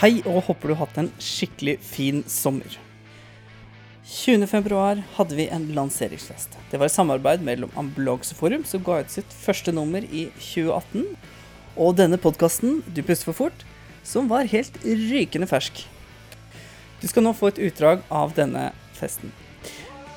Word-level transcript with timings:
Hei, 0.00 0.22
og 0.24 0.46
håper 0.46 0.70
du 0.70 0.72
har 0.72 0.86
hatt 0.86 0.98
en 1.02 1.10
skikkelig 1.20 1.74
fin 1.84 2.22
sommer. 2.24 2.78
20.2 4.08 5.02
hadde 5.18 5.36
vi 5.36 5.44
en 5.52 5.66
lanseringsfest. 5.76 6.56
Det 6.70 6.80
var 6.80 6.88
et 6.88 6.94
samarbeid 6.94 7.44
mellom 7.44 7.70
Ambulanseforum, 7.76 8.64
som 8.64 8.80
ga 8.86 9.02
ut 9.04 9.12
sitt 9.12 9.34
første 9.42 9.74
nummer 9.76 10.00
i 10.08 10.30
2018, 10.38 11.04
og 11.76 11.98
denne 12.00 12.16
podkasten, 12.16 12.80
Du 12.88 13.02
puster 13.02 13.28
for 13.28 13.36
fort, 13.44 13.66
som 14.02 14.32
var 14.32 14.48
helt 14.48 14.80
rykende 14.82 15.46
fersk. 15.46 15.84
Du 17.00 17.06
skal 17.08 17.24
nå 17.24 17.34
få 17.36 17.52
et 17.52 17.60
utdrag 17.68 18.00
av 18.08 18.32
denne 18.34 18.70
festen. 18.96 19.30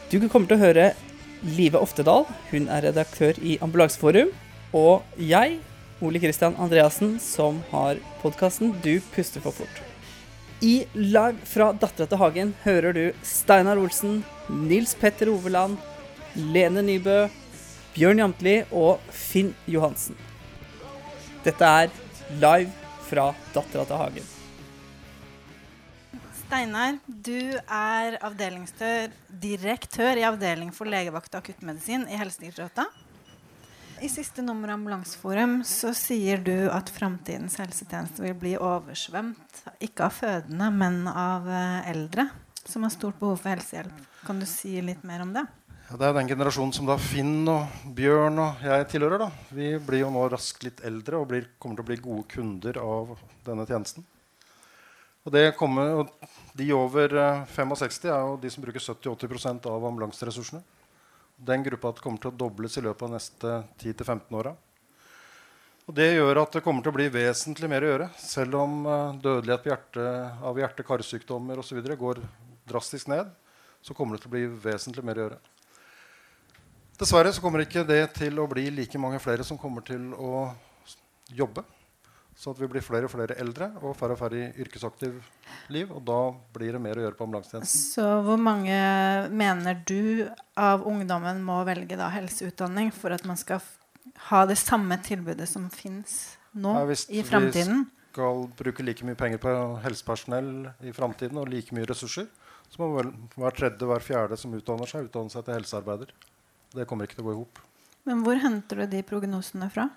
Du 0.07 0.15
kommer 0.29 0.47
til 0.47 0.57
å 0.57 0.63
høre 0.63 0.87
Live 1.43 1.75
Oftedal, 1.75 2.23
hun 2.51 2.69
er 2.71 2.85
redaktør 2.87 3.35
i 3.43 3.57
Ambulanseforum, 3.63 4.29
og 4.73 5.03
jeg, 5.19 5.57
Ole 6.03 6.19
Kristian 6.23 6.55
Andreassen, 6.59 7.17
som 7.19 7.59
har 7.71 7.99
podkasten 8.21 8.71
Du 8.83 8.95
puster 9.13 9.43
for 9.43 9.55
fort. 9.55 9.81
I 10.63 10.85
Live 10.95 11.43
fra 11.43 11.73
Dattera 11.75 12.07
til 12.07 12.21
Hagen 12.21 12.53
hører 12.63 12.95
du 12.95 13.03
Steinar 13.27 13.81
Olsen, 13.81 14.21
Nils 14.47 14.95
Petter 14.95 15.31
Oveland, 15.33 15.75
Lene 16.35 16.83
Nybø, 16.87 17.25
Bjørn 17.93 18.23
Jamtli 18.23 18.61
og 18.71 19.03
Finn 19.11 19.51
Johansen. 19.67 20.15
Dette 21.43 21.73
er 21.83 21.91
live 22.39 22.71
fra 23.09 23.33
Dattera 23.51 23.83
til 23.83 23.99
Hagen. 23.99 24.32
Steinar, 26.53 26.99
du 27.07 27.55
er 27.65 28.19
direktør 29.41 30.19
i 30.21 30.25
avdeling 30.27 30.69
for 30.69 30.85
legevakt 30.85 31.33
og 31.33 31.39
akuttmedisin 31.39 32.03
i 32.05 32.19
Helsedirektoratet. 32.19 32.85
I 34.05 34.09
siste 34.11 34.45
nummer 34.45 34.69
av 34.69 34.77
Ambulanseforum 34.77 35.63
så 35.65 35.95
sier 35.97 36.43
du 36.45 36.69
at 36.69 36.93
framtidens 36.93 37.57
helsetjeneste 37.57 38.21
vil 38.21 38.37
bli 38.37 38.53
oversvømt, 38.53 39.63
ikke 39.81 40.05
av 40.05 40.13
fødende, 40.19 40.69
men 40.77 41.01
av 41.09 41.49
eh, 41.49 41.89
eldre 41.95 42.27
som 42.61 42.85
har 42.85 42.93
stort 42.93 43.17
behov 43.17 43.41
for 43.41 43.55
helsehjelp. 43.55 44.05
Kan 44.21 44.37
du 44.37 44.45
si 44.45 44.77
litt 44.85 45.01
mer 45.01 45.25
om 45.25 45.33
det? 45.33 45.47
Ja, 45.89 45.97
det 45.97 46.11
er 46.11 46.17
den 46.21 46.33
generasjonen 46.35 46.77
som 46.77 46.85
da 46.85 47.01
Finn 47.01 47.47
og 47.49 47.89
Bjørn 47.97 48.37
og 48.45 48.61
jeg 48.69 48.91
tilhører. 48.93 49.25
da. 49.25 49.33
Vi 49.49 49.73
blir 49.81 50.05
jo 50.05 50.13
nå 50.13 50.29
raskt 50.29 50.69
litt 50.69 50.85
eldre 50.85 51.17
og 51.17 51.31
blir, 51.33 51.55
kommer 51.57 51.81
til 51.81 51.87
å 51.87 51.93
bli 51.95 52.03
gode 52.11 52.29
kunder 52.37 52.83
av 52.85 53.17
denne 53.41 53.65
tjenesten. 53.65 54.05
Og 55.23 55.55
kommer, 55.55 56.07
De 56.53 56.73
over 56.75 57.45
65 57.47 58.09
er 58.11 58.19
jo 58.19 58.37
de 58.37 58.49
som 58.51 58.63
bruker 58.63 58.79
70-80% 58.79 59.69
av 59.71 59.85
ambulanseressursene. 59.85 60.61
Den 61.37 61.63
gruppa 61.63 61.93
kommer 61.97 62.19
til 62.19 62.29
å 62.29 62.37
dobles 62.37 62.77
i 62.77 62.83
løpet 62.83 63.07
av 63.07 63.13
neste 63.15 63.53
10-15 63.79 64.35
åra. 64.37 64.53
Og 65.87 65.95
Det 65.95 66.13
gjør 66.13 66.41
at 66.43 66.53
det 66.55 66.63
kommer 66.63 66.83
til 66.83 66.93
å 66.93 66.95
bli 66.95 67.09
vesentlig 67.11 67.69
mer 67.71 67.83
å 67.83 67.89
gjøre. 67.89 68.09
Selv 68.19 68.59
om 68.59 68.85
uh, 68.85 69.15
dødelighet 69.15 69.65
hjerte, 69.71 70.05
av 70.43 70.59
hjerte-karsykdommer 70.59 71.59
osv. 71.59 71.79
går 71.81 72.21
drastisk 72.67 73.09
ned, 73.11 73.31
så 73.83 73.95
kommer 73.95 74.15
det 74.15 74.23
til 74.23 74.31
å 74.31 74.35
bli 74.35 74.45
vesentlig 74.63 75.03
mer 75.03 75.19
å 75.19 75.25
gjøre. 75.25 75.39
Dessverre 76.99 77.33
så 77.35 77.43
kommer 77.43 77.63
ikke 77.63 77.83
det 77.87 78.05
til 78.15 78.39
å 78.39 78.47
bli 78.47 78.69
like 78.71 78.99
mange 79.01 79.19
flere 79.19 79.43
som 79.43 79.59
kommer 79.59 79.83
til 79.87 80.11
å 80.13 80.45
jobbe. 81.31 81.65
Så 82.35 82.51
at 82.53 82.59
vi 82.59 82.67
blir 82.69 82.81
flere 82.81 83.07
og 83.07 83.13
flere 83.13 83.35
eldre 83.39 83.69
og 83.81 83.93
færre 83.97 84.15
og 84.15 84.19
færre 84.19 84.39
i 84.39 84.63
yrkesaktiv 84.63 85.19
liv. 85.73 85.91
Og 85.93 86.01
da 86.07 86.19
blir 86.55 86.73
det 86.75 86.81
mer 86.81 86.97
å 86.97 87.05
gjøre 87.05 87.17
på 87.19 87.27
ambulansetjenesten. 87.27 87.83
Så 87.93 88.07
hvor 88.25 88.41
mange 88.41 88.77
mener 89.29 89.77
du 89.87 90.25
av 90.57 90.85
ungdommen 90.89 91.43
må 91.45 91.61
velge 91.67 91.97
da 91.99 92.09
helseutdanning 92.13 92.91
for 92.95 93.13
at 93.15 93.25
man 93.29 93.39
skal 93.39 93.61
ha 94.29 94.43
det 94.49 94.57
samme 94.61 94.97
tilbudet 95.05 95.47
som 95.49 95.69
fins 95.73 96.37
nå 96.53 96.73
ja, 96.79 96.85
i 97.09 97.23
framtiden? 97.25 97.85
Hvis 97.85 98.09
vi 98.09 98.15
skal 98.17 98.45
bruke 98.59 98.85
like 98.85 99.05
mye 99.07 99.19
penger 99.19 99.41
på 99.41 99.53
helsepersonell 99.85 100.51
i 100.85 100.93
framtiden 100.95 101.39
og 101.41 101.49
like 101.53 101.75
mye 101.75 101.89
ressurser, 101.89 102.29
så 102.73 102.81
må 102.81 102.89
vel 102.95 103.11
hver 103.37 103.53
tredje, 103.57 103.85
hver 103.89 104.01
fjerde 104.01 104.37
som 104.39 104.53
utdanner 104.57 104.89
seg, 104.89 105.09
utdanne 105.09 105.33
seg 105.33 105.45
til 105.45 105.59
helsearbeider. 105.59 106.13
Det 106.73 106.87
kommer 106.89 107.05
ikke 107.05 107.19
til 107.19 107.25
å 107.25 107.29
gå 107.29 107.35
i 107.35 107.41
hop. 107.43 107.61
Men 108.09 108.23
hvor 108.25 108.39
henter 108.41 108.81
du 108.81 108.87
de 108.91 109.03
prognosene 109.05 109.69
fra? 109.71 109.87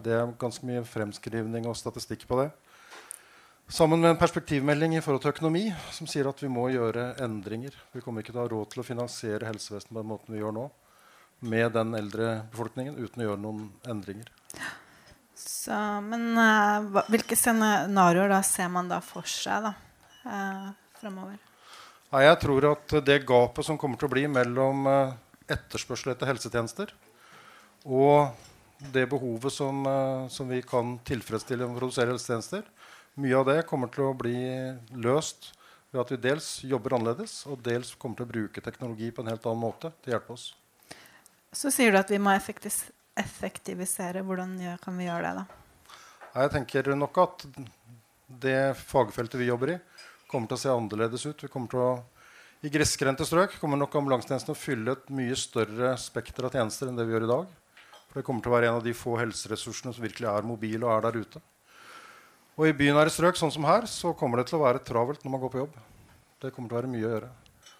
Det 0.00 0.12
er 0.16 0.34
ganske 0.40 0.66
mye 0.66 0.84
fremskrivning 0.88 1.66
og 1.68 1.76
statistikk 1.76 2.24
på 2.28 2.38
det. 2.40 2.50
Sammen 3.72 4.00
med 4.02 4.10
en 4.10 4.20
perspektivmelding 4.20 4.96
i 4.96 5.00
forhold 5.00 5.22
til 5.24 5.32
økonomi 5.32 5.62
som 5.94 6.08
sier 6.10 6.28
at 6.28 6.40
vi 6.42 6.50
må 6.52 6.66
gjøre 6.72 7.14
endringer. 7.24 7.76
Vi 7.94 8.02
kommer 8.04 8.20
ikke 8.20 8.34
til 8.34 8.42
å 8.42 8.44
ha 8.44 8.50
råd 8.52 8.72
til 8.72 8.82
å 8.82 8.86
finansiere 8.86 9.48
helsevesenet 9.48 9.94
på 9.94 10.00
den 10.00 10.10
måten 10.10 10.34
vi 10.34 10.42
gjør 10.42 10.56
nå, 10.56 10.66
med 11.52 11.72
den 11.76 11.94
eldre 11.96 12.34
befolkningen, 12.52 12.98
uten 13.00 13.22
å 13.22 13.28
gjøre 13.30 13.42
noen 13.44 13.62
endringer. 13.88 14.28
Så, 15.38 15.78
men 16.04 16.36
uh, 16.36 17.02
hvilke 17.10 17.38
scenarioer 17.38 18.34
ser 18.46 18.68
man 18.72 18.90
da 18.92 19.00
for 19.04 19.26
seg 19.28 19.64
da, 19.64 19.72
uh, 20.26 20.68
fremover? 21.00 21.40
Nei, 22.12 22.26
jeg 22.26 22.38
tror 22.44 22.68
at 22.74 22.94
det 23.06 23.22
gapet 23.24 23.66
som 23.66 23.80
kommer 23.80 23.96
til 23.96 24.10
å 24.10 24.12
bli 24.12 24.26
mellom 24.28 24.84
uh, 24.84 25.16
etterspørsel 25.48 26.12
etter 26.12 26.28
helsetjenester 26.28 26.92
og 27.88 28.36
det 28.92 29.06
behovet 29.10 29.54
som, 29.54 29.86
uh, 29.86 30.28
som, 30.32 30.48
vi 30.50 30.62
kan 30.66 30.96
tilfredsstille 31.06 31.66
og 31.68 31.78
produsere 31.78 32.14
helsetjenester, 32.14 32.64
mye 33.22 33.38
av 33.38 33.48
det 33.50 33.58
kommer 33.68 33.92
til 33.92 34.08
å 34.08 34.16
bli 34.16 34.36
løst 35.04 35.52
ved 35.92 36.00
at 36.00 36.12
vi 36.14 36.20
dels 36.24 36.48
jobber 36.64 36.96
annerledes, 36.96 37.42
og 37.46 37.60
dels 37.64 37.92
kommer 38.00 38.18
til 38.18 38.26
å 38.26 38.32
bruke 38.32 38.64
teknologi 38.64 39.10
på 39.12 39.22
en 39.22 39.32
helt 39.34 39.46
annen 39.46 39.60
måte 39.60 39.92
til 40.00 40.12
å 40.12 40.16
hjelpe 40.16 40.36
oss. 40.36 40.46
Så 41.52 41.68
sier 41.68 41.92
du 41.92 41.98
at 42.00 42.08
vi 42.08 42.20
må 42.22 42.32
effektivisere. 42.32 44.22
Hvordan 44.24 44.56
kan 44.80 44.96
vi 44.96 45.04
gjøre 45.04 45.28
det? 45.28 45.42
da? 45.42 45.62
Jeg 46.32 46.52
tenker 46.54 46.94
nok 46.96 47.18
at 47.20 47.44
det 48.40 48.72
fagfeltet 48.80 49.36
vi 49.40 49.50
jobber 49.50 49.74
i, 49.74 49.78
kommer 50.30 50.48
til 50.48 50.56
å 50.56 50.62
se 50.62 50.72
annerledes 50.72 51.26
ut. 51.28 51.44
Vi 51.44 51.50
kommer 51.52 51.68
til 51.68 51.82
å, 51.82 51.90
I 52.64 52.70
grisgrendte 52.72 53.26
strøk 53.28 53.58
kommer 53.60 53.76
nok 53.80 53.98
ambulansetjenesten 53.98 54.54
å 54.54 54.58
fylle 54.58 54.94
et 54.96 55.10
mye 55.12 55.36
større 55.36 55.92
spekter 56.00 56.48
av 56.48 56.56
tjenester 56.56 56.88
enn 56.88 56.96
det 56.96 57.04
vi 57.04 57.12
gjør 57.12 57.26
i 57.26 57.32
dag. 57.34 57.50
For 58.12 58.20
det 58.20 58.26
kommer 58.26 58.44
til 58.44 58.52
å 58.52 58.56
være 58.58 58.68
en 58.68 58.76
av 58.76 58.84
de 58.84 58.92
få 58.92 59.14
helseressursene 59.16 59.94
som 59.96 60.04
virkelig 60.04 60.28
er 60.28 60.44
mobile 60.44 60.84
og 60.84 60.92
er 60.92 61.06
der 61.06 61.22
ute. 61.24 61.40
Og 62.60 62.66
i 62.68 62.74
bynære 62.76 63.08
strøk 63.08 63.38
sånn 63.40 63.54
som 63.54 63.64
her, 63.64 63.86
så 63.88 64.12
kommer 64.12 64.42
det 64.42 64.50
til 64.50 64.58
å 64.58 64.66
være 64.66 64.82
travelt 64.84 65.24
når 65.24 65.32
man 65.32 65.40
går 65.40 65.52
på 65.54 65.62
jobb. 65.62 65.78
Det 66.44 66.50
kommer 66.52 66.68
til 66.68 66.76
å 66.76 66.80
være 66.82 66.90
mye 66.92 67.06
å 67.06 67.14
gjøre. 67.14 67.30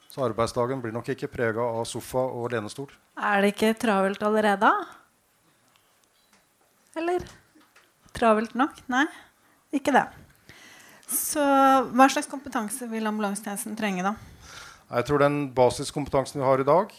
Så 0.09 0.25
arbeidsdagen 0.25 0.81
blir 0.81 0.97
nok 0.97 1.11
ikke 1.13 1.29
prega 1.29 1.67
av 1.77 1.85
sofa 1.89 2.25
og 2.25 2.49
lenestol. 2.55 2.89
Er 3.21 3.45
det 3.45 3.53
ikke 3.53 3.75
travelt 3.85 4.25
allerede? 4.25 4.73
Eller? 6.97 7.29
Travelt 8.17 8.57
nok? 8.57 8.81
Nei, 8.93 9.05
ikke 9.77 9.93
det. 9.93 10.07
Så 11.13 11.45
hva 11.93 12.09
slags 12.09 12.29
kompetanse 12.33 12.89
vil 12.89 13.09
ambulansetjenesten 13.09 13.77
trenge, 13.77 14.05
da? 14.05 14.17
Jeg 14.93 15.09
tror 15.09 15.21
den 15.25 15.43
basiskompetansen 15.53 16.41
vi 16.41 16.49
har 16.49 16.61
i 16.61 16.69
dag, 16.69 16.93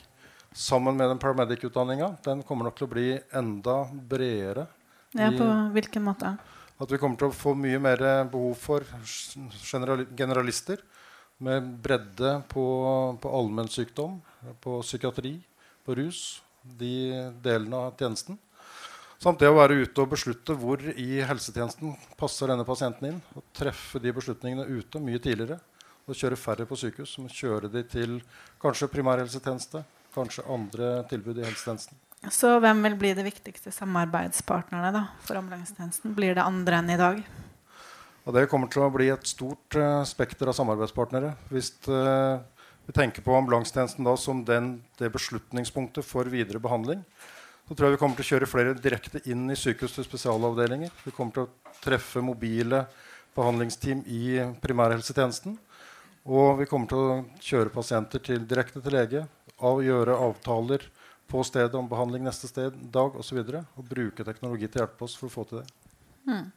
sammen 0.54 0.98
med 0.98 1.10
den 1.10 1.20
paramedic-utdanninga, 1.20 2.16
den 2.26 2.44
kommer 2.48 2.70
nok 2.70 2.78
til 2.78 2.88
å 2.88 2.94
bli 2.94 3.08
enda 3.34 3.84
bredere. 3.92 4.68
Ja, 5.14 5.30
På 5.34 5.48
hvilken 5.74 6.06
måte? 6.06 6.36
At 6.82 6.92
vi 6.92 6.98
kommer 6.98 7.20
til 7.20 7.30
å 7.30 7.36
få 7.36 7.54
mye 7.58 7.80
mer 7.82 8.02
behov 8.32 8.56
for 8.60 8.86
generalister 10.18 10.82
med 11.44 11.68
bredde 11.84 12.40
på, 12.50 12.64
på 13.22 13.36
allmennsykdom, 13.38 14.18
på 14.64 14.80
psykiatri, 14.82 15.38
på 15.86 15.96
rus. 16.00 16.42
De 16.64 17.12
delene 17.44 17.76
av 17.90 17.98
tjenesten. 18.00 18.38
Samt 19.24 19.40
det 19.40 19.50
å 19.52 19.56
være 19.56 19.82
ute 19.84 20.04
og 20.04 20.12
beslutte 20.12 20.56
hvor 20.60 20.82
i 20.84 21.22
helsetjenesten 21.24 21.94
passer 22.20 22.50
denne 22.52 22.66
pasienten 22.68 23.10
inn. 23.10 23.20
Og 23.36 23.46
treffe 23.56 24.00
de 24.04 24.12
beslutningene 24.16 24.68
ute 24.68 25.02
mye 25.04 25.22
tidligere. 25.24 25.60
Og 26.08 26.18
kjøre 26.20 26.40
færre 26.40 26.68
på 26.68 26.78
sykehus. 26.80 27.18
Men 27.20 27.32
kjøre 27.32 27.72
de 27.72 27.84
til 27.88 28.18
kanskje 28.64 28.92
primærhelsetjeneste, 28.92 29.84
kanskje 30.16 30.46
andre 30.50 30.96
tilbud 31.10 31.40
i 31.40 31.46
helsetjenesten. 31.46 32.00
Så 32.32 32.54
hvem 32.64 32.80
vil 32.86 32.96
bli 33.00 33.12
de 33.18 33.26
viktigste 33.26 33.74
samarbeidspartnerne 33.76 34.94
da, 34.96 35.02
for 35.26 35.42
ambulansetjenesten? 35.42 36.14
Blir 36.16 36.38
det 36.38 36.46
andre 36.46 36.80
enn 36.80 36.94
i 36.94 37.00
dag? 37.00 37.20
Og 38.24 38.36
det 38.38 38.48
kommer 38.52 38.72
til 38.72 38.86
å 38.86 38.92
bli 38.94 39.10
et 39.12 39.28
stort 39.28 39.76
uh, 39.76 40.06
spekter 40.08 40.48
av 40.48 40.56
samarbeidspartnere. 40.56 41.34
Hvis 41.52 41.74
uh, 41.92 42.40
vi 42.88 42.96
tenker 42.96 43.26
på 43.26 43.36
ambulansetjenesten 43.36 44.08
da 44.08 44.16
som 44.20 44.46
den, 44.48 44.78
det 45.00 45.12
beslutningspunktet 45.12 46.08
for 46.08 46.32
videre 46.32 46.64
behandling, 46.64 47.04
så 47.68 47.76
tror 47.76 47.90
jeg 47.90 47.98
vi 47.98 48.00
kommer 48.00 48.20
til 48.20 48.26
å 48.26 48.30
kjøre 48.32 48.50
flere 48.52 48.78
direkte 48.80 49.20
inn 49.32 49.44
i 49.52 49.60
sykehus 49.60 49.98
til 49.98 50.08
spesialavdelinger. 50.08 50.96
Vi 51.04 51.12
kommer 51.16 51.36
til 51.36 51.46
å 51.46 51.78
treffe 51.84 52.24
mobile 52.24 52.86
behandlingsteam 53.36 54.04
i 54.08 54.40
primærhelsetjenesten. 54.64 55.56
Og 56.24 56.60
vi 56.62 56.68
kommer 56.72 56.88
til 56.88 57.00
å 57.04 57.22
kjøre 57.44 57.72
pasienter 57.74 58.24
til, 58.24 58.44
direkte 58.48 58.80
til 58.84 58.96
lege, 58.96 59.24
av 59.60 59.80
å 59.80 59.86
gjøre 59.86 60.18
avtaler 60.30 60.86
på 61.30 61.44
stedet 61.48 61.76
om 61.78 61.88
behandling 61.90 62.26
neste 62.26 62.50
sted, 62.50 62.76
dag 62.94 63.16
osv. 63.18 63.40
Og, 63.40 63.50
så 63.50 63.64
og 63.80 63.88
bruke 63.90 64.26
teknologi 64.26 64.68
til 64.68 64.82
å 64.82 64.86
hjelpe 64.86 65.08
oss 65.08 65.16
for 65.20 65.30
å 65.30 65.34
få 65.34 65.46
til 65.50 65.62
det. 65.62 65.68
Mm. 66.30 66.52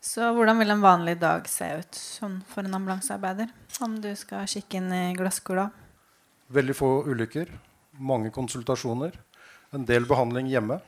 Så 0.00 0.28
hvordan 0.32 0.58
vil 0.62 0.72
en 0.72 0.84
vanlig 0.84 1.18
dag 1.20 1.48
se 1.50 1.68
ut 1.80 1.96
sånn 1.98 2.38
for 2.48 2.64
en 2.64 2.76
ambulansearbeider? 2.78 3.50
Om 3.84 3.98
du 4.02 4.10
skal 4.16 4.48
kikke 4.48 4.80
inn 4.80 4.92
i 4.94 5.02
glasskula? 5.18 5.68
Veldig 6.52 6.76
få 6.76 6.90
ulykker. 7.08 7.50
Mange 7.98 8.30
konsultasjoner. 8.30 9.18
en 9.70 9.84
del 9.84 10.06
behandling 10.08 10.46
hjemme. 10.48 10.78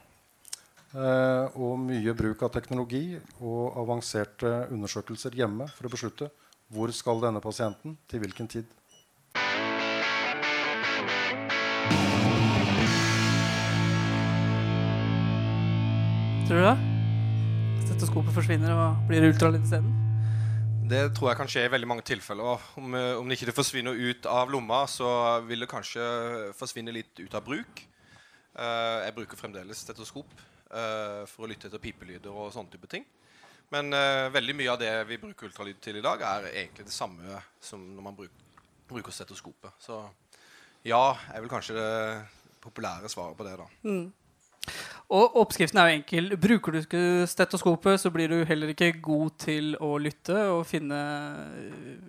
Eh, 0.90 1.46
og 1.54 1.78
mye 1.78 2.14
bruk 2.16 2.40
av 2.42 2.50
teknologi 2.54 3.18
og 3.38 3.76
avanserte 3.78 4.66
undersøkelser 4.72 5.36
hjemme 5.38 5.68
for 5.68 5.86
å 5.86 5.92
beslutte 5.92 6.30
hvor 6.72 6.90
skal 6.94 7.20
denne 7.22 7.42
pasienten 7.44 7.98
til 8.08 8.22
hvilken 8.24 8.48
tid. 8.48 8.64
Tror 16.50 16.58
du 16.58 16.64
det? 16.66 16.78
Stetoskopet 17.86 18.34
forsvinner 18.34 18.74
og 18.74 19.04
blir 19.06 19.28
ultralyd 19.28 19.62
isteden? 19.62 19.92
Det 20.90 21.04
tror 21.14 21.28
jeg 21.30 21.38
kan 21.38 21.50
skje 21.50 21.62
i 21.68 21.70
veldig 21.70 21.86
mange 21.86 22.02
tilfeller. 22.02 22.64
Om, 22.80 22.94
eh, 22.98 23.12
om 23.14 23.28
det 23.28 23.36
ikke 23.38 23.54
forsvinner 23.54 23.94
ut 23.94 24.26
av 24.26 24.50
lomma, 24.50 24.80
så 24.90 25.06
vil 25.46 25.62
det 25.62 25.70
kanskje 25.70 26.02
forsvinne 26.58 26.90
litt 26.90 27.22
ut 27.22 27.34
av 27.38 27.44
bruk. 27.46 27.84
Uh, 28.50 28.98
jeg 29.06 29.14
bruker 29.14 29.38
fremdeles 29.38 29.78
stetoskop 29.78 30.32
uh, 30.74 31.22
for 31.30 31.46
å 31.46 31.50
lytte 31.52 31.68
etter 31.68 31.78
pipelyder 31.78 32.34
og 32.34 32.50
sånne 32.50 32.74
type 32.74 32.90
ting. 32.90 33.06
Men 33.70 33.94
uh, 33.94 34.26
veldig 34.34 34.56
mye 34.58 34.72
av 34.72 34.80
det 34.82 34.90
vi 35.06 35.20
bruker 35.22 35.46
ultralyd 35.46 35.78
til 35.78 36.00
i 36.00 36.02
dag, 36.02 36.18
er 36.26 36.50
egentlig 36.50 36.88
det 36.88 36.96
samme 36.96 37.38
som 37.62 37.84
når 37.94 38.08
man 38.08 38.18
bruk, 38.18 38.42
bruker 38.90 39.14
stetoskopet. 39.14 39.78
Så 39.78 40.02
ja, 40.86 41.04
er 41.34 41.42
vel 41.42 41.50
kanskje 41.52 41.76
det 41.76 41.90
populære 42.64 43.10
svaret 43.12 43.36
på 43.36 43.46
det, 43.46 43.58
da. 43.60 43.68
Mm. 43.84 44.08
Og 45.10 45.36
oppskriften 45.42 45.80
er 45.80 45.88
jo 45.88 45.98
enkel. 45.98 46.32
Bruker 46.38 46.76
du 46.76 47.02
stetoskopet, 47.26 47.98
så 47.98 48.12
blir 48.14 48.30
du 48.30 48.44
heller 48.46 48.70
ikke 48.70 48.92
god 49.02 49.32
til 49.42 49.72
å 49.82 49.96
lytte 49.98 50.36
og 50.52 50.62
finne 50.70 51.00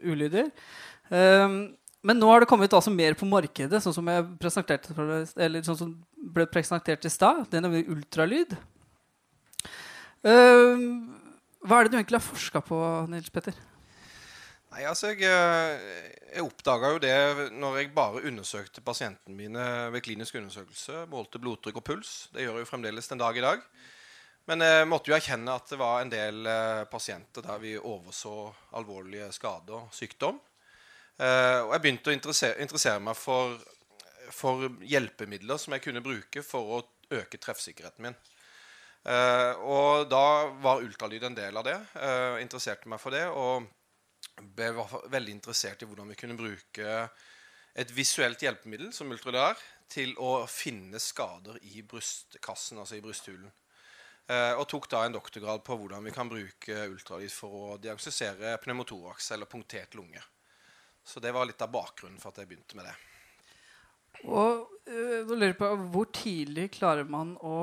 ulyder. 0.06 0.52
Um, 1.10 1.74
men 2.06 2.18
nå 2.18 2.30
har 2.30 2.42
det 2.42 2.50
kommet 2.50 2.74
altså 2.74 2.94
mer 2.94 3.18
på 3.18 3.28
markedet, 3.30 3.82
sånn 3.82 3.96
som, 3.96 4.08
jeg 4.10 4.26
eller 5.38 5.66
sånn 5.66 5.80
som 5.80 5.96
ble 6.34 6.46
presentert 6.50 7.06
i 7.06 7.14
stad. 7.14 7.44
Det 7.50 7.60
er 7.60 7.66
nemlig 7.66 7.88
ultralyd. 7.90 8.56
Uh, 10.22 11.10
hva 11.66 11.80
er 11.80 11.86
det 11.86 11.94
du 11.94 12.00
egentlig 12.00 12.22
har 12.22 12.26
forska 12.26 12.62
på, 12.66 12.80
Nils 13.10 13.34
Petter? 13.34 13.58
Nei, 14.72 14.86
altså 14.88 15.10
Jeg, 15.12 15.28
eh, 15.28 16.12
jeg 16.32 16.46
oppdaga 16.48 16.94
jo 16.94 17.00
det 17.04 17.16
når 17.60 17.82
jeg 17.82 17.90
bare 17.96 18.22
undersøkte 18.30 18.84
pasientene 18.86 19.36
mine 19.36 19.64
ved 19.92 20.04
klinisk 20.06 20.38
undersøkelse. 20.40 21.04
Målte 21.12 21.42
blodtrykk 21.44 21.82
og 21.82 21.84
puls. 21.90 22.12
Det 22.32 22.46
gjør 22.46 22.56
jeg 22.56 22.64
jo 22.64 22.70
fremdeles 22.70 23.12
den 23.12 23.20
dag 23.20 23.36
i 23.36 23.44
dag. 23.44 23.66
Men 24.48 24.64
jeg 24.64 24.88
måtte 24.88 25.12
jo 25.12 25.18
erkjenne 25.18 25.58
at 25.60 25.68
det 25.70 25.80
var 25.82 26.00
en 26.00 26.14
del 26.14 26.48
eh, 26.48 26.86
pasienter 26.92 27.44
der 27.44 27.60
vi 27.60 27.74
overså 27.76 28.36
alvorlige 28.80 29.28
skader 29.36 29.76
og 29.82 29.92
sykdom. 29.96 30.40
Og 31.22 31.72
jeg 31.76 31.82
begynte 31.84 32.10
å 32.10 32.14
interessere, 32.16 32.56
interessere 32.64 33.02
meg 33.04 33.14
for, 33.20 33.60
for, 34.34 34.64
hjelpemidler 34.82 35.60
som 35.62 35.76
jeg 35.76 35.84
kunne 35.84 36.02
bruke 36.02 36.42
for 36.42 36.80
å 36.80 36.80
øke 37.14 37.38
treffsikkerheten 37.38 38.08
min. 38.08 38.16
Og 39.62 40.08
da 40.10 40.24
var 40.64 40.82
ultralyd 40.82 41.28
en 41.28 41.38
del 41.38 41.60
av 41.62 41.68
det. 41.68 41.76
Uh, 41.94 42.40
interesserte 42.42 42.90
meg 42.90 43.04
for 43.04 43.14
det. 43.14 43.28
Og 43.30 43.68
ble 44.56 44.72
veldig 45.12 45.36
interessert 45.36 45.84
i 45.84 45.90
hvordan 45.90 46.12
vi 46.12 46.18
kunne 46.20 46.38
bruke 46.40 46.96
et 47.72 47.94
visuelt 47.96 48.42
hjelpemiddel 48.44 48.92
som 48.94 49.12
ultralyd 49.14 49.42
er, 49.42 49.64
til 49.92 50.14
å 50.20 50.46
finne 50.48 51.00
skader 51.00 51.58
i 51.68 51.84
brystkassen, 51.84 52.80
altså 52.80 52.98
i 52.98 53.04
brysthulen. 53.04 53.52
og 54.32 54.64
tok 54.70 54.86
da 54.92 55.02
en 55.04 55.16
doktorgrad 55.16 55.64
på 55.68 55.76
hvordan 55.76 56.06
vi 56.08 56.14
kan 56.16 56.30
bruke 56.32 56.86
ultralyd 56.88 57.32
for 57.32 57.56
å 57.58 57.78
diagnostisere 57.82 58.54
pneumotoraks, 58.64 59.32
eller 59.36 59.50
punktert 59.52 59.96
lunge. 60.00 60.22
Så 61.04 61.20
det 61.20 61.34
var 61.36 61.48
litt 61.48 61.62
av 61.62 61.72
bakgrunnen 61.74 62.20
for 62.22 62.32
at 62.32 62.40
jeg 62.40 62.48
begynte 62.52 62.78
med 62.80 62.88
det. 62.88 62.96
Og 64.30 64.71
øh, 64.88 65.28
da 65.28 65.36
lurer 65.36 65.52
jeg 65.52 65.58
på, 65.58 65.70
Hvor 65.94 66.08
tidlig 66.14 66.72
klarer 66.72 67.04
man 67.10 67.36
å 67.42 67.58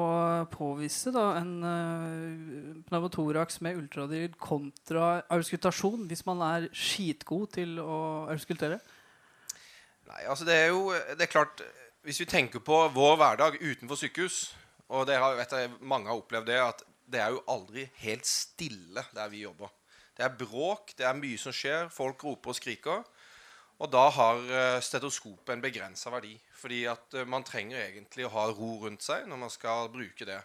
påvise 0.53 1.13
da, 1.15 1.31
en 1.41 1.65
uh, 1.65 2.85
pneumotoraks 2.89 3.61
med 3.65 3.81
ultralyd 3.81 4.37
kontra 4.41 5.23
auskultasjon, 5.35 6.07
hvis 6.11 6.25
man 6.29 6.45
er 6.47 6.69
skitgod 6.73 7.53
til 7.59 7.79
å 7.83 8.29
auskultere? 8.33 8.81
Nei, 10.09 10.23
altså 10.25 10.47
det 10.49 10.57
er 10.57 10.71
jo 10.73 10.93
det 10.93 11.27
er 11.27 11.33
klart, 11.33 11.63
Hvis 12.03 12.21
vi 12.21 12.31
tenker 12.31 12.63
på 12.65 12.77
vår 12.95 13.17
hverdag 13.21 13.59
utenfor 13.61 13.99
sykehus 14.01 14.55
og 14.89 15.05
det 15.09 15.19
har, 15.21 15.35
vet 15.37 15.53
jeg, 15.53 15.75
Mange 15.81 16.09
har 16.09 16.21
opplevd 16.21 16.49
det 16.49 16.61
at 16.63 16.87
det 17.09 17.21
er 17.25 17.33
jo 17.33 17.45
aldri 17.49 17.87
helt 18.03 18.27
stille 18.29 19.05
der 19.17 19.31
vi 19.33 19.41
jobber. 19.41 19.71
Det 20.17 20.27
er 20.27 20.35
bråk, 20.37 20.93
det 20.99 21.07
er 21.09 21.17
mye 21.17 21.39
som 21.41 21.55
skjer, 21.55 21.87
folk 21.89 22.25
roper 22.27 22.53
og 22.53 22.57
skriker. 22.59 23.05
Og 23.79 23.91
da 23.91 24.09
har 24.11 24.41
eh, 24.51 24.81
stetoskopet 24.83 25.55
en 25.55 25.63
begrensa 25.63 26.11
verdi. 26.11 26.33
Fordi 26.59 26.83
at 26.91 27.15
eh, 27.15 27.29
man 27.29 27.47
trenger 27.47 27.85
egentlig 27.85 28.27
å 28.27 28.33
ha 28.35 28.49
ro 28.51 28.73
rundt 28.83 29.05
seg 29.07 29.29
når 29.31 29.43
man 29.45 29.53
skal 29.55 29.91
bruke 29.95 30.27
det. 30.27 30.41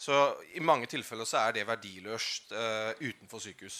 Så 0.00 0.16
i 0.56 0.62
mange 0.64 0.88
tilfeller 0.90 1.28
så 1.28 1.44
er 1.44 1.52
det 1.54 1.68
verdiløst 1.68 2.50
uh, 2.52 2.90
utenfor 2.98 3.38
sykehus. 3.40 3.76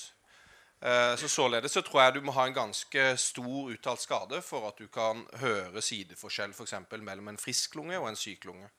Uh, 0.79 1.17
så 1.19 1.29
Således 1.29 1.75
så 1.75 1.83
tror 1.83 2.01
jeg 2.05 2.15
du 2.15 2.21
må 2.25 2.33
ha 2.37 2.45
en 2.47 2.55
ganske 2.55 3.07
stor 3.19 3.73
uttalt 3.73 4.01
skade 4.01 4.39
for 4.47 4.69
at 4.69 4.79
du 4.79 4.87
kan 4.95 5.25
høre 5.43 5.83
sideforskjell 5.83 6.55
f.eks. 6.55 6.77
mellom 6.95 7.33
en 7.33 7.41
frisk 7.41 7.75
lunge 7.81 7.99
og 7.99 8.07
en 8.09 8.21
syk 8.21 8.47
lunge. 8.47 8.71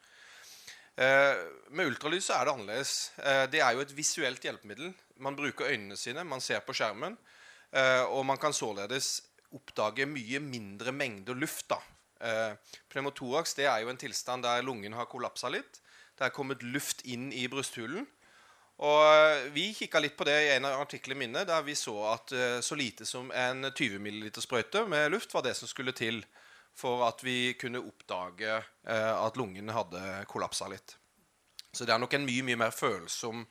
Uh, 0.96 1.36
med 1.76 1.92
ultralyd 1.92 2.24
så 2.24 2.40
er 2.40 2.48
det 2.48 2.56
annerledes. 2.56 2.96
det 3.52 3.62
er 3.62 3.76
jo 3.76 3.84
et 3.84 3.96
visuelt 3.98 4.48
hjelpemiddel. 4.48 4.96
Man 5.20 5.36
bruker 5.36 5.68
øynene 5.68 6.00
sine, 6.00 6.24
man 6.24 6.42
ser 6.42 6.64
på 6.64 6.74
skjermen, 6.74 7.20
og 8.08 8.26
man 8.26 8.38
kan 8.40 8.54
således 8.54 9.20
oppdage 9.54 10.08
mye 10.10 10.40
mindre 10.40 10.92
mengder 10.96 11.38
luft. 11.38 11.68
da. 11.70 11.82
Eh, 12.20 12.56
pneumotoraks 12.90 13.58
det 13.58 13.68
er 13.68 13.84
jo 13.84 13.92
en 13.92 14.00
tilstand 14.00 14.46
der 14.46 14.64
lungen 14.64 14.94
har 14.94 15.10
kollapsa 15.12 15.50
litt. 15.52 15.82
Det 16.16 16.26
er 16.26 16.36
kommet 16.36 16.64
luft 16.64 17.04
inn 17.04 17.32
i 17.34 17.48
brysthulen. 17.52 18.08
Og 18.84 19.02
eh, 19.08 19.52
Vi 19.56 19.68
kikka 19.76 20.00
litt 20.00 20.18
på 20.18 20.28
det 20.28 20.38
i 20.46 20.54
en 20.56 20.68
av 20.68 20.82
artiklene 20.86 21.20
mine, 21.20 21.46
der 21.48 21.64
vi 21.64 21.76
så 21.76 21.96
at 22.14 22.32
eh, 22.32 22.60
så 22.62 22.76
lite 22.76 23.06
som 23.06 23.32
en 23.32 23.72
20 23.72 24.00
ml 24.00 24.32
sprøyte 24.42 24.86
med 24.88 25.12
luft 25.12 25.34
var 25.34 25.46
det 25.46 25.56
som 25.60 25.68
skulle 25.68 25.96
til 25.96 26.24
for 26.76 27.06
at 27.08 27.24
vi 27.24 27.54
kunne 27.56 27.80
oppdage 27.80 28.58
at 28.84 29.38
lungen 29.40 29.72
hadde 29.72 30.26
kollapsa 30.28 30.68
litt. 30.68 30.98
Så 31.72 31.86
det 31.88 31.94
er 31.96 32.02
nok 32.04 32.18
en 32.18 32.26
mye 32.28 32.44
mye 32.44 32.60
mer 32.60 32.74
følsom 32.76 33.46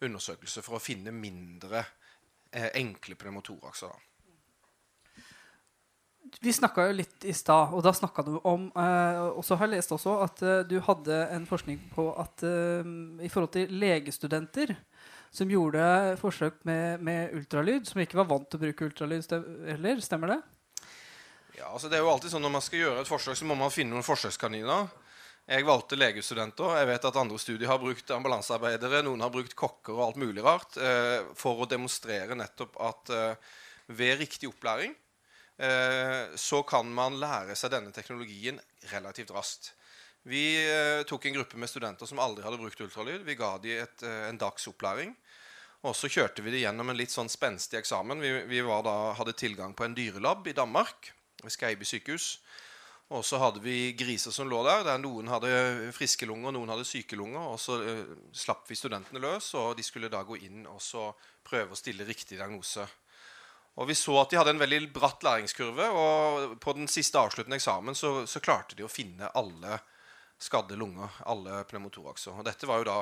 undersøkelse 0.00 0.64
for 0.64 0.78
å 0.78 0.80
finne 0.80 1.12
mindre 1.12 1.82
enkle 2.80 3.18
pneumotorakser. 3.20 3.92
Vi 6.40 6.52
snakka 6.54 6.86
jo 6.88 6.96
litt 7.00 7.24
i 7.28 7.34
stad, 7.36 7.74
og 7.74 7.82
da 7.84 7.92
snakka 7.96 8.22
du 8.24 8.36
om 8.48 8.68
eh, 8.70 9.18
Og 9.34 9.42
så 9.44 9.58
har 9.58 9.68
jeg 9.68 9.80
lest 9.80 9.92
også 9.92 10.14
at 10.24 10.42
eh, 10.46 10.62
du 10.68 10.78
hadde 10.86 11.18
en 11.34 11.48
forskning 11.48 11.80
på 11.94 12.06
at 12.22 12.44
eh, 12.46 12.86
i 13.26 13.28
forhold 13.32 13.52
til 13.56 13.74
legestudenter 13.82 14.76
som 15.30 15.50
gjorde 15.50 15.82
forsøk 16.18 16.64
med, 16.66 17.02
med, 17.06 17.34
ultralyd, 17.38 17.84
som 17.86 18.00
ikke 18.02 18.18
var 18.18 18.30
vant 18.32 18.48
til 18.50 18.58
å 18.58 18.64
bruke 18.64 18.88
ultralyd 18.88 19.34
heller, 19.68 20.00
stemmer 20.02 20.32
det? 20.32 20.40
Ja, 21.60 21.68
altså 21.68 21.90
det 21.90 21.98
er 21.98 22.02
jo 22.02 22.10
alltid 22.10 22.32
sånn 22.32 22.42
Når 22.42 22.54
man 22.56 22.64
skal 22.64 22.82
gjøre 22.82 23.04
et 23.04 23.10
forsøk, 23.10 23.38
så 23.38 23.46
må 23.46 23.54
man 23.58 23.70
finne 23.74 23.94
noen 23.94 24.06
forsøkskaniner. 24.06 24.88
Jeg 25.50 25.66
valgte 25.66 25.98
legestudenter. 25.98 26.76
Jeg 26.78 26.88
vet 26.92 27.06
at 27.08 27.18
andre 27.18 27.38
studier 27.42 27.70
har 27.70 27.80
brukt 27.82 28.10
ambulansearbeidere. 28.14 29.02
Noen 29.06 29.22
har 29.24 29.32
brukt 29.34 29.56
kokker 29.58 29.96
og 29.96 30.04
alt 30.04 30.20
mulig 30.22 30.44
rart 30.46 30.78
eh, 30.78 31.20
for 31.38 31.62
å 31.62 31.68
demonstrere 31.70 32.38
nettopp 32.38 32.78
at 32.86 33.14
eh, 33.14 33.54
ved 33.98 34.20
riktig 34.22 34.50
opplæring 34.50 34.94
så 35.60 36.62
kan 36.64 36.88
man 36.88 37.18
lære 37.20 37.52
seg 37.58 37.74
denne 37.74 37.92
teknologien 37.92 38.56
relativt 38.94 39.32
raskt. 39.36 39.74
Vi 40.28 40.42
eh, 40.68 41.02
tok 41.08 41.26
en 41.26 41.38
gruppe 41.38 41.56
med 41.56 41.70
studenter 41.70 42.08
som 42.08 42.20
aldri 42.20 42.44
hadde 42.44 42.60
brukt 42.60 42.80
ultralyd. 42.84 43.22
Vi 43.24 43.38
ga 43.38 43.54
dem 43.62 43.84
et, 43.86 44.02
eh, 44.04 44.26
en 44.28 44.40
dags 44.40 44.68
opplæring. 44.68 45.14
Og 45.80 45.96
så 45.96 46.10
kjørte 46.12 46.44
vi 46.44 46.52
det 46.52 46.60
gjennom 46.60 46.92
en 46.92 46.98
litt 46.98 47.12
sånn 47.12 47.30
spenstig 47.32 47.78
eksamen. 47.80 48.20
Vi, 48.20 48.32
vi 48.50 48.60
da, 48.60 48.96
hadde 49.16 49.32
tilgang 49.32 49.72
på 49.72 49.86
en 49.86 49.96
dyrelab 49.96 50.44
i 50.50 50.56
Danmark, 50.56 51.14
ved 51.40 51.54
Skeiby 51.54 51.88
sykehus. 51.88 52.34
Og 53.10 53.24
så 53.26 53.40
hadde 53.40 53.62
vi 53.64 53.94
griser 53.98 54.30
som 54.30 54.46
lå 54.46 54.60
der, 54.62 54.84
der 54.86 55.00
noen 55.00 55.32
hadde 55.32 55.88
friske 55.96 56.28
lunger, 56.28 56.52
noen 56.54 56.70
hadde 56.70 56.84
syke 56.86 57.16
lunger. 57.18 57.48
Og 57.54 57.56
så 57.58 57.80
slapp 58.36 58.68
vi 58.68 58.76
studentene 58.78 59.22
løs, 59.24 59.48
og 59.58 59.72
de 59.78 59.82
skulle 59.82 60.12
da 60.12 60.20
gå 60.22 60.36
inn 60.44 60.68
og 60.68 60.84
prøve 61.48 61.72
å 61.72 61.80
stille 61.80 62.06
riktig 62.06 62.36
diagnose. 62.36 62.84
Og 63.78 63.88
Vi 63.88 63.94
så 63.94 64.16
at 64.20 64.30
de 64.30 64.36
hadde 64.40 64.50
en 64.56 64.60
veldig 64.60 64.92
bratt 64.92 65.22
læringskurve. 65.22 65.86
og 65.90 66.58
På 66.60 66.74
den 66.76 66.88
siste 66.88 67.18
avsluttende 67.18 67.56
eksamen 67.56 67.94
så, 67.94 68.26
så 68.26 68.42
klarte 68.42 68.76
de 68.76 68.84
å 68.84 68.90
finne 68.90 69.30
alle 69.34 69.78
skadde 70.40 70.76
lunger. 70.76 71.08
alle 71.26 71.64
pneumotorakser. 71.64 72.32
Og 72.32 72.44
Dette 72.44 72.66
var 72.66 72.80
jo 72.80 72.90
da 72.90 73.00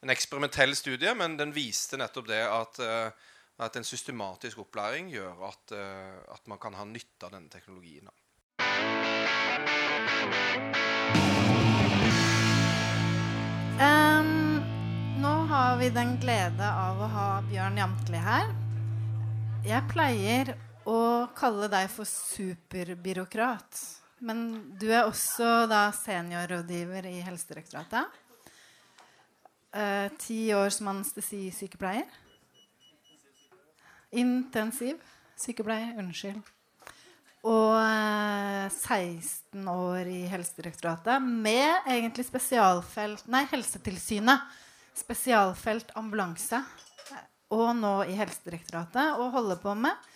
en 0.00 0.10
eksperimentell 0.10 0.76
studie, 0.76 1.12
men 1.14 1.36
den 1.36 1.52
viste 1.52 1.98
nettopp 2.00 2.28
det 2.30 2.40
at, 2.48 2.80
uh, 2.80 3.10
at 3.60 3.76
en 3.76 3.84
systematisk 3.84 4.62
opplæring 4.64 5.10
gjør 5.12 5.44
at, 5.50 5.74
uh, 5.76 6.16
at, 6.32 6.46
man 6.48 6.58
kan 6.58 6.74
ha 6.74 6.86
nytte 6.88 7.28
av 7.28 7.36
denne 7.36 7.52
teknologien. 7.52 8.08
Um, 13.80 14.60
nå 15.20 15.36
har 15.52 15.76
vi 15.80 15.92
den 15.92 16.16
glede 16.20 16.64
av 16.64 17.00
å 17.00 17.12
ha 17.12 17.28
Bjørn 17.48 17.80
Jamtli 17.80 18.24
her. 18.24 18.59
Jeg 19.60 19.84
pleier 19.92 20.54
å 20.88 21.28
kalle 21.36 21.66
deg 21.68 21.90
for 21.92 22.08
superbyråkrat. 22.08 23.80
Men 24.24 24.40
du 24.80 24.86
er 24.88 25.04
også 25.04 25.66
da 25.68 25.82
seniorrådgiver 25.92 27.04
i 27.10 27.18
Helsedirektoratet. 27.20 28.08
Eh, 29.76 30.08
ti 30.16 30.38
år 30.56 30.72
som 30.72 30.88
anestesisykepleier. 30.94 32.08
Intensiv 34.16 34.96
sykepleier. 35.36 35.92
Unnskyld. 36.00 36.40
Og 37.44 37.76
eh, 37.84 38.66
16 38.72 39.68
år 39.76 40.08
i 40.08 40.24
Helsedirektoratet 40.32 41.20
med 41.20 41.84
egentlig 41.84 42.30
spesialfelt 42.32 43.28
Nei, 43.28 43.44
Helsetilsynet. 43.52 44.48
Spesialfelt 45.04 45.92
ambulanse. 46.00 46.64
Og 47.50 47.70
nå 47.76 47.94
i 48.06 48.16
Helsedirektoratet 48.18 49.18
og 49.18 49.32
holder 49.34 49.58
på 49.62 49.74
med 49.78 50.10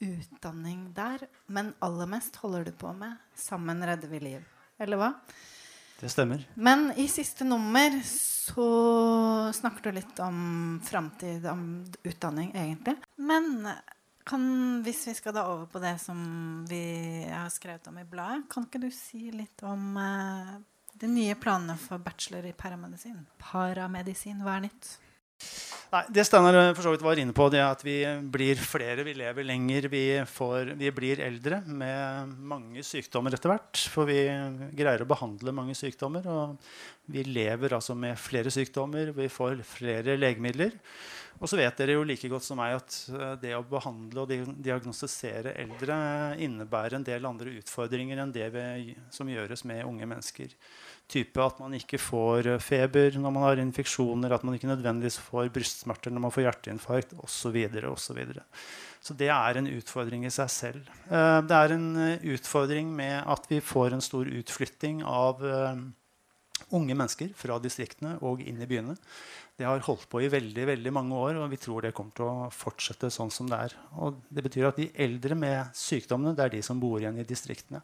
utdanning 0.00 0.88
der. 0.96 1.26
Men 1.46 1.74
aller 1.84 2.08
mest 2.10 2.40
holder 2.42 2.66
du 2.66 2.72
på 2.76 2.92
med 2.96 3.16
Sammen 3.36 3.84
redder 3.86 4.10
vi 4.10 4.20
liv. 4.24 4.44
Eller 4.80 5.00
hva? 5.00 5.12
Det 6.00 6.08
stemmer. 6.08 6.42
Men 6.54 6.88
i 6.96 7.04
siste 7.12 7.44
nummer 7.44 8.00
så 8.04 8.66
snakker 9.52 9.90
du 9.90 9.98
litt 9.98 10.20
om 10.24 10.80
framtid, 10.84 11.44
om 11.46 11.84
utdanning, 12.02 12.54
egentlig. 12.56 12.96
Men 13.20 13.68
kan, 14.24 14.42
hvis 14.86 15.04
vi 15.10 15.14
skal 15.18 15.36
da 15.36 15.44
over 15.52 15.68
på 15.68 15.82
det 15.82 15.98
som 16.00 16.20
vi 16.68 16.80
har 17.28 17.52
skrevet 17.52 17.92
om 17.92 18.00
i 18.00 18.06
bladet, 18.08 18.46
kan 18.50 18.64
ikke 18.64 18.80
du 18.80 18.88
si 18.94 19.28
litt 19.34 19.60
om 19.68 19.92
eh, 20.00 20.56
de 21.00 21.12
nye 21.12 21.36
planene 21.40 21.76
for 21.80 22.00
bachelor 22.00 22.48
i 22.48 22.56
paramedisin? 22.56 23.20
Paramedisin, 23.44 24.40
hva 24.44 24.56
er 24.56 24.68
nytt? 24.70 24.90
Nei, 25.90 26.04
det 26.14 26.22
Steinar 26.22 26.54
eh, 26.54 26.68
for 26.76 26.86
så 26.86 26.92
vidt 26.92 27.02
var 27.02 27.18
inne 27.18 27.34
på, 27.34 27.48
det 27.50 27.58
er 27.58 27.66
at 27.66 27.80
vi 27.82 27.96
blir 28.30 28.60
flere, 28.62 29.02
vi 29.02 29.14
lever 29.18 29.46
lenger. 29.46 29.88
Vi, 29.90 30.04
får, 30.22 30.74
vi, 30.78 30.90
blir 30.94 31.22
eldre 31.24 31.58
med 31.66 32.36
mange 32.52 32.84
sykdommer 32.86 33.34
etter 33.34 33.50
hvert. 33.50 33.80
For 33.90 34.06
vi 34.06 34.20
greier 34.78 35.02
å 35.02 35.08
behandle 35.10 35.54
mange 35.56 35.74
sykdommer. 35.74 36.28
Og 36.30 37.10
vi 37.10 37.24
lever 37.26 37.74
altså 37.74 37.98
med 37.98 38.14
flere 38.22 38.52
sykdommer. 38.54 39.10
Vi 39.16 39.26
får 39.34 39.64
flere 39.66 40.14
legemidler. 40.20 40.78
Og 41.40 41.50
så 41.50 41.56
vet 41.58 41.78
dere 41.80 41.96
jo 41.96 42.06
like 42.06 42.28
godt 42.30 42.44
som 42.46 42.60
meg 42.60 42.76
at 42.76 43.00
eh, 43.10 43.34
det 43.42 43.56
å 43.58 43.66
behandle 43.66 44.22
og 44.22 44.30
diagnostisere 44.62 45.56
eldre 45.58 45.96
innebærer 46.38 47.00
en 47.00 47.06
del 47.10 47.26
andre 47.26 47.56
utfordringer 47.58 48.22
enn 48.22 48.34
det 48.34 48.46
vi, 48.54 48.94
som 49.10 49.26
gjøres 49.26 49.66
med 49.66 49.82
unge 49.88 50.06
mennesker. 50.06 50.54
Type 51.10 51.42
at 51.42 51.58
man 51.58 51.74
ikke 51.74 51.98
får 51.98 52.52
eh, 52.52 52.62
feber 52.62 53.16
når 53.18 53.34
man 53.34 53.46
har 53.48 53.62
infeksjoner, 53.62 54.30
at 54.34 54.44
man 54.46 54.54
ikke 54.56 54.70
nødvendigvis 54.70 55.18
får 55.26 55.50
brystsmerter 55.54 56.14
når 56.14 56.26
man 56.26 56.34
får 56.34 56.46
hjerteinfarkt 56.46 57.16
osv. 57.18 57.34
Så, 57.40 57.54
videre, 57.54 57.90
og 57.90 57.98
så, 57.98 58.14
videre. 58.14 58.44
så 59.02 59.16
det 59.18 59.30
er 59.34 59.58
en 59.58 59.70
utfordring 59.72 60.26
i 60.28 60.34
seg 60.34 60.52
selv. 60.54 60.92
Eh, 61.10 61.40
det 61.46 61.56
er 61.56 61.74
en 61.74 61.88
utfordring 62.36 62.92
med 62.94 63.24
at 63.26 63.50
vi 63.50 63.62
får 63.64 63.96
en 63.96 64.04
stor 64.04 64.30
utflytting 64.30 65.02
av 65.02 65.42
unge 66.70 66.94
mennesker 66.94 67.32
fra 67.34 67.58
distriktene 67.62 68.16
og 68.26 68.42
inn 68.46 68.60
i 68.62 68.68
byene. 68.70 68.94
Det 69.60 69.66
har 69.68 69.82
holdt 69.84 70.06
på 70.08 70.22
i 70.24 70.30
veldig 70.32 70.66
veldig 70.70 70.92
mange 70.94 71.16
år, 71.20 71.36
og 71.42 71.50
vi 71.52 71.58
tror 71.60 71.84
det 71.84 71.92
kommer 71.96 72.14
til 72.16 72.28
å 72.28 72.48
fortsette 72.54 73.10
sånn 73.12 73.32
som 73.34 73.48
det 73.50 73.58
er. 73.66 73.74
Og 74.00 74.22
det 74.30 74.44
betyr 74.46 74.70
at 74.70 74.78
de 74.80 74.86
eldre 75.04 75.36
med 75.36 75.74
sykdommene 75.76 76.36
det 76.36 76.46
er 76.46 76.54
de 76.54 76.62
som 76.64 76.80
bor 76.80 77.00
igjen 77.00 77.18
i 77.20 77.26
distriktene. 77.28 77.82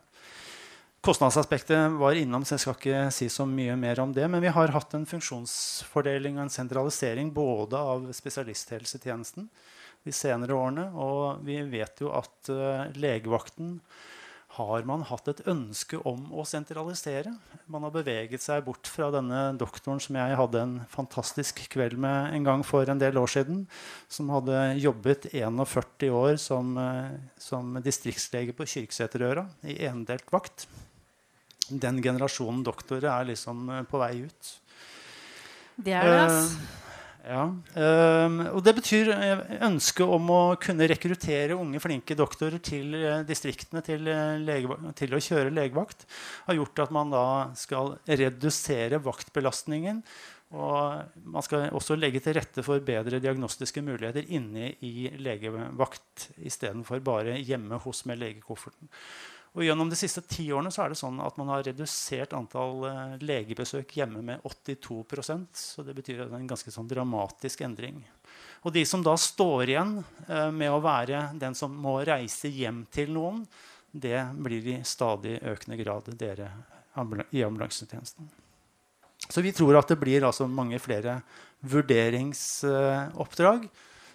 Kostnadsaspektet 1.07 1.93
var 2.01 2.19
innom, 2.19 2.43
så 2.43 2.57
jeg 2.57 2.65
skal 2.65 2.75
ikke 2.75 3.01
si 3.15 3.29
så 3.31 3.45
mye 3.47 3.77
mer 3.79 4.01
om 4.03 4.11
det. 4.11 4.25
Men 4.27 4.43
vi 4.43 4.51
har 4.51 4.73
hatt 4.75 4.95
en 4.97 5.05
funksjonsfordeling 5.07 6.35
og 6.35 6.43
en 6.43 6.51
sentralisering 6.51 7.29
både 7.31 7.79
av 7.79 8.09
spesialisthelsetjenesten 8.17 9.45
de 10.03 10.15
senere 10.15 10.57
årene, 10.59 10.89
og 10.99 11.45
vi 11.47 11.61
vet 11.71 12.03
jo 12.03 12.11
at 12.11 12.51
uh, 12.51 12.89
legevakten 12.99 13.77
har 14.57 14.87
man 14.89 15.05
hatt 15.07 15.31
et 15.31 15.45
ønske 15.47 16.01
om 16.11 16.25
å 16.35 16.43
sentralisere. 16.49 17.37
Man 17.71 17.87
har 17.87 17.95
beveget 17.95 18.43
seg 18.43 18.65
bort 18.67 18.91
fra 18.91 19.13
denne 19.15 19.53
doktoren 19.61 20.03
som 20.03 20.19
jeg 20.19 20.39
hadde 20.41 20.63
en 20.65 20.75
fantastisk 20.91 21.61
kveld 21.71 21.95
med 22.03 22.35
en 22.35 22.49
gang 22.49 22.67
for 22.67 22.89
en 22.91 23.03
del 23.03 23.21
år 23.21 23.31
siden, 23.31 23.63
som 24.11 24.35
hadde 24.35 24.73
jobbet 24.83 25.31
41 25.31 26.11
år 26.11 26.35
som, 26.49 26.75
eh, 26.83 27.15
som 27.39 27.79
distriktslege 27.79 28.57
på 28.59 28.67
Kyrksæterøra 28.75 29.47
i 29.71 29.79
endelt 29.87 30.35
vakt. 30.35 30.67
Den 31.69 32.01
generasjonen 32.05 32.63
doktorer 32.67 33.11
er 33.11 33.31
liksom 33.33 33.69
eh, 33.73 33.85
på 33.89 34.01
vei 34.03 34.15
ut. 34.27 34.51
Det 35.77 35.95
er 35.95 36.09
det, 36.09 36.19
altså. 36.25 36.75
Ja, 37.27 37.43
um, 37.51 38.37
og 38.53 38.61
Det 38.63 38.77
betyr 38.77 39.09
eh, 39.11 39.41
ønsket 39.67 40.13
om 40.15 40.29
å 40.31 40.43
kunne 40.63 40.87
rekruttere 40.87 41.57
unge, 41.59 41.81
flinke 41.83 42.15
doktorer 42.15 42.63
til 42.63 42.95
distriktene 43.27 43.83
til, 43.83 44.07
til, 44.95 45.17
å 45.17 45.23
kjøre 45.27 45.51
legevakt. 45.51 46.07
Har 46.47 46.61
gjort 46.61 46.85
at 46.87 46.95
man 46.95 47.11
da 47.11 47.27
skal 47.59 47.97
redusere 48.07 49.03
vaktbelastningen. 49.03 50.05
Og 50.55 51.23
man 51.27 51.43
skal 51.43 51.73
også 51.75 51.97
legge 51.99 52.21
til 52.23 52.37
rette 52.39 52.63
for 52.63 52.83
bedre 52.87 53.19
diagnostiske 53.19 53.83
muligheter 53.83 54.29
inne 54.31 54.71
i 54.87 55.09
legevakt 55.19 56.29
istedenfor 56.39 57.03
bare 57.03 57.41
hjemme 57.41 57.81
hos 57.83 58.05
med 58.07 58.23
legekofferten. 58.23 58.93
Og 59.57 59.65
Gjennom 59.65 59.89
de 59.89 59.97
siste 59.97 60.21
ti 60.29 60.51
årene 60.53 60.69
så 60.73 60.83
er 60.85 60.93
det 60.93 60.99
sånn 61.01 61.17
at 61.25 61.39
man 61.41 61.49
har 61.55 61.63
redusert 61.65 62.35
antall 62.37 62.83
eh, 62.91 63.15
legebesøk 63.25 63.95
hjemme 63.97 64.21
med 64.21 64.45
82% 64.45 65.57
Så 65.57 65.85
det 65.87 65.95
betyr 65.97 66.27
en 66.27 66.51
ganske 66.51 66.73
sånn 66.73 66.89
dramatisk 66.91 67.63
endring. 67.65 68.03
Og 68.69 68.75
de 68.75 68.83
som 68.85 69.01
da 69.05 69.15
står 69.17 69.73
igjen 69.73 69.95
eh, 70.29 70.51
med 70.53 70.75
å 70.75 70.83
være 70.85 71.31
den 71.41 71.57
som 71.57 71.73
må 71.73 72.03
reise 72.05 72.53
hjem 72.53 72.85
til 72.93 73.15
noen, 73.17 73.47
det 73.97 74.21
blir 74.45 74.69
i 74.75 74.77
stadig 74.85 75.39
økende 75.41 75.81
grad 75.81 76.13
dere 76.21 76.51
i 77.33 77.45
ambulansetjenesten. 77.45 78.29
Så 79.29 79.41
vi 79.41 79.53
tror 79.57 79.77
at 79.81 79.89
det 79.89 79.97
blir 80.01 80.25
altså 80.29 80.47
mange 80.49 80.79
flere 80.85 81.21
vurderingsoppdrag 81.65 83.69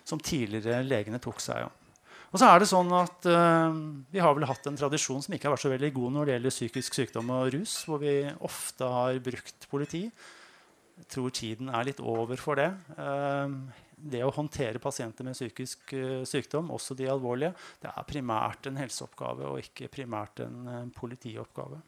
som 0.05 0.19
tidligere 0.21 0.83
legene 0.85 1.19
tok 1.21 1.41
seg 1.41 1.65
av. 1.65 1.71
Og 2.31 2.39
så 2.39 2.47
er 2.47 2.61
det 2.61 2.69
sånn 2.71 2.91
at 2.95 3.27
uh, 3.27 3.73
Vi 4.11 4.21
har 4.23 4.35
vel 4.35 4.47
hatt 4.47 4.67
en 4.69 4.79
tradisjon 4.79 5.23
som 5.23 5.35
ikke 5.35 5.49
har 5.49 5.55
vært 5.57 5.65
så 5.65 5.73
veldig 5.73 5.91
god 5.97 6.15
når 6.15 6.27
det 6.27 6.37
gjelder 6.37 6.55
psykisk 6.55 6.97
sykdom 6.97 7.33
og 7.35 7.51
rus, 7.57 7.75
hvor 7.87 8.01
vi 8.03 8.15
ofte 8.47 8.87
har 8.87 9.19
brukt 9.23 9.67
politi. 9.71 10.05
Jeg 11.01 11.07
tror 11.11 11.33
tiden 11.35 11.71
er 11.73 11.87
litt 11.89 11.99
over 11.99 12.39
for 12.39 12.59
det. 12.59 12.69
Uh, 12.95 13.51
det 14.01 14.23
å 14.25 14.31
håndtere 14.33 14.81
pasienter 14.81 15.27
med 15.27 15.35
psykisk 15.35 15.91
uh, 15.97 16.23
sykdom, 16.27 16.71
også 16.71 16.95
de 16.97 17.11
alvorlige, 17.11 17.51
det 17.83 17.91
er 17.91 18.07
primært 18.07 18.71
en 18.71 18.79
helseoppgave 18.79 19.51
og 19.51 19.61
ikke 19.61 19.91
primært 19.91 20.45
en 20.47 20.89
politioppgave. 20.95 21.83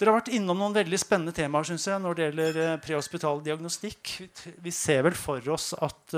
Dere 0.00 0.14
har 0.14 0.22
vært 0.22 0.32
innom 0.32 0.56
noen 0.56 0.72
veldig 0.72 0.96
spennende 0.96 1.36
temaer 1.36 1.66
synes 1.68 1.84
jeg, 1.84 2.00
når 2.00 2.16
det 2.16 2.26
gjelder 2.30 2.58
prehospital 2.80 3.42
diagnostikk. 3.44 4.14
Vi 4.64 4.72
ser 4.72 5.04
vel 5.04 5.18
for 5.18 5.44
oss 5.52 5.74
at 5.76 6.14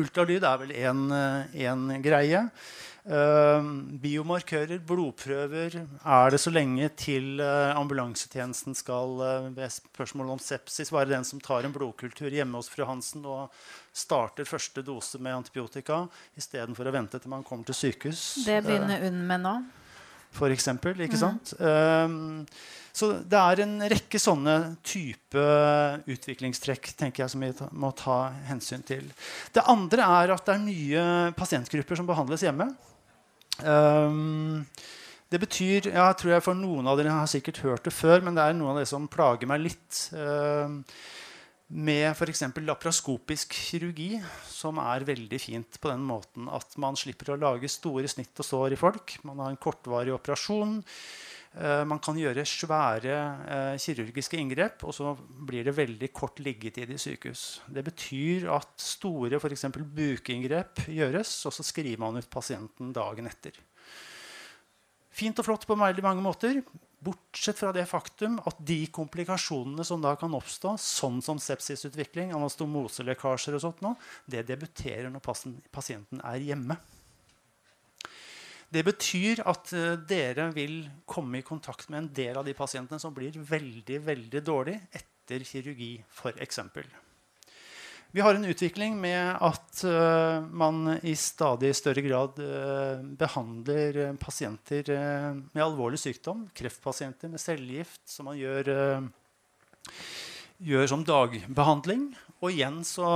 Ultralyd 0.00 0.44
er 0.44 0.64
vel 0.64 0.74
én 0.74 1.94
greie. 2.02 2.48
Uh, 3.04 3.60
biomarkører, 4.00 4.78
blodprøver, 4.80 5.74
er 5.76 6.30
det 6.32 6.38
så 6.40 6.48
lenge 6.48 6.86
til 6.96 7.36
uh, 7.36 7.76
ambulansetjenesten 7.76 8.72
skal 8.78 9.18
uh, 9.20 9.50
ved 9.52 9.74
spørsmål 9.74 10.30
om 10.32 10.40
sepsis 10.40 10.88
være 10.88 11.10
den 11.10 11.28
som 11.28 11.42
tar 11.44 11.68
en 11.68 11.74
blodkultur 11.74 12.32
hjemme 12.32 12.56
hos 12.56 12.72
fru 12.72 12.86
Hansen 12.88 13.26
og 13.28 13.52
starter 13.92 14.48
første 14.48 14.80
dose 14.80 15.20
med 15.20 15.36
antibiotika 15.36 16.06
istedenfor 16.32 16.88
å 16.88 16.96
vente 16.96 17.20
til 17.20 17.34
man 17.34 17.44
kommer 17.44 17.68
til 17.68 17.76
sykehus? 17.82 18.24
Det 18.48 18.62
begynner 18.64 19.04
UNN 19.04 19.26
med 19.28 19.44
nå. 19.44 19.56
For 20.34 20.50
eksempel, 20.50 20.98
ikke 21.06 21.18
mm. 21.18 21.22
sant? 21.22 21.54
Så 22.94 23.08
det 23.26 23.38
er 23.40 23.60
en 23.64 23.74
rekke 23.90 24.20
sånne 24.22 24.54
type 24.86 25.44
utviklingstrekk 26.14 26.92
tenker 26.94 27.24
jeg, 27.24 27.32
som 27.32 27.42
vi 27.42 27.50
må 27.82 27.90
ta 27.98 28.18
hensyn 28.46 28.84
til. 28.86 29.08
Det 29.54 29.64
andre 29.70 30.06
er 30.20 30.34
at 30.36 30.44
det 30.46 30.54
er 30.54 30.62
nye 30.62 31.06
pasientgrupper 31.34 31.98
som 31.98 32.06
behandles 32.06 32.44
hjemme. 32.46 32.68
Um, 33.66 34.62
det 35.30 35.38
betyr 35.42 35.86
jeg 35.92 36.16
tror 36.18 36.32
jeg 36.32 36.42
For 36.42 36.58
noen 36.58 36.88
av 36.90 36.98
dere 36.98 37.12
har 37.14 37.28
sikkert 37.30 37.60
hørt 37.62 37.84
det 37.86 37.92
før, 37.94 38.22
men 38.22 38.34
det 38.34 38.46
er 38.46 38.56
noen 38.58 38.74
av 38.74 38.80
det 38.82 38.88
som 38.90 39.10
plager 39.10 39.50
meg 39.50 39.64
litt. 39.66 40.00
Um, 40.14 40.80
med 41.72 42.10
f.eks. 42.12 42.42
laparoskopisk 42.60 43.54
kirurgi, 43.56 44.18
som 44.48 44.78
er 44.82 45.06
veldig 45.08 45.40
fint 45.40 45.78
på 45.80 45.90
den 45.90 46.04
måten 46.04 46.48
at 46.52 46.76
man 46.80 46.98
slipper 46.98 47.32
å 47.32 47.40
lage 47.40 47.70
store 47.72 48.10
snitt 48.10 48.36
og 48.36 48.46
sår 48.46 48.76
i 48.76 48.80
folk. 48.80 49.16
Man 49.24 49.40
har 49.40 49.52
en 49.52 49.60
kortvarig 49.60 50.12
operasjon. 50.14 50.82
Eh, 51.54 51.82
man 51.88 52.00
kan 52.04 52.18
gjøre 52.18 52.44
svære 52.48 53.16
eh, 53.46 53.74
kirurgiske 53.80 54.38
inngrep, 54.40 54.84
og 54.84 54.94
så 54.96 55.14
blir 55.16 55.64
det 55.64 55.76
veldig 55.76 56.10
kort 56.12 56.40
liggetid 56.44 56.90
i 56.90 57.00
sykehus. 57.00 57.62
Det 57.70 57.84
betyr 57.86 58.48
at 58.52 58.74
store 58.82 59.40
f.eks. 59.40 59.68
bukinngrep 59.72 60.88
gjøres, 60.90 61.36
og 61.48 61.54
så 61.54 61.66
skriver 61.66 62.02
man 62.02 62.20
ut 62.20 62.30
pasienten 62.30 62.92
dagen 62.94 63.30
etter. 63.30 63.56
Fint 65.14 65.38
og 65.38 65.46
flott 65.46 65.64
på 65.68 65.78
veldig 65.78 66.02
mange 66.02 66.24
måter, 66.26 66.58
bortsett 67.04 67.60
fra 67.60 67.70
det 67.74 67.84
faktum 67.90 68.38
at 68.48 68.58
de 68.66 68.80
komplikasjonene 68.94 69.84
som 69.86 70.02
da 70.02 70.14
kan 70.20 70.34
oppstå, 70.36 70.74
sånn 70.80 71.20
som 71.24 71.40
sepsisutvikling, 71.42 72.32
anastomoselekkasjer 72.36 73.58
og 73.58 73.64
sånt, 73.64 73.84
nå, 73.84 73.94
det 74.30 74.46
debuterer 74.48 75.12
når 75.12 75.24
pasienten 75.74 76.22
er 76.24 76.44
hjemme. 76.44 76.78
Det 78.74 78.82
betyr 78.82 79.44
at 79.46 79.70
uh, 79.76 79.92
dere 80.08 80.48
vil 80.56 80.80
komme 81.06 81.38
i 81.38 81.46
kontakt 81.46 81.90
med 81.92 82.00
en 82.00 82.12
del 82.16 82.40
av 82.40 82.46
de 82.48 82.56
pasientene 82.58 82.98
som 83.02 83.14
blir 83.14 83.36
veldig 83.38 84.00
veldig 84.02 84.42
dårlig 84.42 84.78
etter 84.90 85.44
kirurgi, 85.46 85.92
f.eks. 86.10 86.58
Vi 88.14 88.22
har 88.22 88.34
en 88.34 88.44
utvikling 88.46 88.94
med 89.02 89.40
at 89.42 89.80
uh, 89.90 90.44
man 90.46 91.00
i 91.02 91.16
stadig 91.18 91.72
større 91.74 92.02
grad 92.04 92.36
uh, 92.38 93.00
behandler 93.18 94.12
pasienter 94.22 94.86
med 95.50 95.62
alvorlig 95.64 95.98
sykdom. 95.98 96.44
Kreftpasienter 96.54 97.32
med 97.32 97.42
cellegift, 97.42 98.04
som 98.06 98.28
man 98.30 98.38
gjør, 98.38 98.70
gjør 100.62 100.86
som 100.92 101.02
dagbehandling. 101.08 102.04
Og 102.38 102.52
igjen 102.52 102.84
så 102.86 103.08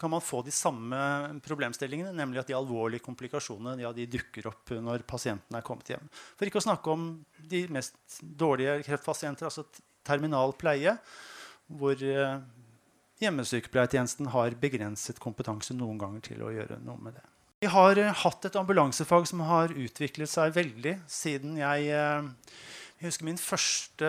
kan 0.00 0.14
man 0.14 0.24
få 0.24 0.40
de 0.46 0.54
samme 0.54 0.96
problemstillingene, 1.44 2.14
nemlig 2.16 2.40
at 2.40 2.48
de 2.48 2.56
alvorlige 2.56 3.04
komplikasjonene 3.04 3.84
ja, 3.84 3.90
de 3.92 4.06
dukker 4.08 4.48
opp 4.48 4.72
når 4.80 5.04
pasienten 5.04 5.58
er 5.58 5.66
kommet 5.66 5.92
hjem. 5.92 6.08
For 6.38 6.48
ikke 6.48 6.62
å 6.62 6.64
snakke 6.70 6.94
om 6.94 7.04
de 7.52 7.66
mest 7.76 8.22
dårlige 8.24 8.78
kreftpasienter, 8.88 9.50
altså 9.50 9.66
terminal 10.08 10.56
pleie, 10.56 10.96
hvor 11.68 12.00
hjemmesykepleiertjenesten 13.20 14.30
har 14.34 14.56
begrenset 14.60 15.20
kompetanse 15.22 15.76
noen 15.76 16.00
ganger 16.00 16.24
til 16.30 16.42
å 16.44 16.52
gjøre 16.54 16.80
noe 16.84 17.00
med 17.00 17.18
det. 17.18 17.24
Vi 17.60 17.68
har 17.68 17.98
eh, 18.00 18.12
hatt 18.22 18.46
et 18.48 18.56
ambulansefag 18.56 19.26
som 19.28 19.42
har 19.44 19.74
utviklet 19.76 20.30
seg 20.32 20.54
veldig 20.56 20.96
siden 21.10 21.58
jeg 21.60 21.90
eh, 21.92 22.30
jeg 23.00 23.08
husker 23.08 23.24
min 23.30 23.38
første 23.40 24.08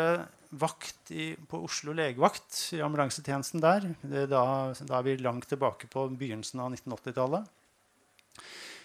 vakt 0.60 1.12
i, 1.16 1.30
på 1.48 1.62
Oslo 1.64 1.94
legevakt, 1.96 2.58
i 2.76 2.82
ambulansetjenesten 2.84 3.62
der. 3.64 3.86
Da, 4.04 4.42
da, 4.76 4.98
er 4.98 5.06
vi 5.06 5.14
langt 5.24 5.48
tilbake 5.48 5.88
på 5.88 6.10
begynnelsen 6.20 6.60
av 6.60 6.74
1980-tallet. 6.74 7.46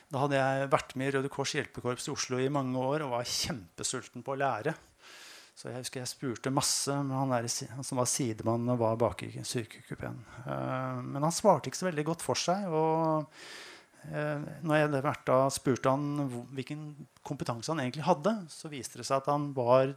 Da 0.06 0.22
hadde 0.22 0.38
jeg 0.38 0.68
vært 0.70 0.94
med 0.94 1.10
i 1.10 1.16
Røde 1.16 1.32
Kors 1.34 1.56
hjelpekorps 1.56 2.06
i 2.06 2.14
Oslo 2.14 2.38
i 2.38 2.46
mange 2.54 2.78
år 2.78 3.02
og 3.02 3.16
var 3.16 3.26
kjempesulten 3.26 4.22
på 4.22 4.36
å 4.36 4.38
lære. 4.38 4.76
Så 5.56 5.70
jeg 5.70 5.80
husker 5.80 6.02
jeg 6.02 6.10
spurte 6.10 6.52
masse 6.52 6.92
med 7.00 7.16
han, 7.16 7.30
der, 7.32 7.46
som 7.48 8.00
var 8.00 8.08
sidemann 8.12 8.68
og 8.74 8.82
var 8.82 8.98
bak 9.00 9.24
i 9.24 9.30
sykekupeen. 9.40 10.18
Uh, 10.44 11.00
men 11.00 11.24
han 11.24 11.32
svarte 11.32 11.70
ikke 11.70 11.80
så 11.80 11.88
veldig 11.88 12.04
godt 12.10 12.24
for 12.24 12.36
seg. 12.36 12.66
og 12.68 13.24
uh, 14.12 14.44
når 14.60 14.82
jeg 14.82 15.16
da 15.24 15.38
spurte 15.54 15.94
han 15.94 16.26
hvilken 16.52 16.90
kompetanse 17.24 17.72
han 17.72 17.80
egentlig 17.86 18.04
hadde, 18.04 18.36
så 18.52 18.68
viste 18.68 19.00
det 19.00 19.08
seg 19.08 19.22
at 19.22 19.32
han 19.32 19.48
var 19.56 19.96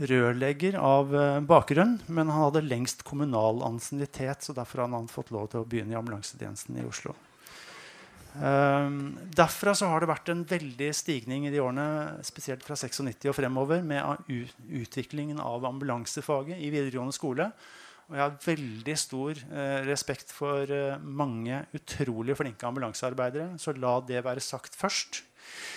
rørlegger 0.00 0.80
av 0.80 1.12
uh, 1.12 1.44
bakgrunn, 1.44 1.98
men 2.08 2.32
han 2.32 2.46
hadde 2.48 2.64
lengst 2.64 3.04
kommunal 3.04 3.60
ansiennitet, 3.68 4.48
så 4.48 4.56
derfor 4.56 4.86
hadde 4.86 4.96
han 4.96 5.12
fått 5.12 5.32
lov 5.36 5.52
til 5.52 5.60
å 5.60 5.68
begynne 5.68 5.92
i 5.92 6.00
ambulansetjenesten 6.00 6.80
i 6.80 6.88
Oslo. 6.88 7.12
Um, 8.36 9.16
derfra 9.32 9.72
så 9.76 9.88
har 9.88 10.02
det 10.02 10.10
vært 10.10 10.28
en 10.32 10.42
veldig 10.48 10.90
stigning 10.96 11.46
i 11.48 11.52
de 11.54 11.62
årene, 11.62 12.20
spesielt 12.26 12.64
fra 12.66 12.76
96 12.76 13.30
og 13.30 13.36
fremover, 13.38 13.80
med 13.86 14.28
utviklingen 14.82 15.40
av 15.40 15.64
ambulansefaget 15.68 16.60
i 16.60 16.70
videregående 16.74 17.16
skole. 17.16 17.50
Og 18.06 18.14
jeg 18.14 18.22
har 18.22 18.36
veldig 18.44 18.94
stor 19.00 19.38
eh, 19.50 19.80
respekt 19.82 20.30
for 20.30 20.70
eh, 20.70 21.00
mange 21.02 21.64
utrolig 21.74 22.36
flinke 22.38 22.68
ambulansearbeidere. 22.68 23.56
Så 23.58 23.74
la 23.74 23.96
det 24.06 24.22
være 24.22 24.44
sagt 24.44 24.78
først. 24.78 25.24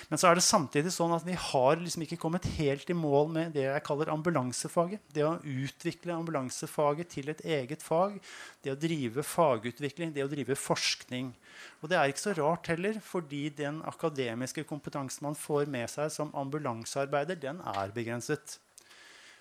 Men 0.09 0.19
så 0.21 0.29
er 0.29 0.39
det 0.39 0.45
samtidig 0.45 0.91
sånn 0.93 1.13
at 1.13 1.25
vi 1.27 1.35
har 1.37 1.77
liksom 1.77 2.05
ikke 2.05 2.17
kommet 2.21 2.47
helt 2.57 2.89
i 2.89 2.97
mål 2.97 3.27
med 3.35 3.51
det 3.53 3.67
jeg 3.67 3.83
kaller 3.85 4.11
ambulansefaget. 4.13 5.03
Det 5.13 5.25
å 5.25 5.35
utvikle 5.43 6.15
ambulansefaget 6.15 7.11
til 7.13 7.29
et 7.33 7.43
eget 7.45 7.85
fag. 7.85 8.17
Det 8.65 8.73
å 8.73 8.79
drive 8.79 9.25
fagutvikling, 9.25 10.13
det 10.15 10.25
å 10.25 10.31
drive 10.31 10.57
forskning. 10.57 11.29
Og 11.81 11.91
det 11.91 11.99
er 11.99 12.09
ikke 12.09 12.25
så 12.25 12.37
rart 12.39 12.71
heller, 12.71 12.97
fordi 13.05 13.45
den 13.53 13.83
akademiske 13.89 14.65
kompetansen 14.69 15.29
man 15.29 15.37
får 15.37 15.69
med 15.69 15.89
seg 15.91 16.09
som 16.15 16.33
ambulansearbeider, 16.37 17.37
den 17.39 17.61
er 17.75 17.93
begrenset. 17.93 18.57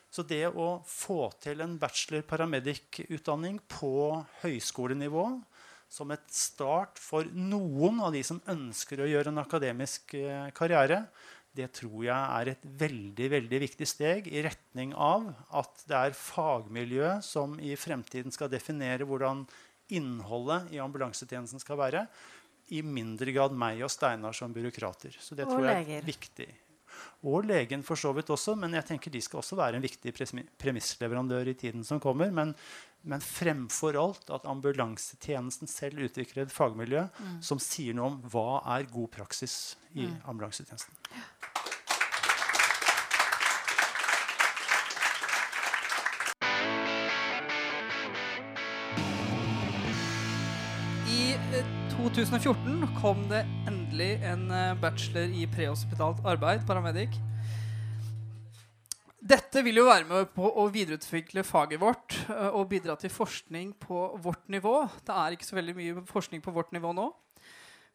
Så 0.08 0.24
det 0.24 0.46
å 0.48 0.78
få 0.88 1.28
til 1.42 1.60
en 1.60 1.76
bachelor 1.80 2.22
paramedic-utdanning 2.28 3.58
på 3.68 3.92
høyskolenivå 4.42 5.24
som 5.88 6.12
et 6.12 6.24
start 6.32 7.00
for 7.00 7.26
noen 7.32 8.02
av 8.04 8.12
de 8.14 8.22
som 8.26 8.40
ønsker 8.50 9.00
å 9.00 9.08
gjøre 9.08 9.32
en 9.32 9.42
akademisk 9.42 10.14
eh, 10.18 10.50
karriere, 10.56 11.06
det 11.56 11.70
tror 11.74 12.04
jeg 12.04 12.14
er 12.14 12.50
et 12.52 12.66
veldig 12.78 13.28
veldig 13.32 13.60
viktig 13.64 13.88
steg 13.88 14.28
i 14.30 14.42
retning 14.44 14.92
av 14.94 15.30
at 15.58 15.82
det 15.88 15.96
er 15.96 16.18
fagmiljøet 16.18 17.24
som 17.26 17.56
i 17.58 17.72
fremtiden 17.80 18.34
skal 18.34 18.52
definere 18.52 19.08
hvordan 19.08 19.46
innholdet 19.96 20.68
i 20.76 20.80
ambulansetjenesten 20.84 21.62
skal 21.62 21.80
være, 21.80 22.04
i 22.68 22.82
mindre 22.84 23.32
grad 23.32 23.54
meg 23.56 23.80
og 23.80 23.88
Steinar 23.88 24.36
som 24.36 24.52
byråkrater. 24.52 25.16
Så 25.24 25.36
det 25.38 25.48
tror 25.48 25.64
jeg 25.64 25.88
er 25.96 26.04
viktig. 26.04 26.48
Og 27.28 27.46
legen 27.48 27.82
for 27.86 27.98
så 27.98 28.12
vidt 28.16 28.30
også, 28.34 28.56
men 28.58 28.76
jeg 28.78 28.86
tenker 28.92 29.14
de 29.14 29.22
skal 29.24 29.42
også 29.42 29.58
være 29.58 29.78
en 29.78 29.84
viktig 29.84 30.14
premissleverandør 30.58 31.52
i 31.52 31.58
tiden 31.58 31.86
som 31.86 32.00
kommer. 32.02 32.30
Men 32.34 32.54
men 33.08 33.22
fremfor 33.22 33.96
alt 33.96 34.30
at 34.34 34.46
ambulansetjenesten 34.48 35.70
selv 35.70 36.02
utvikler 36.08 36.44
et 36.44 36.52
fagmiljø 36.52 37.06
mm. 37.08 37.40
som 37.44 37.60
sier 37.62 37.96
noe 37.96 38.12
om 38.12 38.20
hva 38.32 38.60
er 38.76 38.88
god 38.90 39.08
praksis 39.14 39.76
i 39.94 40.08
mm. 40.08 40.16
ambulansetjenesten. 40.28 40.94
I 51.08 51.22
2014 51.94 52.82
eh, 52.82 52.90
kom 53.00 53.24
det 53.30 53.46
endelig 53.64 53.87
en 53.96 54.50
eh, 54.50 54.74
bachelor 54.80 55.32
i 55.32 55.46
prehospitalt 55.46 56.20
arbeid, 56.26 56.66
paramedic 56.66 57.16
dette 59.28 59.62
vil 59.66 59.80
jo 59.80 59.88
være 59.88 60.06
med 60.08 60.28
på 60.32 60.46
å 60.46 60.66
videreutvikle 60.72 61.42
faget 61.46 61.80
vårt 61.82 62.14
uh, 62.30 62.54
og 62.54 62.68
bidra 62.70 62.94
til 63.00 63.10
forskning 63.12 63.74
på 63.82 64.04
vårt 64.22 64.46
nivå. 64.52 64.86
Det 65.04 65.14
er 65.14 65.34
ikke 65.34 65.48
så 65.48 65.58
veldig 65.58 65.74
mye 65.76 66.04
forskning 66.08 66.42
på 66.44 66.54
vårt 66.54 66.70
nivå 66.72 66.94
nå. 66.96 67.08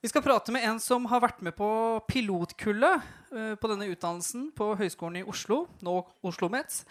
Vi 0.04 0.12
skal 0.12 0.24
prate 0.26 0.52
med 0.52 0.66
en 0.68 0.82
som 0.84 1.06
har 1.08 1.24
vært 1.24 1.40
med 1.46 1.56
på 1.56 1.70
pilotkullet 2.12 3.08
uh, 3.34 3.54
på 3.56 3.72
denne 3.72 3.88
utdannelsen 3.94 4.50
på 4.58 4.74
Høgskolen 4.80 5.22
i 5.22 5.26
Oslo, 5.30 5.64
nå 5.86 6.02
Oslo 6.28 6.52
Mets. 6.54 6.84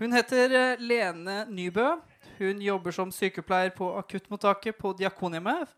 Hun 0.00 0.16
heter 0.16 0.76
Lene 0.80 1.44
Nybø. 1.52 1.86
Hun 2.40 2.60
jobber 2.64 2.96
som 2.96 3.12
sykepleier 3.14 3.70
på 3.76 3.92
akuttmottaket 4.00 4.74
på 4.80 4.94
Diakonhjemmet. 4.98 5.70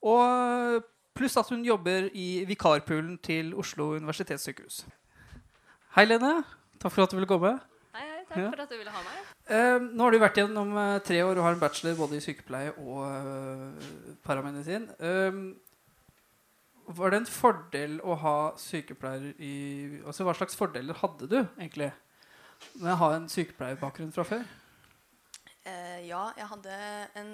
Og 0.00 0.80
pluss 1.16 1.36
at 1.40 1.50
hun 1.52 1.64
jobber 1.66 2.08
i 2.16 2.44
vikarpoolen 2.48 3.18
til 3.24 3.54
Oslo 3.58 3.92
universitetssykehus. 3.98 4.84
Hei, 5.96 6.06
Lene. 6.06 6.40
Takk 6.80 6.94
for 6.94 7.04
at 7.04 7.12
du 7.12 7.18
ville 7.18 7.28
komme. 7.28 7.56
Hei, 7.96 8.04
hei, 8.06 8.20
takk 8.28 8.38
ja. 8.38 8.50
for 8.52 8.62
at 8.64 8.70
du 8.70 8.76
ville 8.78 8.92
ha 8.94 9.02
meg. 9.04 9.32
Uh, 9.50 9.88
nå 9.90 10.06
har 10.06 10.14
du 10.14 10.20
vært 10.22 10.38
gjennom 10.38 10.70
uh, 10.76 11.00
tre 11.04 11.18
år 11.26 11.34
og 11.34 11.48
har 11.48 11.56
en 11.56 11.62
bachelor 11.62 11.98
både 11.98 12.20
i 12.20 12.22
sykepleie 12.24 12.76
og 12.78 13.02
uh, 13.02 13.90
paramedisin. 14.26 14.86
var 16.86 17.10
det 17.10 17.20
en 17.20 17.26
fordel 17.26 17.98
å 18.02 18.16
ha 18.22 18.36
sykepleier 18.58 19.34
i 19.38 19.54
altså 20.04 20.24
Hva 20.26 20.34
slags 20.34 20.56
fordeler 20.58 20.96
hadde 21.02 21.28
du 21.30 21.36
egentlig 21.42 21.92
med 22.80 22.92
å 22.94 22.98
ha 23.02 23.12
en 23.16 23.28
sykepleierbakgrunn 23.30 24.14
fra 24.14 24.24
før? 24.26 24.42
Eh, 26.00 26.08
ja, 26.08 26.20
jeg 26.38 26.48
hadde 26.50 26.76
en 27.20 27.32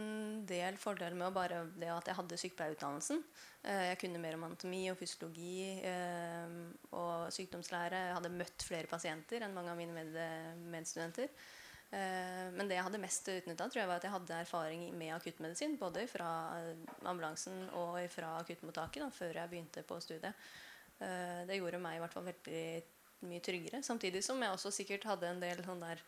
del 0.49 0.79
fordeler 0.81 1.17
med 1.19 1.35
bare 1.35 1.65
det 1.79 1.91
at 1.93 2.09
jeg 2.11 2.19
hadde 2.19 2.39
sykepleierutdannelsen. 2.41 3.23
Eh, 3.67 3.85
jeg 3.91 4.01
kunne 4.03 4.23
mer 4.23 4.39
om 4.39 4.47
anatomi 4.49 4.87
og 4.91 4.99
fysiologi 5.01 5.79
eh, 5.87 6.57
og 6.97 7.29
sykdomslære. 7.35 8.03
Jeg 8.09 8.19
hadde 8.19 8.35
møtt 8.35 8.67
flere 8.67 8.91
pasienter 8.91 9.47
enn 9.47 9.55
mange 9.57 9.73
av 9.73 9.79
mine 9.79 9.95
med 9.97 10.67
medstudenter. 10.73 11.33
Men 11.87 12.67
det 12.67 12.75
jeg 12.75 12.83
hadde 12.83 12.99
mest 12.99 13.29
utnytta, 13.31 13.69
var 13.87 13.93
at 13.95 14.05
jeg 14.05 14.11
hadde 14.11 14.39
erfaring 14.43 14.81
med 14.99 15.13
akuttmedisin. 15.15 15.77
Både 15.79 16.03
fra 16.11 16.27
ambulansen 17.07 17.69
og 17.79 18.01
fra 18.11 18.33
akuttmottaket 18.41 19.05
da, 19.05 19.07
før 19.15 19.39
jeg 19.39 19.53
begynte 19.53 19.85
på 19.87 20.01
studiet. 20.03 20.35
Det 20.99 21.57
gjorde 21.61 21.79
meg 21.81 21.97
i 21.97 22.03
hvert 22.03 22.17
fall 22.17 22.27
veldig 22.27 22.65
mye 23.31 23.45
tryggere. 23.47 23.85
Samtidig 23.87 24.25
som 24.27 24.43
jeg 24.43 24.57
også 24.59 24.75
sikkert 24.75 25.07
hadde 25.13 25.31
en 25.31 25.41
del 25.41 25.63
sånn 25.65 25.87
der 25.87 26.03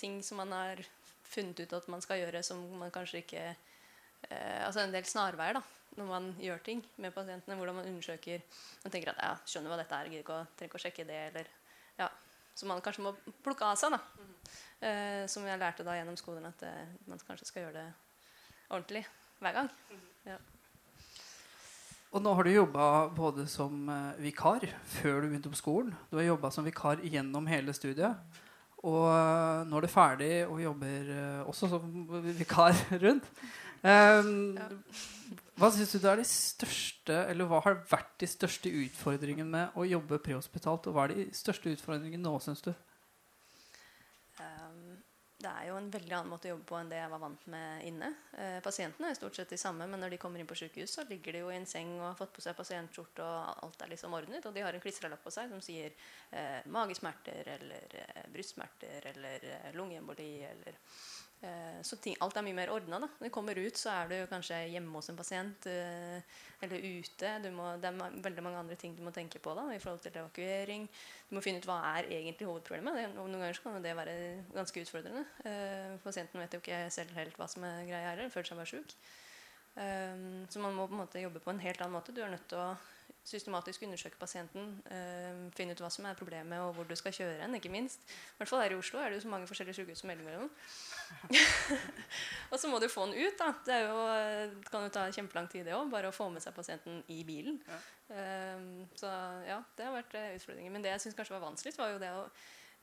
ting 0.00 0.18
som 0.24 0.40
man 0.40 0.56
har 0.56 0.80
funnet 1.30 1.62
ut 1.62 1.76
at 1.78 1.88
man 1.92 2.02
skal 2.04 2.20
gjøre 2.22 2.42
som 2.46 2.62
man 2.80 2.92
kanskje 2.94 3.22
ikke 3.24 3.44
eh, 3.50 4.66
Altså 4.66 4.82
en 4.82 4.94
del 4.94 5.06
snarveier 5.08 5.58
da, 5.58 5.62
når 5.98 6.10
man 6.10 6.28
gjør 6.42 6.60
ting 6.66 6.82
med 7.02 7.14
pasientene. 7.14 7.56
Hvordan 7.58 7.80
man 7.80 7.88
undersøker 7.88 8.42
Man 8.84 8.92
tenker 8.92 9.12
at 9.14 9.22
ja, 9.22 9.32
skjønner 9.46 9.72
hva 9.72 9.80
dette 9.80 9.96
er, 9.96 10.12
gidder 10.12 10.52
trenger 10.56 10.70
ikke 10.70 10.80
å 10.80 10.84
sjekke 10.84 11.08
det. 11.08 11.22
Eller, 11.30 11.50
ja, 11.98 12.10
som 12.54 12.70
man 12.72 12.84
kanskje 12.84 13.06
må 13.06 13.14
plukke 13.44 13.66
av 13.66 13.80
seg. 13.80 13.96
da, 13.96 14.00
mm. 14.20 14.36
eh, 14.86 15.24
Som 15.32 15.48
jeg 15.48 15.60
lærte 15.60 15.86
da 15.86 15.96
gjennom 15.98 16.18
skolen, 16.20 16.50
at 16.50 16.64
eh, 16.68 16.94
man 17.10 17.22
kanskje 17.26 17.48
skal 17.48 17.66
gjøre 17.66 17.80
det 17.80 17.90
ordentlig 18.70 19.04
hver 19.40 19.56
gang. 19.56 19.70
Mm. 19.90 20.08
Ja. 20.30 20.38
Og 22.10 22.22
nå 22.24 22.32
har 22.34 22.46
du 22.46 22.50
jobba 22.50 22.84
både 23.14 23.44
som 23.46 23.84
uh, 23.86 24.16
vikar 24.18 24.64
før 24.96 25.22
du 25.22 25.28
begynte 25.28 25.52
på 25.52 25.58
skolen. 25.60 25.92
Du 26.10 26.16
har 26.18 26.26
jobba 26.26 26.50
som 26.50 26.66
vikar 26.66 27.02
gjennom 27.06 27.46
hele 27.46 27.74
studiet. 27.76 28.18
Og 28.86 29.06
eh, 29.12 29.62
nå 29.68 29.76
er 29.76 29.84
du 29.84 29.92
ferdig 29.92 30.34
og 30.46 30.60
jobber 30.62 31.08
uh, 31.12 31.48
også 31.50 31.68
som 31.68 31.88
vikar 32.38 32.76
rundt. 33.02 33.26
Um, 33.84 34.56
Hva 35.60 35.68
syns 35.72 35.92
du 35.92 36.06
er 36.08 36.20
de 36.20 36.24
største, 36.24 37.16
eller 37.28 37.48
hva 37.48 37.60
har 37.64 37.82
vært 37.90 38.14
de 38.22 38.28
største 38.28 38.72
utfordringene 38.72 39.48
med 39.48 39.76
å 39.76 39.84
jobbe 39.88 40.20
prehospitalt? 40.24 40.88
Og 40.88 40.96
hva 40.96 41.04
er 41.04 41.12
de 41.12 41.26
største 41.36 41.72
utfordringene 41.74 42.24
nå, 42.24 42.32
syns 42.40 42.64
du? 42.64 42.72
Det 45.40 45.48
er 45.48 45.70
jo 45.70 45.76
en 45.80 45.88
veldig 45.88 46.12
annen 46.12 46.28
måte 46.28 46.50
å 46.50 46.52
jobbe 46.52 46.66
på 46.68 46.76
enn 46.76 46.90
det 46.90 46.98
jeg 46.98 47.10
var 47.14 47.20
vant 47.22 47.44
med 47.52 47.84
inne. 47.88 48.10
Eh, 48.36 48.58
pasientene 48.64 49.08
er 49.08 49.16
stort 49.16 49.38
sett 49.38 49.52
de 49.54 49.58
samme, 49.60 49.86
men 49.88 50.02
når 50.02 50.12
de 50.12 50.18
kommer 50.20 50.42
inn 50.42 50.48
på 50.50 50.58
sykehus, 50.58 50.92
så 50.98 51.04
ligger 51.08 51.32
de 51.32 51.40
jo 51.40 51.48
i 51.48 51.56
en 51.56 51.68
seng 51.68 51.94
og 51.96 52.10
har 52.10 52.18
fått 52.18 52.34
på 52.36 52.44
seg 52.44 52.58
pasientskjorte, 52.58 53.24
og 53.24 53.64
alt 53.64 53.84
er 53.84 53.92
liksom 53.94 54.16
ordnet. 54.18 54.44
Og 54.44 54.52
de 54.52 54.64
har 54.66 54.76
en 54.76 54.84
klistrelapp 54.84 55.24
på 55.24 55.32
seg 55.32 55.48
som 55.48 55.62
sier 55.64 55.96
eh, 56.36 56.60
magesmerter 56.68 57.54
eller 57.56 57.96
eh, 58.02 58.20
brystsmerter 58.34 59.08
eller 59.14 59.48
eh, 59.54 59.72
lungeemboli 59.78 60.32
eller 60.50 60.76
så 61.86 61.96
ting, 61.96 62.16
alt 62.20 62.36
er 62.36 62.44
mye 62.44 62.56
mer 62.56 62.72
ordna. 62.74 62.98
Når 63.00 63.14
du 63.22 63.30
kommer 63.32 63.56
ut, 63.56 63.78
så 63.80 63.92
er 63.94 64.10
du 64.10 64.16
kanskje 64.28 64.58
hjemme 64.74 64.92
hos 64.98 65.08
en 65.08 65.16
pasient. 65.16 65.68
Eh, 65.70 66.40
eller 66.60 66.84
ute. 66.84 67.30
Må, 67.54 67.70
det 67.80 67.88
er 67.88 68.18
veldig 68.26 68.44
mange 68.44 68.60
andre 68.60 68.76
ting 68.80 68.96
du 68.96 69.00
må 69.06 69.12
tenke 69.16 69.40
på 69.40 69.54
da, 69.56 69.64
i 69.72 69.80
forhold 69.80 70.02
til 70.04 70.18
evakuering. 70.20 70.84
Du 71.30 71.36
må 71.38 71.44
finne 71.44 71.62
ut 71.62 71.68
hva 71.68 71.78
er 71.94 72.10
egentlig 72.12 72.48
hovedproblemet. 72.48 73.16
Noen 73.16 73.38
ganger 73.38 73.62
kan 73.64 73.80
det 73.84 73.96
være 73.96 74.18
ganske 74.52 74.84
utfordrende. 74.84 75.24
Eh, 75.48 75.96
pasienten 76.04 76.42
vet 76.42 76.56
jo 76.56 76.60
ikke 76.60 76.84
selv 76.92 77.16
helt 77.16 77.40
hva 77.40 77.48
som 77.48 77.64
er 77.68 77.88
greia 77.88 78.12
heller. 78.12 78.32
Føler 78.34 78.52
seg 78.52 78.60
bare 78.60 78.72
sjuk. 78.74 78.96
Så 79.74 80.60
man 80.60 80.74
må 80.76 80.86
på 80.88 80.96
en 80.96 81.02
måte 81.04 81.22
jobbe 81.22 81.40
på 81.40 81.52
en 81.52 81.62
helt 81.62 81.80
annen 81.80 81.94
måte. 81.94 82.12
Du 82.12 82.20
er 82.24 82.32
nødt 82.32 82.48
til 82.50 82.58
å 82.58 82.72
systematisk 83.24 83.82
undersøke 83.82 84.18
pasienten, 84.18 84.82
Um, 84.90 85.50
finne 85.54 85.72
ut 85.72 85.80
hva 85.80 85.90
som 85.92 86.06
er 86.08 86.16
problemet, 86.18 86.58
og 86.60 86.74
hvor 86.74 86.84
du 86.88 86.96
skal 86.96 87.12
kjøre 87.12 87.42
hen. 87.42 87.54
ikke 87.54 87.70
minst. 87.70 88.00
I 88.00 88.38
hvert 88.38 88.48
fall 88.48 88.62
her 88.62 88.72
i 88.74 88.78
Oslo 88.78 88.98
er 88.98 89.10
det 89.10 89.18
jo 89.18 89.20
så 89.20 89.28
mange 89.28 89.46
forskjellige 89.46 89.74
sykehus 89.74 89.98
som 89.98 90.08
melder 90.08 90.24
mellom. 90.24 90.50
og 92.50 92.58
så 92.58 92.68
må 92.68 92.78
du 92.78 92.88
få 92.88 93.06
den 93.06 93.14
ut. 93.14 93.38
da. 93.38 93.52
Det, 93.66 93.78
jo, 93.86 93.96
det 94.56 94.70
kan 94.70 94.82
jo 94.82 94.88
ta 94.88 95.10
kjempelang 95.10 95.48
tid, 95.50 95.64
det 95.66 95.76
òg. 95.76 95.90
Bare 95.92 96.10
å 96.10 96.16
få 96.16 96.28
med 96.30 96.42
seg 96.42 96.54
pasienten 96.54 97.02
i 97.08 97.22
bilen. 97.24 97.60
Ja. 97.68 97.80
Um, 98.56 98.88
så 98.98 99.12
ja, 99.46 99.60
det 99.76 99.86
har 99.86 99.94
vært 99.94 100.16
uh, 100.16 100.34
utfordringer. 100.34 100.72
Men 100.72 100.82
det 100.82 100.94
jeg 100.96 101.06
syns 101.06 101.18
kanskje 101.18 101.36
var 101.36 101.46
vanskeligst, 101.46 101.78
var 101.78 101.94
jo 101.94 102.02
det 102.02 102.10
å 102.10 102.26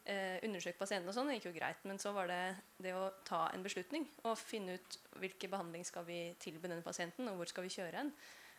uh, 0.08 0.38
undersøke 0.48 0.80
pasienten. 0.80 1.10
og 1.12 1.16
sånn, 1.16 1.30
Det 1.30 1.38
gikk 1.38 1.50
jo 1.50 1.58
greit. 1.60 1.86
Men 1.88 2.00
så 2.02 2.14
var 2.16 2.28
det 2.32 2.42
det 2.84 2.96
å 2.96 3.12
ta 3.28 3.48
en 3.54 3.64
beslutning 3.64 4.08
og 4.24 4.38
finne 4.40 4.78
ut 4.78 5.00
hvilken 5.22 5.54
behandling 5.54 5.86
skal 5.88 6.06
vi 6.08 6.34
tilby 6.42 6.68
denne 6.68 6.86
pasienten, 6.86 7.30
og 7.30 7.40
hvor 7.40 7.52
skal 7.52 7.68
vi 7.68 7.74
kjøre 7.78 8.04
hen. 8.04 8.14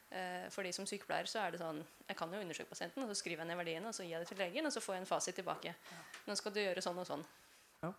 For 0.09 0.55
fordi 0.63 0.71
som 0.73 0.87
sykepleier 0.89 1.27
så 1.29 1.43
er 1.43 1.53
det 1.53 1.59
sånn 1.61 1.83
Jeg 2.09 2.17
kan 2.17 2.31
jo 2.33 2.39
undersøke 2.41 2.71
pasienten, 2.71 3.03
og 3.05 3.11
så 3.11 3.17
skriver 3.19 3.43
jeg 3.43 3.51
ned 3.51 3.59
verdiene, 3.61 3.91
og 3.91 3.93
så 3.93 4.07
gir 4.07 4.15
jeg 4.15 4.23
det 4.23 4.31
til 4.31 4.41
legen, 4.41 4.65
og 4.65 4.73
så 4.73 4.81
får 4.81 4.95
jeg 4.95 5.03
en 5.03 5.11
fasit 5.11 5.37
tilbake. 5.37 5.75
Nå 6.25 6.37
skal 6.41 6.55
du 6.55 6.63
gjøre 6.63 6.85
sånn 6.87 7.03
og 7.03 7.05
sånn. 7.11 7.25
Ja. 7.85 7.91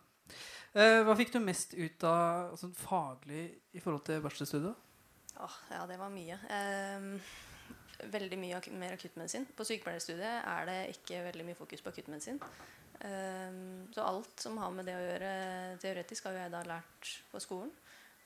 Eh, 0.74 1.04
hva 1.06 1.14
fikk 1.20 1.36
du 1.36 1.40
mest 1.44 1.76
ut 1.78 2.04
av 2.10 2.56
altså, 2.56 2.72
faglig 2.82 3.44
i 3.78 3.84
forhold 3.84 4.08
til 4.10 4.24
bachelorstudiet? 4.26 4.90
Oh, 5.40 5.60
ja, 5.70 5.86
det 5.88 6.00
var 6.02 6.10
mye. 6.12 6.40
Eh, 6.50 7.08
veldig 8.16 8.40
mye 8.40 8.62
mer 8.80 8.96
akuttmedisin. 8.96 9.48
På 9.56 9.66
sykepleierstudiet 9.68 10.44
er 10.50 10.68
det 10.70 10.80
ikke 10.96 11.24
veldig 11.30 11.46
mye 11.48 11.58
fokus 11.58 11.82
på 11.84 11.94
akuttmedisin. 11.94 12.40
Eh, 13.00 13.60
så 13.96 14.06
alt 14.06 14.46
som 14.46 14.58
har 14.62 14.74
med 14.76 14.90
det 14.90 14.96
å 14.98 15.06
gjøre 15.06 15.34
teoretisk, 15.84 16.30
har 16.30 16.42
jeg 16.44 16.56
da 16.56 16.64
lært 16.68 17.14
på 17.32 17.42
skolen. 17.44 17.72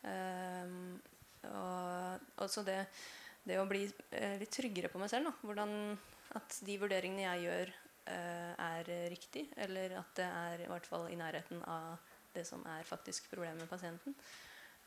Eh, 0.03 0.77
og, 1.53 2.47
så 2.49 2.63
det, 2.67 2.79
det, 3.43 3.59
å 3.59 3.67
bli 3.69 3.85
eh, 4.15 4.37
litt 4.39 4.53
tryggere 4.53 4.91
på 4.91 5.01
meg 5.01 5.11
selv. 5.11 5.29
Da. 5.29 5.35
Hvordan 5.43 5.75
at 6.39 6.59
de 6.65 6.79
vurderingene 6.81 7.25
jeg 7.25 7.45
gjør, 7.47 7.73
eh, 8.09 8.53
er 8.69 8.91
riktig, 9.11 9.45
eller 9.65 9.99
at 9.99 10.15
det 10.17 10.29
er 10.29 10.65
i 10.65 10.71
hvert 10.71 10.89
fall 10.89 11.09
i 11.11 11.19
nærheten 11.19 11.61
av 11.69 12.09
det 12.33 12.45
som 12.47 12.63
er 12.65 12.87
faktisk 12.87 13.29
problemet 13.31 13.61
med 13.61 13.69
pasienten. 13.69 14.15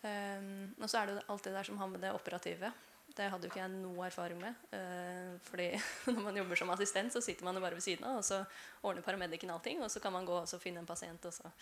Um, 0.02 0.74
og 0.82 0.90
så 0.90 1.00
er 1.00 1.08
det 1.08 1.22
alt 1.32 1.46
det 1.46 1.54
der 1.54 1.66
som 1.66 1.78
har 1.80 1.88
med 1.90 2.02
det 2.04 2.12
operative. 2.14 2.72
Det 3.16 3.28
hadde 3.32 3.46
jo 3.46 3.52
ikke 3.52 3.62
jeg 3.62 3.72
noe 3.72 4.06
erfaring 4.08 4.40
med. 4.40 4.58
Uh, 4.72 5.36
fordi 5.46 5.68
når 6.14 6.22
man 6.24 6.40
jobber 6.40 6.60
som 6.60 6.72
assistent, 6.74 7.14
så 7.14 7.22
sitter 7.24 7.46
man 7.46 7.56
jo 7.56 7.62
bare 7.64 7.78
ved 7.78 7.84
siden 7.86 8.08
av, 8.08 8.20
og 8.20 8.26
så 8.26 8.42
ordner 8.82 9.06
paramedicen 9.06 9.52
allting, 9.54 9.80
og 9.84 9.90
så 9.92 10.02
kan 10.04 10.12
man 10.12 10.26
gå 10.28 10.36
og 10.42 10.62
finne 10.62 10.82
en 10.82 10.88
pasient, 10.88 11.28
så, 11.32 11.52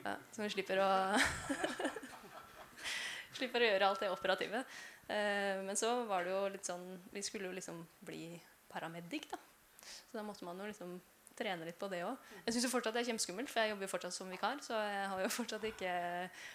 ja, 0.00 0.16
så 0.32 0.42
man 0.42 0.52
slipper 0.54 0.82
å 0.82 0.88
Slipper 3.34 3.64
å 3.64 3.66
gjøre 3.66 3.86
alt 3.90 4.02
det 4.04 4.12
operative. 4.14 4.60
Uh, 5.08 5.62
men 5.66 5.78
så 5.78 5.90
var 6.08 6.24
det 6.24 6.30
jo 6.32 6.42
litt 6.54 6.68
sånn 6.68 6.84
Vi 7.12 7.20
skulle 7.26 7.50
jo 7.50 7.56
liksom 7.56 7.82
bli 8.06 8.38
paramedic, 8.70 9.26
da. 9.32 9.40
Så 9.84 10.16
da 10.16 10.22
måtte 10.24 10.46
man 10.46 10.60
jo 10.62 10.68
liksom 10.70 10.94
trene 11.38 11.66
litt 11.66 11.78
på 11.80 11.88
det 11.92 12.02
òg. 12.06 12.30
Jeg 12.44 12.56
syns 12.56 12.66
fortsatt 12.72 12.96
det 12.96 13.02
er 13.02 13.08
kjempeskummelt, 13.10 13.50
for 13.50 13.62
jeg 13.62 13.72
jobber 13.72 13.86
jo 13.86 13.92
fortsatt 13.92 14.16
som 14.16 14.30
vikar. 14.30 14.60
Så 14.64 14.76
jeg 14.78 15.08
har 15.10 15.22
jo 15.24 15.30
fortsatt 15.34 15.66
ikke, 15.70 15.94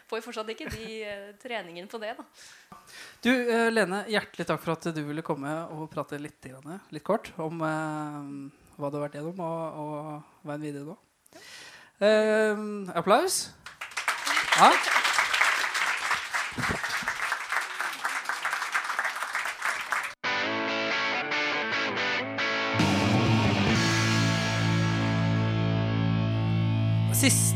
får 0.10 0.22
jo 0.22 0.26
fortsatt 0.28 0.54
ikke 0.56 0.70
de 0.74 0.88
uh, 1.04 1.26
treningene 1.42 1.92
på 1.92 2.02
det. 2.02 2.14
da. 2.20 2.28
Du, 3.26 3.32
uh, 3.32 3.68
Lene, 3.74 4.04
hjertelig 4.12 4.48
takk 4.50 4.64
for 4.64 4.76
at 4.78 4.90
du 4.96 5.04
ville 5.10 5.26
komme 5.26 5.54
og 5.76 5.90
prate 5.94 6.22
litt, 6.22 6.50
litt 6.96 7.08
kort 7.08 7.32
om 7.42 7.62
uh, 7.66 8.32
hva 8.80 8.90
du 8.90 9.00
har 9.00 9.08
vært 9.08 9.20
gjennom, 9.20 9.44
og, 9.44 9.84
og 9.84 10.48
veien 10.48 10.66
videre 10.70 10.88
nå. 10.88 10.98
applaus. 12.96 13.44
Ja. 14.56 14.74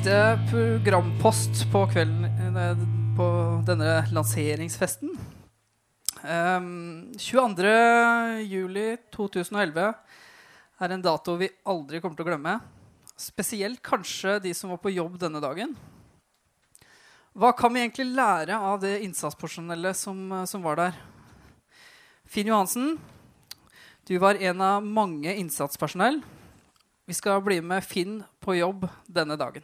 Siste 0.04 0.36
programpost 0.50 1.62
på 1.72 1.86
kvelden 1.88 2.26
eh, 2.60 2.76
på 3.16 3.26
denne 3.63 4.04
lanseringsfesten. 4.12 5.16
Um, 5.16 5.24
ehm, 6.28 7.16
22.07.2011 7.16 9.96
er 10.84 10.92
en 10.92 11.06
dato 11.06 11.39
vi 11.39 11.48
aldri 11.63 12.04
kommer 12.04 12.20
til 12.20 12.26
å 12.26 12.28
glemme. 12.28 12.60
Spesielt 13.16 13.80
kanskje 13.80 14.44
de 14.44 14.52
som 14.52 14.76
var 14.76 14.84
på 14.84 14.92
jobb 14.92 15.16
denne 15.22 15.39
dagen. 15.39 15.72
Hva 17.32 17.56
kan 17.56 17.72
vi 17.72 17.80
egentlig 17.86 18.12
lære 18.12 18.60
av 18.60 18.84
det 18.84 19.00
innsatspersonellet 19.06 19.96
som, 19.96 20.44
som 20.44 20.60
var 20.68 20.76
der? 20.82 20.92
Finn 22.28 22.52
Johansen, 22.52 23.00
du 24.04 24.20
var 24.20 24.36
en 24.36 24.60
av 24.68 24.84
mange 24.84 25.32
innsatspersonell 25.32 26.20
vi 27.08 27.16
skal 27.16 27.39
bli 27.48 27.63
med 27.63 27.80
Finn 27.88 28.28
på 28.44 28.60
jobb 28.60 28.84
denne 29.08 29.39
dagen. 29.39 29.63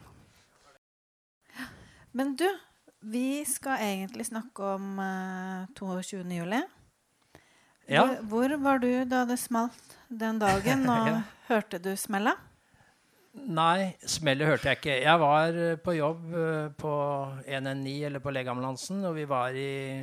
Men 2.16 2.34
du, 2.36 2.46
vi 3.00 3.44
skal 3.46 3.82
egentlig 3.84 4.26
snakke 4.26 4.74
om 4.76 4.98
uh, 4.98 5.66
22. 5.78 6.24
juli. 6.34 6.60
Ja. 7.90 8.04
Hvor, 8.04 8.14
hvor, 8.30 8.56
var 8.62 8.78
du 8.82 8.90
da 9.10 9.24
det 9.26 9.38
smalt 9.38 9.96
den 10.08 10.38
dagen? 10.42 10.86
Og 10.90 11.08
ja. 11.12 11.20
hørte 11.48 11.78
du 11.82 11.92
smella? 11.98 12.36
Nei, 13.30 13.92
smellet 14.02 14.48
hørte 14.50 14.72
jeg 14.72 14.80
ikke. 14.80 14.96
Jeg 15.04 15.22
var 15.22 15.54
eh, 15.54 15.76
på 15.78 15.94
jobb 15.94 16.24
uh, 16.34 16.66
på 16.74 16.94
119 17.46 18.08
eller 18.08 18.22
på 18.22 18.32
legeambulansen, 18.34 19.04
og 19.06 19.14
vi 19.14 19.26
var, 19.30 19.54
i, 19.54 20.02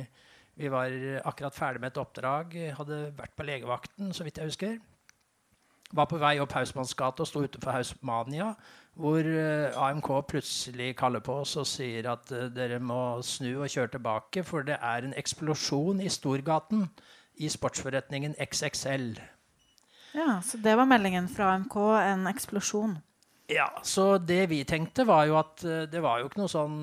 vi 0.56 0.70
var 0.72 0.94
akkurat 1.28 1.56
ferdig 1.56 1.84
med 1.84 1.92
et 1.92 2.00
oppdrag. 2.00 2.56
Hadde 2.78 3.02
vært 3.18 3.36
på 3.36 3.44
legevakten, 3.44 4.14
så 4.16 4.24
vidt 4.24 4.40
jeg 4.40 4.52
husker 4.52 4.78
var 5.96 6.08
på 6.08 6.18
vei 6.20 6.36
opp 6.42 6.52
Hausmanns 6.56 6.94
gate 6.96 7.24
og 7.24 7.28
sto 7.28 7.42
utenfor 7.44 7.72
Hausmania, 7.72 8.52
hvor 8.98 9.22
eh, 9.22 9.76
AMK 9.78 10.08
plutselig 10.26 10.96
kaller 10.98 11.22
på 11.22 11.40
oss 11.44 11.54
og 11.60 11.66
sier 11.70 12.08
at 12.10 12.32
uh, 12.34 12.48
dere 12.50 12.80
må 12.82 13.20
snu 13.22 13.60
og 13.62 13.70
kjøre 13.70 13.92
tilbake, 13.94 14.42
for 14.46 14.66
det 14.66 14.80
er 14.82 15.06
en 15.06 15.14
eksplosjon 15.18 16.02
i 16.02 16.10
Storgaten 16.10 16.88
i 17.38 17.50
sportsforretningen 17.52 18.34
XXL. 18.42 19.12
Ja, 20.18 20.40
Så 20.42 20.58
det 20.58 20.74
var 20.74 20.88
meldingen 20.90 21.28
fra 21.30 21.52
AMK, 21.54 21.76
en 22.02 22.26
eksplosjon? 22.26 22.98
Ja, 23.48 23.70
så 23.86 24.18
det 24.18 24.42
vi 24.50 24.64
tenkte, 24.68 25.06
var 25.06 25.28
jo 25.30 25.38
at 25.38 25.62
uh, 25.62 25.86
det 25.86 26.02
var 26.02 26.18
jo 26.18 26.28
ikke 26.28 26.42
noe 26.42 26.52
sånn 26.52 26.76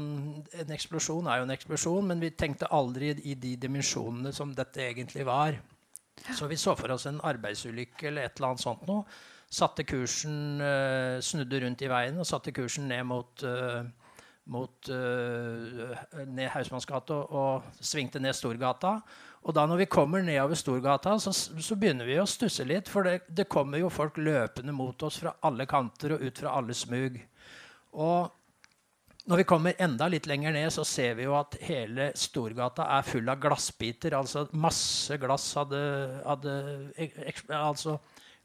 En 0.56 0.72
eksplosjon 0.74 1.28
er 1.28 1.42
jo 1.42 1.50
en 1.50 1.54
eksplosjon, 1.58 2.08
men 2.14 2.24
vi 2.24 2.32
tenkte 2.32 2.72
aldri 2.72 3.12
i 3.28 3.36
de 3.36 3.58
dimensjonene 3.60 4.32
som 4.34 4.56
dette 4.56 4.88
egentlig 4.88 5.28
var. 5.28 5.60
Så 6.32 6.48
vi 6.48 6.56
så 6.56 6.74
for 6.80 6.96
oss 6.96 7.10
en 7.12 7.20
arbeidsulykke 7.28 8.08
eller 8.08 8.24
et 8.30 8.40
eller 8.40 8.54
annet 8.54 8.64
sånt 8.64 8.88
noe. 8.88 9.04
Satte 9.56 9.86
kursen, 9.88 10.60
uh, 10.60 11.22
snudde 11.24 11.62
rundt 11.64 11.84
i 11.86 11.92
veien 11.92 12.18
og 12.20 12.28
satte 12.28 12.52
kursen 12.56 12.90
ned 12.92 13.06
mot, 13.08 13.46
uh, 13.48 13.86
mot 14.52 14.90
uh, 14.92 15.94
ned 16.26 16.50
Hausmannsgata 16.52 17.22
og, 17.22 17.38
og, 17.40 17.70
svingte 17.80 18.20
ned 18.20 18.36
Storgata. 18.36 18.98
Og 19.46 19.54
da 19.56 19.64
når 19.70 19.84
vi 19.84 19.92
kommer 19.94 20.26
nedover 20.26 20.58
Storgata, 20.60 21.14
så, 21.22 21.32
så 21.32 21.78
begynner 21.80 22.08
vi 22.10 22.18
å 22.20 22.26
stusse 22.28 22.66
litt. 22.68 22.90
For 22.92 23.08
det, 23.08 23.20
det, 23.30 23.48
kommer 23.48 23.80
jo 23.80 23.94
folk 23.94 24.18
løpende 24.18 24.74
mot 24.76 25.06
oss 25.06 25.22
fra 25.22 25.38
alle 25.46 25.70
kanter 25.70 26.18
og 26.18 26.26
ut 26.26 26.42
fra 26.42 26.56
alle 26.58 26.76
smug. 26.76 27.20
Og 27.96 28.34
når 29.30 29.42
vi 29.42 29.46
kommer 29.50 29.80
enda 29.82 30.06
litt 30.12 30.28
lenger 30.30 30.54
ned, 30.54 30.68
så 30.74 30.84
ser 30.86 31.16
vi 31.18 31.24
jo 31.26 31.38
at 31.38 31.56
hele 31.66 32.12
Storgata 32.18 32.90
er 32.98 33.08
full 33.08 33.30
av 33.32 33.40
glassbiter. 33.42 34.18
Altså 34.18 34.44
masse 34.54 35.18
glass 35.22 35.48
hadde, 35.58 35.80
hadde 36.26 36.54
altså, 37.58 37.96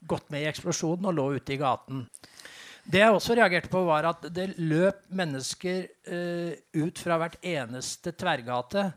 gått 0.08 0.30
med 0.32 0.44
i 0.44 0.48
eksplosjonen 0.50 1.10
og 1.10 1.16
lå 1.16 1.26
ute 1.38 1.54
i 1.54 1.60
gaten. 1.60 2.06
Det 2.90 3.02
jeg 3.02 3.14
også 3.14 3.36
reagerte 3.36 3.70
på, 3.70 3.82
var 3.86 4.08
at 4.08 4.24
det 4.34 4.54
løp 4.58 5.04
mennesker 5.14 5.84
uh, 6.10 6.52
ut 6.80 6.98
fra 6.98 7.18
hvert 7.20 7.36
eneste 7.44 8.14
tverrgate. 8.18 8.88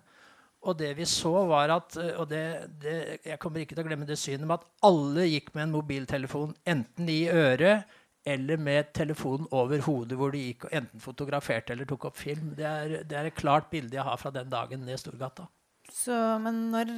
Og 0.64 0.78
det 0.80 0.94
vi 0.96 1.06
så, 1.10 1.34
var 1.50 1.74
at 1.76 1.98
eh, 2.00 2.14
Og 2.22 2.30
det, 2.30 2.44
det, 2.80 2.94
jeg 3.28 3.40
kommer 3.42 3.60
ikke 3.60 3.76
til 3.76 3.84
å 3.84 3.88
glemme 3.90 4.08
det 4.08 4.16
synet 4.16 4.48
med 4.48 4.62
at 4.62 4.88
alle 4.88 5.26
gikk 5.28 5.50
med 5.52 5.66
en 5.66 5.74
mobiltelefon 5.76 6.54
enten 6.64 7.10
i 7.12 7.26
øret 7.28 7.84
eller 8.24 8.56
med 8.56 8.94
telefonen 8.96 9.50
over 9.52 9.82
hodet, 9.84 10.16
hvor 10.16 10.32
de 10.32 10.46
gikk 10.46 10.70
og 10.70 10.78
enten 10.80 11.04
fotograferte 11.04 11.74
eller 11.74 11.90
tok 11.90 12.08
opp 12.08 12.16
film. 12.16 12.54
Det 12.56 12.64
er, 12.64 12.94
det 13.04 13.18
er 13.20 13.28
et 13.28 13.36
klart 13.36 13.68
bilde 13.74 13.98
jeg 13.98 14.08
har 14.08 14.22
fra 14.22 14.32
den 14.32 14.48
dagen 14.52 14.86
ned 14.88 15.02
Storgata. 15.02 15.50
Så, 15.92 16.16
men 16.40 16.70
når, 16.72 16.94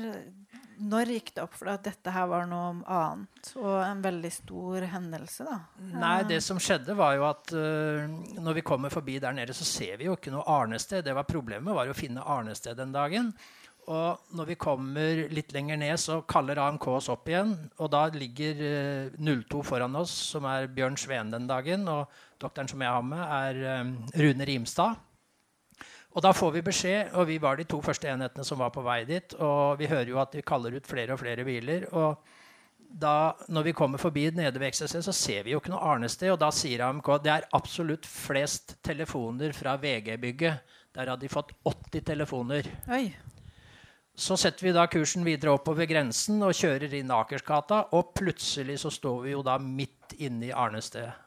når 0.78 1.12
gikk 1.16 1.34
det 1.36 1.44
opp 1.46 1.56
for 1.56 1.70
deg 1.70 1.80
at 1.80 1.88
dette 1.90 2.14
her 2.14 2.28
var 2.30 2.48
noe 2.50 2.72
annet 2.84 3.52
og 3.60 3.76
en 3.80 4.02
veldig 4.04 4.32
stor 4.34 4.86
hendelse? 4.92 5.46
da? 5.48 5.58
Nei, 5.96 6.18
det 6.28 6.42
som 6.44 6.60
skjedde, 6.62 6.96
var 6.98 7.16
jo 7.18 7.28
at 7.30 7.54
uh, 7.56 8.06
når 8.42 8.60
vi 8.60 8.66
kommer 8.66 8.94
forbi 8.94 9.20
der 9.24 9.36
nede, 9.36 9.56
så 9.56 9.68
ser 9.68 10.00
vi 10.02 10.10
jo 10.10 10.18
ikke 10.18 10.34
noe 10.34 10.46
arnested. 10.50 11.06
Det 11.06 11.16
var 11.16 11.28
Problemet 11.30 11.76
var 11.76 11.90
å 11.90 11.98
finne 11.98 12.24
arnested 12.24 12.78
den 12.80 12.94
dagen. 12.96 13.32
Og 13.92 14.34
når 14.34 14.48
vi 14.50 14.58
kommer 14.58 15.26
litt 15.30 15.52
lenger 15.54 15.78
ned, 15.78 15.98
så 16.02 16.20
kaller 16.26 16.58
AMK 16.64 16.88
oss 16.96 17.10
opp 17.14 17.30
igjen. 17.30 17.54
Og 17.78 17.92
da 17.94 18.08
ligger 18.14 18.62
uh, 18.62 19.10
eh, 19.14 19.20
02 19.46 19.62
foran 19.66 20.00
oss, 20.00 20.14
som 20.34 20.48
er 20.50 20.72
Bjørn 20.74 20.98
Sveen 21.00 21.34
den 21.34 21.50
dagen. 21.50 21.86
Og 21.92 22.10
doktoren 22.42 22.72
som 22.72 22.82
jeg 22.82 22.96
har 22.98 23.06
med, 23.06 23.22
er 23.22 23.84
um, 23.84 23.98
Rune 24.18 24.50
Rimstad. 24.50 25.04
Og 26.16 26.24
da 26.24 26.32
får 26.32 26.54
vi 26.56 26.64
beskjed, 26.64 27.12
og 27.20 27.28
vi 27.28 27.36
var 27.44 27.60
de 27.60 27.66
to 27.68 27.82
første 27.84 28.08
enhetene 28.08 28.48
som 28.48 28.62
var 28.62 28.72
på 28.72 28.84
vei 28.86 29.02
dit. 29.08 29.36
Og 29.44 29.76
vi 29.80 29.90
hører 29.92 30.14
jo 30.14 30.22
at 30.24 30.32
de 30.32 30.44
kaller 30.48 30.78
ut 30.78 30.88
flere 30.88 31.16
og 31.16 31.20
flere 31.20 31.44
biler. 31.48 31.88
og 31.92 32.24
da, 32.96 33.36
når 33.52 33.64
vi 33.64 33.74
kommer 33.76 34.00
forbi 34.00 34.30
nede 34.32 34.60
ved 34.60 34.72
XSC, 34.72 35.02
så 35.04 35.12
ser 35.12 35.44
vi 35.44 35.52
jo 35.52 35.60
ikke 35.60 35.74
noe 35.74 35.84
arnested. 35.84 36.32
Og 36.32 36.40
da 36.40 36.48
sier 36.56 36.86
AMK 36.86 37.10
det 37.24 37.34
er 37.34 37.48
absolutt 37.58 38.08
flest 38.08 38.78
telefoner 38.86 39.52
fra 39.58 39.76
VG-bygget. 39.82 40.76
Der 40.96 41.12
hadde 41.12 41.26
de 41.26 41.32
fått 41.32 41.52
80 41.68 42.06
telefoner. 42.08 42.70
Oi. 42.96 43.10
Så 44.16 44.38
setter 44.40 44.70
vi 44.70 44.72
da 44.72 44.86
kursen 44.88 45.26
videre 45.28 45.58
oppover 45.58 45.90
grensen 45.90 46.40
og 46.46 46.56
kjører 46.56 46.94
inn 46.96 47.12
Akersgata. 47.12 47.82
Og 47.98 48.14
plutselig 48.16 48.80
så 48.86 48.94
står 48.94 49.22
vi 49.26 49.36
jo 49.36 49.44
da 49.44 49.58
midt 49.60 50.16
inne 50.16 50.54
i 50.54 50.56
Arnested. 50.56 51.25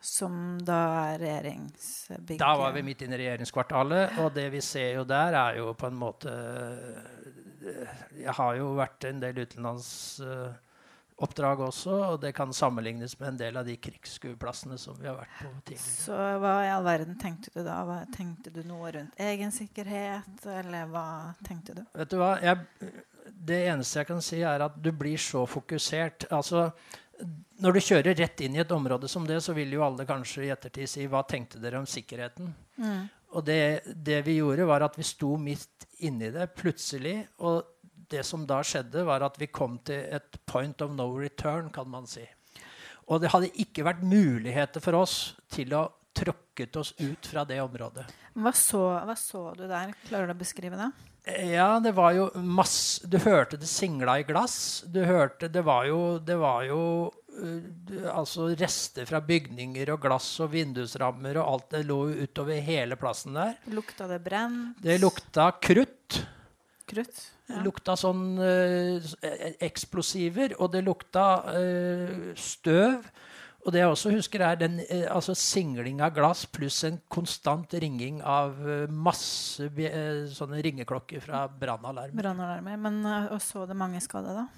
Som 0.00 0.58
da 0.62 1.10
er 1.10 1.18
regjeringsbygget? 1.18 2.38
Da 2.38 2.56
var 2.58 2.72
vi 2.76 2.82
midt 2.86 3.02
inne 3.02 3.14
i 3.16 3.18
regjeringskvartalet. 3.24 4.18
Og 4.22 4.34
det 4.34 4.52
vi 4.54 4.60
ser 4.62 4.94
jo 5.00 5.04
der, 5.08 5.32
er 5.34 5.56
jo 5.58 5.74
på 5.78 5.86
en 5.90 5.98
måte 5.98 6.30
Jeg 8.14 8.32
har 8.38 8.56
jo 8.56 8.74
vært 8.78 9.04
en 9.08 9.20
del 9.20 9.38
utenlandsoppdrag 9.42 11.60
også, 11.66 11.94
og 12.12 12.20
det 12.22 12.32
kan 12.36 12.52
sammenlignes 12.54 13.18
med 13.18 13.28
en 13.32 13.40
del 13.42 13.56
av 13.58 13.64
de 13.66 13.76
krigsskueplassene 13.82 14.78
som 14.78 14.94
vi 15.00 15.06
har 15.10 15.16
vært 15.18 15.34
på 15.40 15.46
tidligere. 15.66 16.02
Så 16.06 16.16
hva 16.44 16.54
i 16.62 16.74
all 16.76 16.86
verden 16.86 17.14
tenkte 17.18 17.48
du 17.56 17.60
da? 17.66 17.76
Hva, 17.88 17.98
tenkte 18.14 18.48
du 18.54 18.62
noe 18.68 18.86
rundt 18.94 19.14
egen 19.26 19.50
sikkerhet, 19.52 20.46
eller 20.46 20.86
hva 20.94 21.08
tenkte 21.44 21.70
du? 21.80 21.82
Vet 21.98 22.10
du 22.14 22.18
hva? 22.22 22.32
Jeg, 22.44 22.56
det 23.50 23.60
eneste 23.72 23.98
jeg 24.00 24.06
kan 24.08 24.22
si, 24.24 24.38
er 24.46 24.60
at 24.64 24.74
du 24.78 24.90
blir 24.94 25.18
så 25.20 25.46
fokusert. 25.50 26.18
Altså, 26.30 26.70
når 27.58 27.74
du 27.74 27.80
kjører 27.82 28.18
rett 28.18 28.40
inn 28.44 28.56
i 28.56 28.62
et 28.62 28.74
område 28.74 29.08
som 29.10 29.26
det, 29.26 29.40
så 29.42 29.54
vil 29.56 29.72
jo 29.74 29.84
alle 29.86 30.06
kanskje 30.06 30.46
i 30.46 30.52
ettertid 30.54 30.90
si 30.90 31.06
hva 31.10 31.24
tenkte 31.26 31.60
dere 31.62 31.80
om 31.80 31.88
sikkerheten? 31.88 32.52
Mm. 32.78 33.08
Og 33.36 33.44
det, 33.44 33.60
det, 33.92 34.22
vi 34.26 34.38
gjorde, 34.38 34.68
var 34.68 34.86
at 34.86 34.96
vi 34.98 35.06
sto 35.06 35.34
midt 35.40 35.88
inni 36.06 36.30
det 36.34 36.46
plutselig. 36.56 37.20
og 37.38 37.74
det 38.08 38.22
som 38.24 38.46
da 38.48 38.62
skjedde, 38.64 39.04
var 39.04 39.24
at 39.26 39.36
vi 39.40 39.50
kom 39.52 39.78
til 39.84 40.06
et 40.16 40.38
point 40.48 40.80
of 40.80 40.94
no 40.96 41.10
return, 41.18 41.68
kan 41.72 41.88
man 41.90 42.06
si. 42.08 42.24
Og 43.08 43.20
det 43.20 43.32
hadde 43.32 43.52
ikke 43.60 43.84
vært 43.84 44.04
muligheter 44.04 44.84
for 44.84 44.96
oss 44.96 45.18
til 45.52 45.74
å 45.76 45.86
tråkket 46.16 46.76
oss 46.80 46.94
ut 46.98 47.28
fra 47.28 47.44
det 47.48 47.60
området. 47.62 48.06
Hva 48.38 48.52
så, 48.56 48.80
hva 49.04 49.16
så 49.18 49.42
du 49.58 49.66
der? 49.68 49.94
Klarer 50.08 50.30
du 50.30 50.34
å 50.34 50.40
beskrive 50.40 50.78
det? 50.80 50.88
Ja, 51.28 51.80
det 51.80 51.92
var 51.92 52.14
jo 52.16 52.28
masse 52.40 53.06
Du 53.10 53.18
hørte 53.20 53.58
det 53.60 53.68
singla 53.68 54.18
i 54.20 54.26
glass. 54.28 54.84
Du 54.86 55.02
hørte 55.04 55.50
Det 55.52 55.62
var 55.66 55.84
jo, 55.88 56.00
det 56.18 56.38
var 56.40 56.64
jo 56.68 56.80
uh, 57.08 58.08
altså 58.14 58.48
rester 58.58 59.08
fra 59.08 59.20
bygninger 59.24 59.92
og 59.94 60.02
glass 60.06 60.30
og 60.44 60.52
vindusrammer 60.54 61.40
og 61.40 61.52
alt. 61.52 61.70
Det 61.76 61.84
lå 61.88 62.00
utover 62.24 62.62
hele 62.64 62.98
plassen 63.00 63.36
der. 63.36 63.56
Lukta 63.74 64.08
det 64.10 64.22
brent? 64.24 64.80
Det 64.82 65.00
lukta 65.02 65.50
krutt. 65.60 66.22
Krutt? 66.88 67.26
Ja. 67.48 67.62
lukta 67.64 67.94
sånn 67.96 68.36
uh, 68.36 69.04
eksplosiver, 69.64 70.52
og 70.60 70.74
det 70.74 70.82
lukta 70.84 71.28
uh, 71.48 72.34
støv. 72.36 73.08
Og 73.68 73.74
det 73.74 73.82
jeg 73.82 73.92
også 73.92 74.14
husker, 74.14 74.46
er 74.48 74.60
den 74.60 74.80
eh, 74.86 75.04
altså 75.12 75.36
singling 75.36 76.00
av 76.04 76.14
glass 76.16 76.46
pluss 76.48 76.80
en 76.88 76.96
konstant 77.12 77.76
ringing 77.76 78.22
av 78.24 78.56
masse 78.88 79.68
sånne 80.32 80.62
ringeklokker 80.64 81.20
fra 81.20 81.44
brannalarmer. 81.52 82.16
Brannalarmer. 82.16 82.80
Men 82.80 83.02
og 83.28 83.42
så 83.44 83.68
det 83.68 83.76
mange 83.76 84.00
skadde, 84.00 84.40
da? 84.40 84.48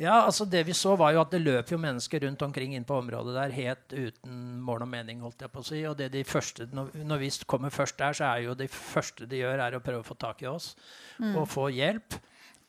Ja, 0.00 0.22
altså 0.24 0.44
Det 0.44 0.66
vi 0.66 0.72
så, 0.72 0.96
var 0.96 1.12
jo 1.12 1.20
at 1.20 1.30
det 1.34 1.42
løp 1.42 1.70
jo 1.72 1.78
mennesker 1.80 2.20
rundt 2.24 2.42
omkring 2.42 2.74
inn 2.74 2.84
på 2.88 2.96
området 3.02 3.34
der 3.36 3.50
helt 3.52 3.92
uten 3.92 4.60
mål 4.64 4.82
og 4.86 4.88
mening. 4.88 5.20
holdt 5.20 5.40
jeg 5.44 5.50
på 5.52 5.60
å 5.60 5.66
si. 5.66 5.86
Og 5.88 5.96
det 5.98 6.12
de 6.14 6.24
første, 6.24 6.68
når 6.72 7.18
vi 7.20 7.30
kommer 7.46 7.70
først 7.70 7.98
der, 7.98 8.12
så 8.16 8.24
er 8.30 8.38
jo 8.46 8.54
det 8.56 8.70
første 8.72 9.26
de 9.28 9.36
gjør, 9.42 9.58
er 9.60 9.74
å 9.76 9.80
prøve 9.84 10.00
å 10.00 10.08
få 10.08 10.14
tak 10.14 10.42
i 10.42 10.46
oss 10.48 10.76
mm. 11.18 11.36
og 11.36 11.48
få 11.48 11.68
hjelp. 11.74 12.14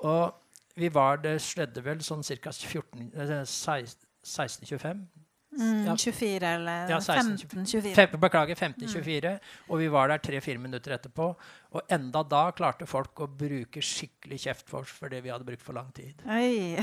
Og 0.04 0.34
vi 0.76 0.90
var 0.92 1.18
det 1.24 1.42
sledde 1.44 1.82
vel 1.86 2.02
sånn 2.04 2.24
ca. 2.24 2.52
1625. 2.52 5.08
Mm, 5.52 5.86
ja. 5.86 5.98
24 5.98 6.48
eller 6.48 6.90
ja, 6.90 7.00
15-24. 7.00 8.18
Beklager, 8.18 8.56
15-24. 8.56 9.34
Mm. 9.36 9.56
Og 9.68 9.82
vi 9.82 9.88
var 9.92 10.12
der 10.12 10.24
tre-fire 10.24 10.62
minutter 10.64 10.96
etterpå. 10.96 11.32
Og 11.76 11.92
enda 11.92 12.24
da 12.24 12.46
klarte 12.56 12.88
folk 12.88 13.26
å 13.26 13.28
bruke 13.28 13.84
skikkelig 13.84 14.40
kjeft 14.46 14.70
for 14.72 14.86
oss 14.86 14.94
fordi 14.96 15.20
vi 15.24 15.34
hadde 15.34 15.48
brukt 15.48 15.66
for 15.66 15.76
lang 15.76 15.92
tid. 15.96 16.24
Oi. 16.32 16.78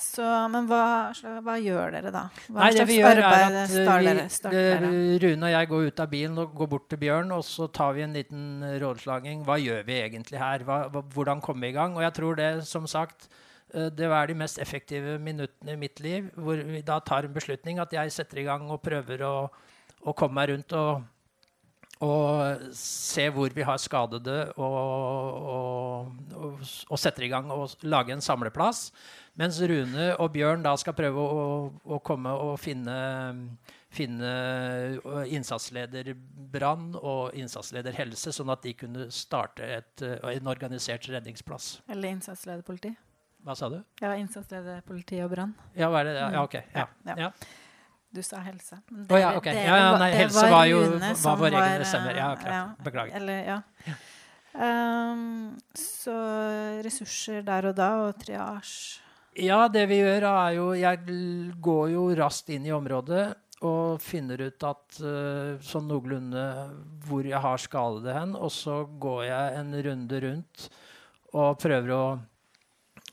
Så, 0.00 0.24
men 0.48 0.64
hva, 0.70 1.10
hva, 1.44 1.54
gjør 1.60 1.92
dere 1.92 2.12
da? 2.14 2.22
Hva 2.48 2.62
Nei, 2.62 2.70
slags 2.72 2.94
arbeid 3.10 3.56
starter 3.68 4.06
dere? 4.06 4.22
Starter 4.32 4.86
Rune 5.20 5.50
og 5.50 5.52
jeg 5.52 5.68
går 5.72 5.90
ut 5.90 6.00
av 6.00 6.08
bilen 6.14 6.40
og 6.40 6.54
går 6.56 6.70
bort 6.72 6.86
til 6.88 7.00
Bjørn, 7.02 7.34
og 7.36 7.44
så 7.44 7.68
tar 7.68 7.92
vi 7.98 8.06
en 8.06 8.16
liten 8.16 8.64
rådslaging. 8.80 9.42
Hva 9.44 9.58
gjør 9.60 9.84
vi 9.88 9.98
egentlig 10.00 10.40
her? 10.40 10.64
Hva, 10.64 10.86
hvordan 10.88 11.44
komme 11.44 11.68
i 11.68 11.76
gang? 11.76 11.98
Og 11.98 12.06
jeg 12.06 12.16
tror 12.16 12.40
det, 12.40 12.48
som 12.70 12.88
sagt, 12.88 13.28
eh, 13.28 13.49
det 13.72 14.08
var 14.10 14.26
de 14.26 14.36
mest 14.38 14.58
effektive 14.62 15.18
minuttene 15.22 15.76
i 15.76 15.80
mitt 15.80 16.00
liv, 16.02 16.28
hvor 16.34 16.60
vi 16.66 16.82
da 16.86 16.98
tar 17.04 17.26
en 17.26 17.34
beslutning 17.34 17.80
at 17.82 17.92
jeg 17.94 18.12
setter 18.14 18.42
i 18.42 18.48
gang 18.48 18.66
og 18.70 18.82
prøver 18.82 19.24
å, 19.26 19.34
å 20.02 20.14
komme 20.16 20.40
meg 20.40 20.52
rundt 20.52 20.74
og, 20.78 21.02
og 22.00 22.70
se 22.76 23.26
hvor 23.34 23.52
vi 23.52 23.64
har 23.66 23.80
skadede, 23.80 24.36
og, 24.56 24.76
og, 25.52 26.62
og 26.88 27.00
setter 27.00 27.26
i 27.26 27.32
gang 27.32 27.50
og 27.52 27.74
lager 27.84 28.16
en 28.16 28.24
samleplass. 28.24 28.88
Mens 29.40 29.60
Rune 29.60 30.06
og 30.16 30.32
Bjørn 30.32 30.64
da 30.64 30.72
skal 30.80 30.96
prøve 30.96 31.20
å, 31.20 31.44
å 31.84 31.98
komme 32.04 32.32
og 32.44 32.54
finne, 32.60 32.96
finne 33.92 34.32
innsatsleder 35.28 36.14
brann 36.52 36.94
og 36.96 37.36
innsatsleder 37.38 37.96
helse, 38.00 38.32
sånn 38.32 38.52
at 38.52 38.64
de 38.64 38.74
kunne 38.80 39.10
starte 39.14 39.68
et, 39.78 40.08
en 40.18 40.50
organisert 40.50 41.08
redningsplass. 41.12 41.78
Eller 41.92 42.16
innsatsleder 42.16 42.64
politi. 42.66 42.94
Hva 43.46 43.56
sa 43.56 43.70
du? 43.72 43.80
Ja, 44.02 44.12
innsatsleder 44.20 44.84
politi 44.86 45.18
og 45.24 45.32
brann. 45.32 45.56
Ja, 45.78 45.88
hva 45.88 46.04
er 46.04 46.10
det? 46.10 46.14
Ja, 46.20 46.44
ok. 46.44 46.56
Ja. 46.74 46.86
ja. 47.08 47.18
ja. 47.26 47.30
Du 48.10 48.22
sa 48.26 48.40
helse. 48.42 48.80
Det, 48.88 49.06
oh, 49.06 49.20
ja, 49.20 49.34
ok. 49.38 49.46
ja, 49.54 49.76
ja, 49.78 49.90
nei, 50.02 50.08
helse 50.18 50.46
var, 50.50 50.64
jo 50.66 50.80
var 50.98 51.36
vår 51.38 51.58
egen 51.60 51.84
stemmer. 51.86 52.16
Ja, 52.18 52.30
klart. 52.40 52.80
Beklager. 52.84 53.20
Eller, 53.20 53.44
ja. 53.46 53.60
Um, 54.50 55.54
så 55.78 56.16
ressurser 56.82 57.44
der 57.46 57.70
og 57.70 57.76
da, 57.78 57.92
og 58.08 58.18
triasje 58.18 59.06
ja, 59.38 59.68
det 59.70 59.84
vi 59.86 60.00
gjør, 60.00 60.26
er 60.26 60.56
jo 60.56 60.66
Jeg 60.74 60.98
går 61.62 61.84
jo 61.92 62.08
raskt 62.18 62.50
inn 62.50 62.66
i 62.66 62.74
området 62.74 63.30
og 63.60 64.00
finner 64.00 64.40
ut 64.40 64.64
at 64.64 64.98
uh, 65.04 65.60
sånn 65.60 65.84
noenlunde 65.90 66.44
hvor 67.04 67.26
jeg 67.28 67.38
har 67.44 67.60
skadede 67.60 68.14
hen. 68.16 68.32
Og 68.32 68.48
så 68.54 68.82
går 69.00 69.26
jeg 69.28 69.58
en 69.60 69.74
runde 69.86 70.20
rundt 70.24 70.64
og 71.36 71.60
prøver 71.60 71.92
å, 71.92 72.04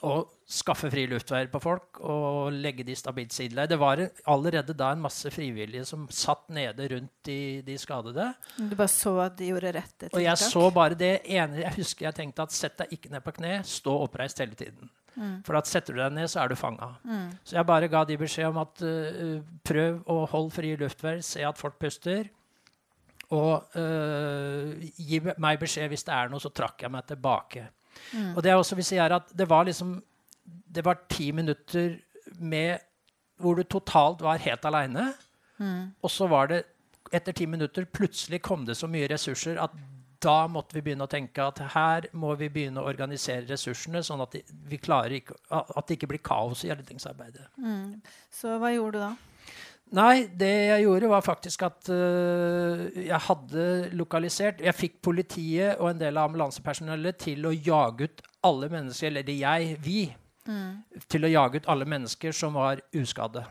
å 0.05 0.17
skaffe 0.47 0.89
fri 0.91 1.03
luftveier 1.09 1.49
på 1.51 1.59
folk 1.61 1.99
og 2.05 2.53
legge 2.53 2.85
de 2.87 2.95
stabilt 2.95 3.33
sideleie. 3.35 3.69
Det 3.69 3.79
var 3.81 4.01
allerede 4.29 4.75
da 4.77 4.91
en 4.93 5.01
masse 5.03 5.31
frivillige 5.33 5.87
som 5.89 6.05
satt 6.13 6.45
nede 6.53 6.87
rundt 6.93 7.11
de, 7.27 7.39
de 7.65 7.77
skadede. 7.81 8.29
Du 8.57 8.75
bare 8.75 8.91
så 8.91 9.15
at 9.25 9.35
de 9.39 9.49
gjorde 9.51 9.73
rette 9.75 10.05
tiltak? 10.05 10.19
Og 10.19 10.23
jeg 10.23 10.41
så 10.43 10.67
bare 10.73 10.97
det 10.99 11.11
ene 11.25 11.63
Jeg 11.63 11.73
husker 11.79 12.07
jeg 12.07 12.19
tenkte 12.21 12.45
at 12.45 12.55
sett 12.55 12.77
deg 12.79 12.93
ikke 12.95 13.11
ned 13.13 13.25
på 13.25 13.35
kne, 13.39 13.59
stå 13.67 13.97
oppreist 14.05 14.39
hele 14.43 14.57
tiden. 14.59 14.91
Mm. 15.17 15.37
For 15.45 15.57
at 15.57 15.69
setter 15.69 15.95
du 15.95 16.01
deg 16.01 16.13
ned, 16.13 16.29
så 16.29 16.43
er 16.43 16.51
du 16.51 16.57
fanga. 16.59 16.91
Mm. 17.03 17.29
Så 17.43 17.57
jeg 17.57 17.67
bare 17.67 17.89
ga 17.91 18.03
de 18.05 18.19
beskjed 18.21 18.51
om 18.51 18.59
at 18.61 18.83
uh, 18.85 19.39
prøv 19.65 20.03
å 20.13 20.19
holde 20.29 20.53
fri 20.53 20.75
luftvei, 20.77 21.17
se 21.25 21.41
at 21.45 21.57
folk 21.57 21.79
puster. 21.81 22.29
Og 23.33 23.73
uh, 23.75 24.85
gi 24.95 25.19
meg 25.41 25.59
beskjed 25.59 25.89
hvis 25.91 26.05
det 26.07 26.13
er 26.15 26.29
noe, 26.31 26.43
så 26.43 26.53
trakk 26.53 26.85
jeg 26.85 26.93
meg 26.93 27.09
tilbake. 27.09 27.65
Mm. 28.13 28.31
Og 28.35 28.43
det 28.43 28.51
jeg 28.51 28.61
også 28.61 28.77
vil 28.79 28.87
si 28.87 28.99
er 29.01 29.15
at 29.17 29.33
det 29.37 29.49
var 29.49 29.67
liksom 29.67 29.97
Det 30.47 30.83
var 30.85 30.99
ti 31.09 31.31
minutter 31.31 31.97
med 32.39 32.79
hvor 33.41 33.55
du 33.55 33.63
totalt 33.63 34.21
var 34.21 34.37
helt 34.37 34.65
aleine. 34.65 35.13
Mm. 35.57 35.93
Og 36.01 36.11
så 36.11 36.27
var 36.27 36.47
det 36.47 36.63
etter 37.11 37.31
ti 37.31 37.45
minutter 37.45 37.85
plutselig 37.85 38.41
kom 38.41 38.65
det 38.65 38.77
så 38.77 38.87
mye 38.87 39.07
ressurser 39.07 39.59
at 39.61 39.71
da 40.23 40.47
måtte 40.49 40.75
vi 40.75 40.81
begynne 40.81 41.05
å 41.05 41.11
tenke 41.11 41.43
at 41.45 41.59
her 41.75 42.07
må 42.17 42.33
vi 42.39 42.49
begynne 42.49 42.81
å 42.81 42.89
organisere 42.89 43.45
ressursene, 43.51 44.01
sånn 44.03 44.23
at, 44.23 44.33
de, 44.33 44.41
vi 44.69 44.79
klarer 44.81 45.19
ikke, 45.19 45.37
at 45.53 45.87
det 45.87 45.97
ikke 45.97 46.09
blir 46.13 46.23
kaos 46.25 46.63
i 46.65 46.71
redningsarbeidet. 46.71 47.45
Mm. 47.61 47.99
Så 48.33 48.57
hva 48.57 48.71
gjorde 48.73 48.97
du 48.97 49.03
da? 49.03 49.11
Nei, 49.95 50.27
det 50.35 50.51
jeg 50.51 50.83
gjorde, 50.83 51.09
var 51.09 51.23
faktisk 51.23 51.61
at 51.63 51.89
uh, 51.93 52.87
jeg 52.91 53.19
hadde 53.23 53.67
lokalisert 53.95 54.59
Jeg 54.65 54.75
fikk 54.75 54.97
politiet 55.05 55.79
og 55.79 55.93
en 55.93 56.01
del 56.01 56.17
av 56.19 56.27
ambulansepersonellet 56.27 57.19
til 57.23 57.47
å 57.47 57.53
jage 57.55 58.09
ut 58.09 58.25
alle 58.47 58.67
mennesker, 58.71 59.13
eller 59.13 59.31
jeg, 59.31 59.77
vi, 59.83 60.01
mm. 60.47 60.99
til 61.07 61.27
å 61.27 61.31
jage 61.31 61.61
ut 61.61 61.71
alle 61.71 61.87
mennesker 61.87 62.35
som 62.35 62.59
var 62.59 62.83
uskadde. 62.99 63.45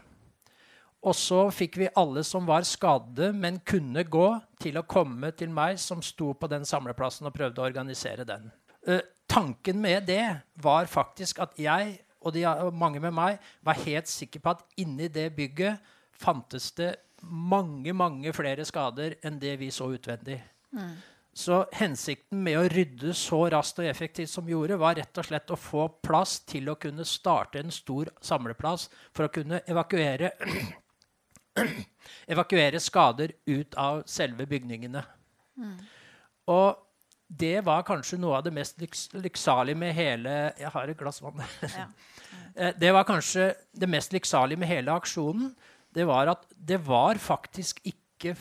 Og 1.07 1.16
så 1.16 1.40
fikk 1.55 1.81
vi 1.81 1.90
alle 1.96 2.25
som 2.27 2.44
var 2.49 2.68
skadde, 2.68 3.31
men 3.33 3.62
kunne 3.64 4.05
gå, 4.05 4.29
til 4.61 4.77
å 4.77 4.85
komme 4.88 5.33
til 5.37 5.53
meg, 5.55 5.81
som 5.81 6.05
sto 6.05 6.35
på 6.37 6.49
den 6.53 6.68
samleplassen 6.68 7.29
og 7.29 7.37
prøvde 7.37 7.62
å 7.62 7.68
organisere 7.68 8.29
den. 8.29 8.51
Uh, 8.85 9.01
tanken 9.25 9.81
med 9.81 10.05
det 10.11 10.25
var 10.61 10.85
faktisk 10.90 11.40
at 11.46 11.57
jeg 11.57 11.96
og, 12.27 12.33
de, 12.35 12.42
mange 12.75 13.01
med 13.01 13.14
meg 13.14 13.37
var 13.64 13.79
helt 13.87 14.11
sikre 14.11 14.42
på 14.42 14.57
at 14.57 14.64
inni 14.83 15.07
det 15.12 15.31
bygget 15.37 15.94
fantes 16.20 16.70
det 16.79 16.94
mange, 17.26 17.92
mange 17.96 18.33
flere 18.37 18.64
skader 18.68 19.16
enn 19.24 19.38
det 19.42 19.57
vi 19.61 19.70
så 19.74 19.88
utvendig. 19.94 20.38
Mm. 20.76 20.96
Så 21.37 21.61
hensikten 21.76 22.40
med 22.44 22.57
å 22.57 22.68
rydde 22.72 23.12
så 23.16 23.42
raskt 23.52 23.83
og 23.83 23.88
effektivt 23.90 24.31
som 24.33 24.46
vi 24.46 24.55
gjorde, 24.55 24.79
var 24.81 24.96
rett 24.96 25.18
og 25.20 25.26
slett 25.26 25.52
å 25.52 25.59
få 25.61 25.88
plass 26.05 26.38
til 26.48 26.70
å 26.72 26.79
kunne 26.81 27.05
starte 27.05 27.61
en 27.61 27.72
stor 27.74 28.09
samleplass 28.24 28.88
for 29.12 29.26
å 29.26 29.33
kunne 29.35 29.61
evakuere 29.68 30.33
evakuere 32.33 32.81
skader 32.81 33.37
ut 33.52 33.76
av 33.81 34.02
selve 34.09 34.48
bygningene. 34.48 35.05
Mm. 35.61 35.76
Og 36.52 36.83
det 37.26 37.61
var 37.66 37.85
kanskje 37.87 38.20
noe 38.22 38.38
av 38.38 38.44
det 38.46 38.55
mest 38.55 38.81
lyks 38.81 39.09
lykksalige 39.18 39.79
med 39.79 39.94
hele 39.96 40.35
Jeg 40.61 40.70
har 40.72 40.88
et 40.88 40.98
glass 40.98 41.18
vann. 41.20 41.42
Ja. 41.62 41.88
Mm. 42.55 42.74
det 42.83 42.92
var 42.94 43.09
kanskje 43.09 43.50
det 43.72 43.88
mest 43.90 44.12
lykksalige 44.14 44.62
med 44.62 44.70
hele 44.70 44.94
aksjonen. 44.94 45.50
Det 45.96 46.04
var 46.04 46.28
at 46.35 46.44
det 46.52 46.76
var 46.85 47.16
faktisk 47.20 47.80
ikke 47.88 48.35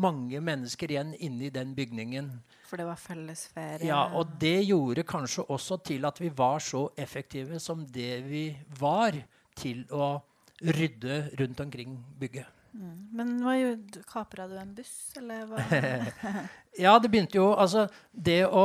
mange 0.00 0.40
mennesker 0.44 0.92
igjen 0.92 1.12
inne 1.20 1.48
i 1.48 1.52
den 1.52 1.74
bygningen. 1.76 2.30
For 2.64 2.80
det 2.80 2.86
var 2.88 3.00
fellesferie? 3.00 3.88
Ja, 3.88 4.06
og 4.16 4.36
det 4.40 4.64
gjorde 4.64 5.04
kanskje 5.08 5.46
også 5.52 5.78
til 5.84 6.04
at 6.08 6.20
vi 6.20 6.32
var 6.34 6.64
så 6.64 6.86
effektive 6.96 7.60
som 7.60 7.84
det 7.84 8.24
vi 8.28 8.46
var 8.80 9.16
til 9.56 9.84
å 9.92 10.16
rydde 10.64 11.20
rundt 11.40 11.60
omkring 11.60 11.96
bygget. 12.20 12.48
Mm. 12.74 12.94
Men 13.14 13.32
hva 13.44 13.54
gjorde 13.58 14.02
Kapra 14.08 14.48
du 14.50 14.56
en 14.58 14.74
buss, 14.74 14.96
eller 15.20 15.44
hva? 15.46 15.62
ja, 16.84 16.96
det 16.98 17.10
begynte 17.10 17.38
jo 17.38 17.52
Altså, 17.52 17.86
det 18.10 18.42
å 18.48 18.64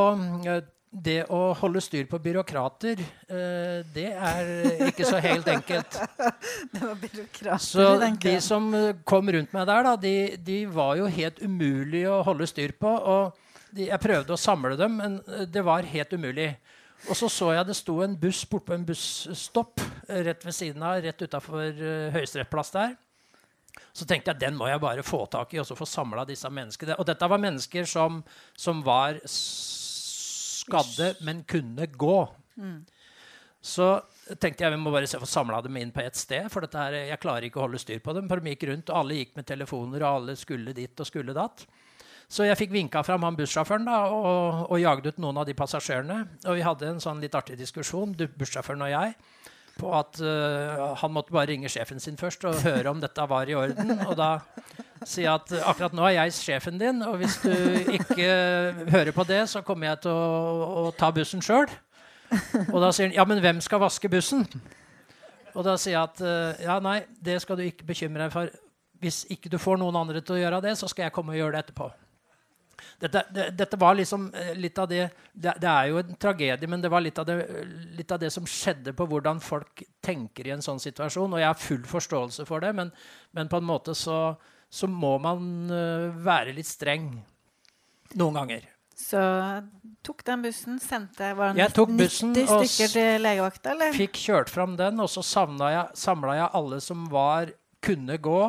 det 0.90 1.20
å 1.30 1.54
holde 1.60 1.82
styr 1.86 2.08
på 2.10 2.18
byråkrater, 2.22 3.02
eh, 3.30 3.82
det 3.94 4.08
er 4.10 4.88
ikke 4.88 5.06
så 5.06 5.20
helt 5.22 5.48
enkelt. 5.52 6.00
det 6.74 6.82
var 6.82 6.98
byråkrater 7.04 7.62
Så 7.62 7.86
de 8.24 8.34
som 8.42 8.72
kom 9.06 9.30
rundt 9.30 9.54
meg 9.54 9.70
der, 9.70 9.86
da, 9.86 9.94
de, 10.02 10.16
de, 10.42 10.64
var 10.74 10.98
jo 10.98 11.12
helt 11.14 11.44
umulig 11.46 12.08
å 12.10 12.24
holde 12.26 12.50
styr 12.50 12.74
på. 12.80 12.90
Og 12.90 13.38
de, 13.70 13.86
jeg 13.92 14.02
prøvde 14.02 14.34
å 14.34 14.42
samle 14.42 14.74
dem, 14.80 14.98
men 14.98 15.20
det 15.52 15.66
var 15.66 15.86
helt 15.94 16.18
umulig. 16.18 16.52
Og 17.08 17.16
så 17.16 17.30
så 17.32 17.54
jeg 17.56 17.68
det 17.70 17.78
sto 17.78 18.00
en 18.04 18.16
buss 18.20 18.42
bortpå 18.50 18.76
en 18.76 18.88
busstopp 18.88 19.80
rett 20.10 20.42
ved 20.46 20.56
siden 20.56 20.84
av, 20.84 21.00
rett 21.04 21.22
utafor 21.22 21.70
uh, 21.70 22.10
Høyesterettsplass 22.16 22.74
der. 22.76 22.98
Så 23.96 24.06
tenkte 24.08 24.34
jeg 24.34 24.42
den 24.42 24.58
må 24.60 24.68
jeg 24.68 24.82
bare 24.84 25.06
få 25.06 25.22
tak 25.32 25.54
i 25.54 25.62
og 25.62 25.68
så 25.68 25.78
få 25.78 25.88
samla 25.88 26.26
disse 26.28 26.50
menneskene. 26.52 26.98
Og 27.00 27.08
dette 27.08 27.30
var 27.30 27.42
mennesker 27.42 27.88
som, 27.88 28.20
som 28.58 28.82
var 28.84 29.22
skadde, 30.70 31.12
men 31.26 31.44
kunne 31.50 31.90
gå. 31.92 32.22
Mm. 32.60 32.80
Så 33.60 33.90
tenkte 34.40 34.64
jeg 34.64 34.76
vi 34.76 34.80
må 34.80 34.94
bare 34.94 35.10
se 35.10 35.20
få 35.20 35.28
samla 35.28 35.60
dem 35.66 35.78
inn 35.82 35.92
på 35.92 36.04
ett 36.06 36.16
sted. 36.16 36.48
For 36.54 36.68
her, 36.70 36.96
jeg 37.10 37.22
klarer 37.22 37.50
ikke 37.50 37.60
å 37.60 37.66
holde 37.66 37.82
styr 37.82 38.00
på 38.04 38.16
dem. 38.16 38.30
For 38.30 38.40
de 38.40 38.54
gikk 38.54 38.70
rundt, 38.70 38.92
og 38.92 39.02
alle 39.02 39.20
gikk 39.20 39.36
med 39.40 39.50
telefoner, 39.50 40.06
og 40.06 40.22
alle 40.22 40.38
skulle 40.40 40.76
dit 40.78 41.02
og 41.02 41.10
skulle 41.10 41.36
datt. 41.36 41.66
Så 42.30 42.46
jeg 42.46 42.60
fikk 42.60 42.74
vinka 42.76 43.02
fram 43.02 43.24
han 43.26 43.38
bussjåføren 43.38 43.88
da, 43.90 44.04
og, 44.14 44.68
og 44.70 44.78
jagde 44.78 45.10
ut 45.10 45.22
noen 45.24 45.42
av 45.42 45.48
de 45.50 45.56
passasjerene. 45.58 46.20
Og 46.46 46.60
vi 46.60 46.66
hadde 46.66 46.92
en 46.92 47.02
sånn 47.02 47.24
litt 47.24 47.36
artig 47.36 47.58
diskusjon, 47.58 48.14
bussjåføren 48.38 48.86
og 48.86 48.94
jeg 48.94 49.18
på 49.80 49.92
at 49.96 50.20
uh, 50.20 50.94
han 51.00 51.14
måtte 51.16 51.32
bare 51.32 51.54
ringe 51.54 51.70
sjefen 51.72 52.02
sin 52.04 52.20
først 52.20 52.44
og 52.50 52.58
høre 52.66 52.92
om 52.92 53.00
dette 53.00 53.26
var 53.32 53.50
i 53.50 53.56
orden. 53.56 53.96
Og 54.10 54.16
da 54.20 54.34
sier 55.08 55.32
at 55.32 55.52
akkurat 55.62 55.94
nå 55.96 56.04
er 56.08 56.16
jeg 56.18 56.36
sjefen 56.38 56.80
din, 56.80 57.04
og 57.06 57.20
hvis 57.22 57.38
du 57.44 57.54
ikke 58.00 58.30
hører 58.92 59.14
på 59.16 59.26
det, 59.30 59.44
så 59.52 59.64
kommer 59.66 59.92
jeg 59.92 60.04
til 60.08 60.16
å, 60.16 60.68
å 60.84 60.90
ta 60.98 61.12
bussen 61.16 61.44
sjøl. 61.46 61.70
Og 62.70 62.78
da 62.82 62.92
sier 62.94 63.10
han 63.10 63.16
ja, 63.18 63.26
men 63.26 63.42
hvem 63.44 63.62
skal 63.64 63.82
vaske 63.82 64.12
bussen? 64.12 64.46
Og 65.56 65.64
da 65.66 65.76
sier 65.82 65.96
jeg 65.96 66.04
at 66.04 66.22
uh, 66.22 66.60
ja, 66.62 66.78
nei, 66.84 67.00
det 67.20 67.40
skal 67.44 67.58
du 67.58 67.66
ikke 67.66 67.88
bekymre 67.90 68.28
deg 68.28 68.36
for. 68.36 68.52
Hvis 69.00 69.24
ikke 69.32 69.50
du 69.52 69.58
får 69.62 69.80
noen 69.82 69.98
andre 69.98 70.22
til 70.22 70.38
å 70.38 70.44
gjøre 70.44 70.62
det, 70.68 70.76
så 70.78 70.90
skal 70.92 71.08
jeg 71.08 71.16
komme 71.16 71.34
og 71.34 71.40
gjøre 71.40 71.56
det 71.56 71.64
etterpå. 71.64 71.90
Dette, 73.00 73.24
det, 73.32 73.46
dette, 73.60 73.78
var 73.80 73.96
liksom 73.96 74.28
eh, 74.36 74.52
litt 74.60 74.78
av 74.80 74.88
det, 74.92 75.06
det, 75.34 75.54
det 75.60 75.70
er 75.72 75.90
jo 75.90 76.00
en 76.02 76.16
tragedie, 76.20 76.68
men 76.68 76.84
det 76.84 76.92
var 76.92 77.04
litt 77.04 77.20
av 77.20 77.28
det, 77.28 77.38
litt 77.96 78.12
av 78.12 78.20
det, 78.22 78.30
som 78.32 78.48
skjedde 78.48 78.94
på 78.96 79.08
hvordan 79.08 79.40
folk 79.44 79.84
tenker 80.04 80.48
i 80.48 80.54
en 80.56 80.64
sånn 80.64 80.82
situasjon. 80.84 81.34
Og 81.34 81.42
jeg 81.42 81.48
har 81.48 81.60
full 81.60 81.84
forståelse 81.88 82.48
for 82.48 82.64
det, 82.64 82.74
men, 82.76 82.92
men 83.36 83.52
på 83.52 83.60
en 83.60 83.68
måte 83.68 83.96
så, 83.96 84.20
så 84.70 84.88
må 84.90 85.16
man 85.22 85.72
uh, 85.72 86.10
være 86.22 86.54
litt 86.58 86.70
streng 86.70 87.12
noen 88.20 88.38
ganger. 88.38 88.68
Så 89.00 89.20
tok 90.04 90.26
den 90.28 90.44
bussen, 90.44 90.80
sendte 90.84 91.32
var 91.38 91.56
det 91.56 91.70
90 91.72 92.34
stykker 92.36 92.92
til 92.92 93.24
legevakta? 93.24 93.72
eller? 93.72 93.94
Fikk 93.96 94.20
kjørt 94.20 94.52
fram 94.52 94.76
den, 94.80 95.00
og 95.00 95.08
så 95.12 95.24
samla 95.24 95.72
jeg, 95.72 95.86
jeg, 95.96 96.50
alle 96.60 96.82
som 96.84 97.06
var, 97.12 97.54
kunne 97.86 98.20
gå, 98.20 98.42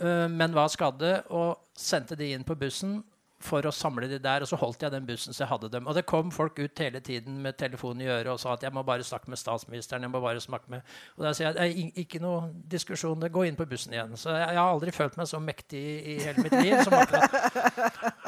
uh, 0.00 0.28
men 0.32 0.56
var 0.56 0.72
skadde, 0.72 1.18
og 1.30 1.60
sendte 1.76 2.16
de 2.18 2.32
inn 2.32 2.46
på 2.48 2.56
bussen 2.58 3.00
for 3.44 3.66
å 3.66 3.72
samle 3.74 4.08
de 4.10 4.18
der. 4.22 4.44
Og 4.44 4.50
så 4.50 4.58
holdt 4.60 4.84
jeg 4.84 4.94
den 4.94 5.06
bussen 5.08 5.34
så 5.34 5.44
jeg 5.44 5.50
hadde 5.50 5.70
dem. 5.72 5.88
Og 5.90 5.96
det 5.96 6.04
kom 6.08 6.32
folk 6.34 6.58
ut 6.58 6.82
hele 6.82 7.02
tiden 7.04 7.40
med 7.44 7.58
telefonen 7.60 8.04
i 8.04 8.10
øret 8.10 8.32
og 8.32 8.40
sa 8.42 8.54
at 8.56 8.64
jeg 8.66 8.74
må 8.74 8.84
bare 8.86 9.06
snakke 9.06 9.30
med 9.32 9.40
statsministeren. 9.40 10.06
jeg 10.06 10.12
må 10.12 10.22
bare 10.22 10.40
snakke 10.42 10.72
med... 10.72 10.86
Og 11.18 11.26
da 11.26 11.34
sier 11.36 11.58
jeg 11.58 11.92
ikke 12.04 12.22
noe 12.22 12.50
diskusjon. 12.72 13.28
Gå 13.32 13.46
inn 13.48 13.58
på 13.58 13.68
bussen 13.68 13.94
igjen. 13.96 14.16
Så 14.16 14.32
jeg, 14.32 14.48
jeg, 14.48 14.60
har 14.60 14.72
aldri 14.72 14.94
følt 14.94 15.20
meg 15.20 15.30
så 15.30 15.42
mektig 15.42 15.82
i 15.82 16.18
hele 16.22 16.46
mitt 16.46 16.58
liv 16.58 16.78
som 16.82 16.96
akkurat, 16.98 17.38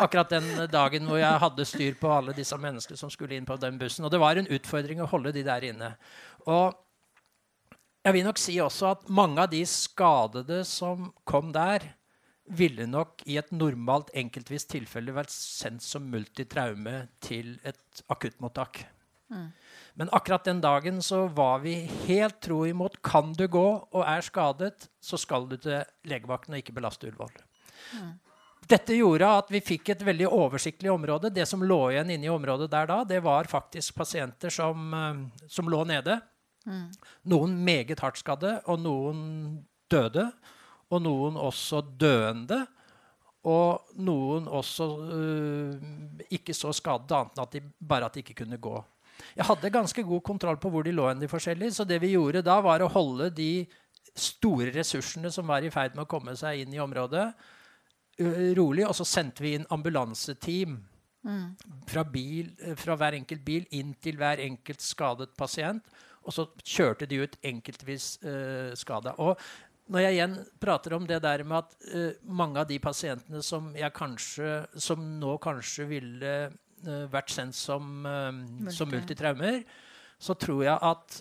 akkurat 0.07 0.37
den 0.37 0.49
dagen 0.73 1.11
hvor 1.11 1.21
jeg 1.21 1.43
hadde 1.47 1.69
styr 1.69 1.99
på 2.01 2.13
alle 2.13 2.37
disse 2.37 2.59
menneskene 2.61 3.01
som 3.01 3.13
skulle 3.13 3.39
inn 3.39 3.49
på 3.49 3.59
den 3.63 3.79
bussen. 3.81 4.07
Og 4.07 4.15
det 4.15 4.23
var 4.23 4.41
en 4.41 4.51
utfordring 4.51 5.03
å 5.03 5.11
holde 5.11 5.35
de 5.35 5.45
der 5.47 5.69
inne. 5.73 5.95
Og 6.45 6.75
jeg 8.05 8.19
vil 8.19 8.27
nok 8.27 8.41
si 8.41 8.59
også 8.61 8.91
at 8.91 9.07
mange 9.09 9.41
av 9.41 9.49
de 9.49 9.63
skadede 9.65 10.61
som 10.69 11.09
kom 11.25 11.55
der, 11.55 11.87
ville 12.45 12.87
nok 12.87 13.23
i 13.31 13.39
et 13.41 13.53
normalt 13.55 14.11
enkeltvis 14.17 14.67
tilfelle 14.69 15.15
vært 15.17 15.33
sendt 15.33 15.85
som 15.85 16.05
multitraume 16.13 17.07
til 17.25 17.57
et 17.65 18.03
akuttmottak. 18.13 18.85
Mm. 19.33 19.49
Men 19.95 20.11
akkurat 20.13 20.45
den 20.45 20.61
dagen 20.61 21.01
så 21.03 21.25
var 21.33 21.63
vi 21.65 21.77
helt 22.05 22.41
tro 22.45 22.65
imot. 22.67 23.01
Kan 23.03 23.33
du 23.39 23.47
gå 23.49 23.65
og 23.65 24.03
er 24.05 24.25
skadet, 24.27 24.89
så 25.01 25.19
skal 25.21 25.49
du 25.49 25.57
til 25.57 25.85
legevakten 26.11 26.57
og 26.57 26.61
ikke 26.61 26.77
belaste 26.77 27.09
Ullevål. 27.09 27.33
Mm. 27.95 28.13
Dette 28.69 28.97
gjorde 28.97 29.29
at 29.29 29.51
vi 29.53 29.61
fikk 29.65 29.91
et 29.93 30.05
veldig 30.05 30.29
oversiktlig 30.33 30.93
område. 30.93 31.33
Det 31.33 31.45
som 31.49 31.63
lå 31.65 31.81
igjen 31.93 32.15
inne 32.15 32.29
i 32.29 32.33
området 32.33 32.71
der 32.73 32.89
da, 32.89 33.03
det 33.09 33.21
var 33.25 33.49
faktisk 33.49 33.97
pasienter 33.99 34.53
som, 34.53 34.95
eh, 34.95 35.49
som 35.49 35.69
lå 35.69 35.85
nede. 35.89 36.21
Mm. 36.67 36.89
Noen 37.29 37.57
meget 37.65 38.01
hardt 38.01 38.21
skadde, 38.21 38.57
og 38.65 38.81
noen 38.81 39.65
døde 39.93 40.31
og 40.95 41.03
noen 41.05 41.37
også 41.41 41.83
døende. 42.01 42.63
Og 43.45 43.95
noen 44.01 44.47
også 44.49 44.87
uh, 45.05 46.27
ikke 46.33 46.55
så 46.57 46.73
skadet, 46.73 47.13
annet 47.13 47.37
enn 47.37 47.45
at 47.45 47.57
de, 47.57 47.61
bare 47.77 48.09
at 48.09 48.17
de 48.17 48.23
ikke 48.25 48.39
kunne 48.41 48.61
gå. 48.63 48.79
Jeg 49.37 49.47
hadde 49.47 49.71
ganske 49.75 50.05
god 50.07 50.23
kontroll 50.27 50.57
på 50.61 50.71
hvor 50.73 50.87
de 50.87 50.95
lå 50.95 51.07
hen, 51.11 51.21
de 51.21 51.31
forskjellige, 51.31 51.77
så 51.77 51.85
det 51.87 52.01
vi 52.03 52.15
gjorde 52.15 52.43
da, 52.45 52.57
var 52.65 52.83
å 52.83 52.91
holde 52.91 53.29
de 53.37 53.67
store 54.15 54.73
ressursene 54.75 55.31
som 55.35 55.47
var 55.51 55.65
i 55.65 55.73
ferd 55.75 55.95
med 55.95 56.07
å 56.07 56.11
komme 56.11 56.35
seg 56.39 56.63
inn 56.63 56.73
i 56.75 56.81
området, 56.83 57.27
uh, 58.23 58.49
rolig. 58.57 58.89
Og 58.89 58.97
så 58.97 59.07
sendte 59.09 59.45
vi 59.45 59.55
inn 59.59 59.69
ambulanseteam 59.77 60.79
mm. 61.29 61.47
fra, 61.91 62.07
bil, 62.09 62.49
fra 62.81 62.97
hver 62.97 63.19
enkelt 63.21 63.45
bil 63.45 63.69
inn 63.77 63.93
til 64.01 64.17
hver 64.21 64.41
enkelt 64.47 64.81
skadet 64.85 65.35
pasient. 65.37 65.85
Og 66.25 66.33
så 66.33 66.49
kjørte 66.65 67.05
de 67.05 67.21
ut 67.27 67.39
enkeltvis 67.45 68.15
uh, 68.25 68.73
skada. 68.73 69.19
Og 69.21 69.37
når 69.93 70.05
jeg 70.07 70.17
igjen 70.17 70.37
prater 70.63 70.95
om 70.97 71.07
det 71.09 71.21
der 71.25 71.45
med 71.45 71.59
at 71.61 71.75
uh, 71.93 72.13
mange 72.25 72.63
av 72.63 72.69
de 72.69 72.79
pasientene 72.81 73.43
som, 73.45 73.73
kanskje, 73.95 74.63
som 74.81 75.03
nå 75.21 75.37
kanskje 75.45 75.89
ville 75.91 76.37
uh, 76.49 77.05
vært 77.13 77.35
sendt 77.35 77.59
som, 77.59 78.07
uh, 78.07 78.71
som, 78.73 78.89
multitraumer, 78.91 79.61
så 80.19 80.37
tror 80.41 80.63
jeg 80.65 80.79
at, 80.89 81.17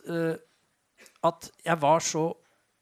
at 1.27 1.47
jeg 1.65 1.79
var 1.81 2.03
så 2.05 2.27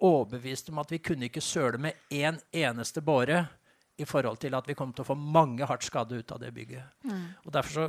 overbevist 0.06 0.70
om 0.70 0.82
at 0.84 0.92
vi 0.92 1.00
kunne 1.02 1.30
ikke 1.30 1.42
søle 1.42 1.80
med 1.82 1.98
én 2.14 2.38
eneste 2.52 3.02
båre 3.02 3.46
i 3.98 4.06
forhold 4.06 4.38
til 4.42 4.54
at 4.58 4.68
vi 4.70 4.76
kom 4.78 4.92
til 4.94 5.06
å 5.06 5.08
få 5.08 5.16
mange 5.18 5.66
hardt 5.66 5.86
skadde 5.86 6.20
ut 6.20 6.34
av 6.36 6.42
det 6.44 6.52
bygget. 6.54 7.08
Og 7.46 7.52
Derfor 7.54 7.74
så 7.74 7.88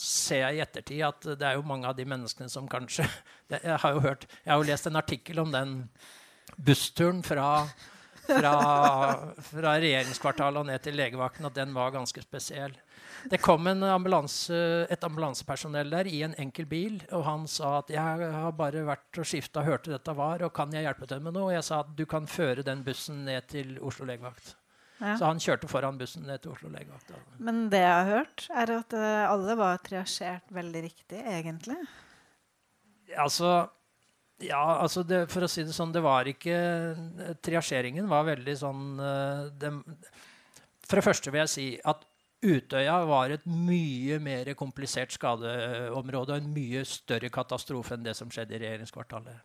ser 0.00 0.42
jeg 0.46 0.56
i 0.56 0.62
ettertid 0.64 1.04
at 1.06 1.28
det 1.40 1.48
er 1.48 1.58
jo 1.58 1.66
mange 1.66 1.88
av 1.88 1.96
de 1.98 2.06
menneskene 2.08 2.52
som 2.52 2.68
kanskje 2.70 3.06
det, 3.50 3.60
Jeg 3.68 3.80
har 3.82 3.96
jo 3.96 4.04
hørt, 4.04 4.28
jeg 4.44 4.52
har 4.52 4.62
jo 4.62 4.70
lest 4.70 4.88
en 4.88 5.00
artikkel 5.00 5.40
om 5.44 5.52
den 5.52 5.76
bussturen 6.56 7.22
fra, 7.22 7.66
fra, 8.26 8.54
fra 9.50 9.76
regjeringskvartalet 9.82 10.62
og 10.62 10.68
ned 10.70 10.82
til 10.84 10.98
legevakten, 10.98 11.46
at 11.48 11.58
den 11.58 11.74
var 11.76 11.94
ganske 11.94 12.22
spesiell. 12.24 12.74
Det 13.30 13.38
kom 13.40 13.66
en 13.70 13.82
ambulanse, 13.88 14.56
et 14.92 15.04
ambulansepersonell 15.06 15.92
der 15.94 16.08
i 16.10 16.18
en 16.26 16.34
enkel 16.40 16.66
bil, 16.68 16.98
og 17.14 17.24
han 17.24 17.46
sa 17.48 17.78
at 17.78 17.90
'jeg 17.90 18.32
har 18.34 18.52
bare 18.52 18.84
vært 18.84 19.18
og 19.18 19.24
skifta 19.24 19.60
og 19.60 19.66
hørte 19.66 19.94
dette 19.94 20.16
var, 20.16 20.42
og 20.42 20.52
kan 20.52 20.72
jeg 20.72 20.84
hjelpe 20.84 21.08
til 21.08 21.20
med 21.20 21.32
noe?' 21.32 21.48
Og 21.48 21.54
jeg 21.56 21.64
sa 21.64 21.80
at 21.80 21.96
'du 21.96 22.04
kan 22.06 22.26
føre 22.26 22.62
den 22.62 22.84
bussen 22.84 23.24
ned 23.24 23.48
til 23.48 23.78
Oslo 23.80 24.04
legevakt'. 24.04 24.54
Ja. 25.00 25.16
Så 25.16 25.24
han 25.24 25.40
kjørte 25.40 25.68
foran 25.68 25.98
bussen 25.98 26.22
ned 26.22 26.42
til 26.42 26.52
Oslo 26.52 26.68
legevakt. 26.68 27.10
Men 27.38 27.68
det 27.70 27.80
jeg 27.80 27.92
har 27.92 28.04
hørt, 28.04 28.46
er 28.50 28.78
at 28.78 28.92
eh, 28.92 29.30
alle 29.30 29.56
var 29.56 29.78
triasjert 29.78 30.52
veldig 30.54 30.82
riktig, 30.82 31.18
egentlig. 31.18 31.80
Altså 33.16 33.68
Ja, 34.44 34.62
altså 34.82 35.04
det, 35.06 35.24
for 35.32 35.46
å 35.46 35.50
si 35.50 35.64
det 35.66 35.74
sånn, 35.76 35.92
det 35.94 36.02
var 36.04 36.28
ikke 36.30 36.56
Triasjeringen 37.44 38.08
var 38.10 38.26
veldig 38.28 38.56
sånn 38.60 38.82
eh, 39.00 39.44
det, 39.60 39.70
For 40.88 40.98
det 41.00 41.06
første 41.06 41.32
vil 41.32 41.44
jeg 41.44 41.52
si 41.54 41.68
at 41.84 42.02
Utøya 42.44 42.98
var 43.08 43.32
et 43.32 43.44
mye 43.48 44.18
mer 44.20 44.50
komplisert 44.58 45.14
skadeområde 45.16 46.34
og 46.34 46.42
en 46.42 46.50
mye 46.52 46.82
større 46.84 47.30
katastrofe 47.32 47.96
enn 47.96 48.04
det 48.04 48.12
som 48.18 48.28
skjedde 48.28 48.58
i 48.58 48.60
regjeringskvartalet. 48.66 49.38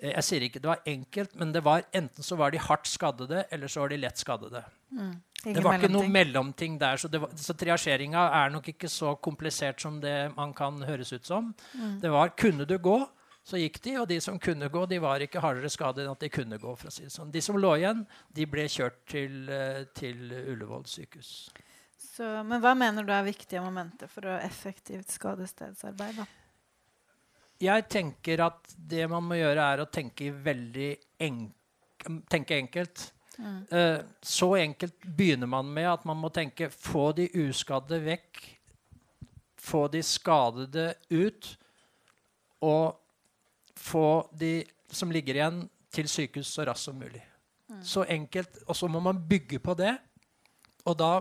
Eh, 0.00 0.14
Jeg 0.14 0.24
sier 0.24 0.46
ikke 0.46 0.62
det 0.62 0.70
var 0.70 0.86
enkelt, 0.88 1.34
men 1.36 1.52
det 1.52 1.60
var 1.66 1.84
enten 1.92 2.24
så 2.24 2.38
var 2.40 2.54
de 2.54 2.62
hardt 2.62 2.88
skadede, 2.88 3.44
eller 3.52 3.68
så 3.68 3.84
var 3.84 3.92
de 3.92 4.00
lett 4.00 4.22
skadede. 4.22 4.64
Mm. 4.96 5.12
Det 5.44 5.62
var 5.64 5.76
ikke 5.76 5.90
noe 5.92 6.08
mellomting. 6.08 6.78
der, 6.80 6.96
så, 6.96 7.10
var, 7.10 7.32
så 7.36 7.54
triasjeringa 7.58 8.22
er 8.40 8.52
nok 8.54 8.68
ikke 8.72 8.88
så 8.88 9.12
komplisert 9.20 9.82
som 9.82 10.00
det 10.00 10.32
man 10.36 10.54
kan 10.54 10.80
høres 10.86 11.12
ut 11.12 11.26
som. 11.26 11.52
Det 12.00 12.10
var 12.10 12.32
kunne 12.38 12.64
du 12.64 12.78
gå, 12.78 13.00
så 13.42 13.58
gikk 13.58 13.80
de, 13.82 13.96
og 13.98 14.06
de 14.10 14.20
som 14.22 14.38
kunne 14.38 14.68
gå, 14.70 14.84
de 14.86 15.00
var 15.02 15.24
ikke 15.24 15.42
hardere 15.42 15.70
skadet 15.72 16.04
enn 16.04 16.12
at 16.12 16.22
de 16.22 16.30
kunne 16.30 16.58
gå. 16.62 16.74
for 16.78 16.90
å 16.90 16.94
si 16.94 17.06
det 17.08 17.14
sånn. 17.14 17.32
De 17.34 17.42
som 17.42 17.58
lå 17.58 17.74
igjen, 17.80 18.04
de 18.30 18.46
ble 18.46 18.68
kjørt 18.70 19.00
til, 19.10 19.48
eh, 19.50 19.84
til 19.94 20.30
Ullevål 20.30 20.86
sykehus. 20.86 21.50
Så, 21.98 22.28
men 22.44 22.60
hva 22.60 22.74
mener 22.78 23.06
du 23.06 23.10
er 23.12 23.24
viktige 23.26 23.62
momenter 23.64 24.10
for 24.10 24.28
å 24.28 24.36
effektivt 24.44 25.10
skadestedsarbeid? 25.10 26.20
da? 26.20 26.28
Jeg 27.62 27.88
tenker 27.88 28.44
at 28.44 28.74
det 28.76 29.08
man 29.10 29.24
må 29.26 29.38
gjøre, 29.38 29.66
er 29.72 29.82
å 29.82 29.90
tenke 29.90 30.30
veldig 30.34 30.92
enk 31.22 31.58
tenke 32.30 32.56
enkelt. 32.56 33.12
Eh, 33.70 33.98
så 34.20 34.56
enkelt 34.56 35.02
begynner 35.02 35.46
man 35.46 35.72
med 35.72 35.88
at 35.90 36.04
man 36.04 36.18
må 36.20 36.28
tenke 36.34 36.70
få 36.70 37.12
de 37.16 37.28
uskadde 37.44 37.98
vekk, 38.04 38.42
få 39.58 39.86
de 39.88 40.02
skadede 40.02 40.92
ut, 41.10 41.48
og 42.62 42.98
få 43.78 44.28
de 44.38 44.62
som 44.92 45.12
ligger 45.12 45.38
igjen, 45.38 45.62
til 45.92 46.08
sykehus 46.08 46.48
så 46.48 46.64
raskt 46.64 46.88
som 46.88 46.96
mulig. 46.96 47.20
Så 47.84 48.04
enkelt. 48.08 48.62
Og 48.66 48.76
så 48.76 48.88
må 48.88 49.00
man 49.00 49.20
bygge 49.28 49.58
på 49.60 49.74
det. 49.76 49.92
Og 50.88 50.96
da 50.98 51.20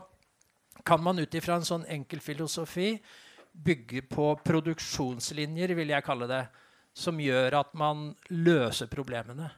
kan 0.86 1.04
man 1.04 1.20
ut 1.20 1.36
ifra 1.36 1.58
en 1.60 1.68
sånn 1.68 1.86
enkel 1.92 2.22
filosofi 2.24 2.96
bygge 3.52 4.06
på 4.08 4.32
produksjonslinjer, 4.46 5.76
vil 5.76 5.92
jeg 5.92 6.06
kalle 6.06 6.28
det, 6.30 6.46
som 6.96 7.20
gjør 7.20 7.60
at 7.60 7.74
man 7.78 8.12
løser 8.32 8.88
problemene. 8.92 9.50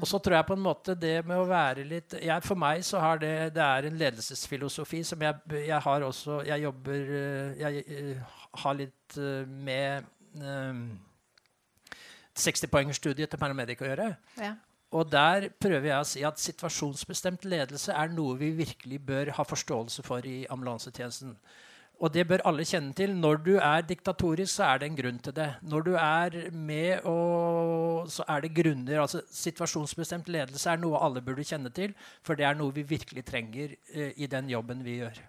Og 0.00 0.06
så 0.08 0.18
tror 0.22 0.38
jeg 0.38 0.48
på 0.48 0.56
en 0.56 0.64
måte 0.64 0.94
det 0.96 1.18
med 1.28 1.36
å 1.36 1.44
være 1.44 1.82
litt 1.84 2.14
jeg, 2.16 2.40
For 2.46 2.56
meg 2.56 2.80
så 2.88 3.02
har 3.02 3.18
det 3.20 3.50
det 3.52 3.60
er 3.60 3.84
en 3.84 3.98
ledelsesfilosofi 4.00 5.02
som 5.04 5.20
jeg, 5.20 5.36
jeg 5.66 5.80
har 5.84 6.06
også 6.06 6.38
Jeg 6.48 6.62
jobber 6.62 7.10
Jeg, 7.60 7.82
Jeg 7.84 8.14
eh, 8.14 8.38
har 8.62 8.78
litt 8.78 9.18
eh, 9.20 9.44
med 9.44 10.08
eh, 10.40 10.80
60-poengerstudiet 12.38 13.30
til 13.30 13.40
paramedic 13.40 13.82
å 13.82 13.90
gjøre. 13.90 14.08
Ja. 14.40 14.54
Og 14.94 15.10
der 15.10 15.48
prøver 15.58 15.88
jeg 15.90 15.98
å 15.98 16.06
si 16.06 16.22
at 16.26 16.40
situasjonsbestemt 16.42 17.46
ledelse 17.50 17.94
er 17.94 18.12
noe 18.14 18.36
vi 18.38 18.52
virkelig 18.54 19.00
bør 19.06 19.32
ha 19.38 19.46
forståelse 19.46 20.04
for 20.06 20.26
i 20.28 20.44
ambulansetjenesten. 20.54 21.34
Og 22.02 22.10
det 22.14 22.24
bør 22.28 22.42
alle 22.48 22.66
kjenne 22.66 22.94
til. 22.96 23.14
Når 23.14 23.36
du 23.46 23.52
er 23.56 23.84
diktatorisk, 23.86 24.50
så 24.56 24.66
er 24.68 24.80
det 24.82 24.88
en 24.88 24.96
grunn 24.98 25.18
til 25.22 25.34
det. 25.34 25.48
Når 25.62 25.86
du 25.86 25.92
er 25.94 26.38
med, 26.50 27.06
og, 27.10 28.10
så 28.10 28.26
er 28.28 28.42
det 28.44 28.54
grunner. 28.54 29.00
Altså, 29.02 29.22
situasjonsbestemt 29.30 30.28
ledelse 30.28 30.70
er 30.70 30.82
noe 30.82 31.02
alle 31.02 31.22
burde 31.22 31.46
kjenne 31.46 31.70
til, 31.74 31.94
for 32.22 32.38
det 32.38 32.48
er 32.48 32.58
noe 32.58 32.74
vi 32.74 32.86
virkelig 32.86 33.24
trenger 33.30 33.76
eh, 33.94 34.10
i 34.16 34.30
den 34.30 34.50
jobben 34.50 34.82
vi 34.86 34.98
gjør. 35.02 35.22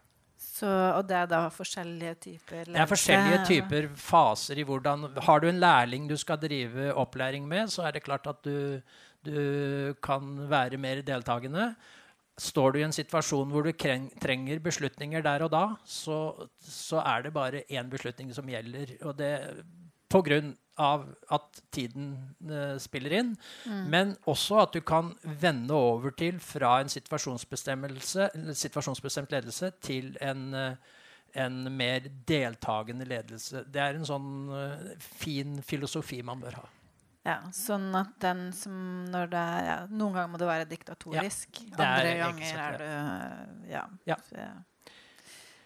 Så, 0.55 0.67
og 0.69 1.03
det 1.09 1.17
er 1.19 1.27
da 1.27 1.41
forskjellige 1.51 2.13
typer 2.23 2.61
ledelse? 2.61 2.75
Det 2.77 2.83
er 2.83 2.87
forskjellige 2.91 3.39
typer 3.49 3.87
faser 3.99 4.61
i 4.61 4.63
hvordan 4.67 5.09
Har 5.25 5.43
du 5.43 5.49
en 5.49 5.59
lærling 5.59 6.07
du 6.07 6.15
skal 6.17 6.39
drive 6.39 6.93
opplæring 6.93 7.47
med, 7.47 7.67
så 7.73 7.83
er 7.83 7.97
det 7.97 8.05
klart 8.05 8.27
at 8.31 8.39
du, 8.45 8.79
du 9.27 9.93
kan 10.03 10.49
være 10.49 10.79
mer 10.79 11.01
deltakende. 11.03 11.73
Står 12.39 12.71
du 12.71 12.79
i 12.79 12.85
en 12.87 12.95
situasjon 12.95 13.51
hvor 13.51 13.67
du 13.67 13.71
trenger 13.75 14.63
beslutninger 14.63 15.23
der 15.23 15.43
og 15.43 15.51
da, 15.51 15.65
så, 15.83 16.47
så 16.59 17.03
er 17.03 17.27
det 17.27 17.33
bare 17.35 17.63
én 17.71 17.91
beslutning 17.91 18.31
som 18.35 18.47
gjelder. 18.47 18.95
Og 19.03 19.17
det 19.19 19.33
på 20.15 20.21
grunn 20.23 20.53
av 20.75 21.05
at 21.31 21.61
tiden 21.75 22.15
uh, 22.49 22.77
spiller 22.81 23.13
inn, 23.19 23.35
men 23.91 24.15
også 24.27 24.59
at 24.65 24.73
du 24.75 24.81
kan 24.83 25.13
vende 25.23 25.73
over 25.75 26.11
til 26.19 26.39
fra 26.43 26.81
en 26.83 26.89
situasjonsbestemt 26.91 29.31
ledelse 29.31 29.71
til 29.83 30.17
en, 30.23 30.53
uh, 30.55 30.75
en 31.35 31.71
mer 31.71 31.99
deltakende 32.27 33.05
ledelse. 33.07 33.63
Det 33.71 33.81
er 33.81 33.93
en 33.95 34.05
sånn 34.07 34.49
uh, 34.51 34.75
fin 34.99 35.61
filosofi 35.63 36.21
man 36.27 36.39
bør 36.43 36.55
ha. 36.61 36.65
Ja, 37.25 37.39
sånn 37.55 37.95
at 37.97 38.19
den 38.21 38.53
som 38.53 39.05
når 39.09 39.27
det 39.31 39.39
er 39.41 39.63
ja, 39.65 39.87
Noen 39.89 40.13
ganger 40.13 40.29
må 40.29 40.37
det 40.37 40.45
være 40.49 40.65
diktatorisk. 40.69 41.49
det 41.71 41.81
er 41.81 41.87
Andre 41.87 42.09
er 42.11 42.17
ganger 42.21 42.55
er 42.65 42.77
du 42.77 42.85
ja, 43.71 43.83
Ja. 44.05 44.15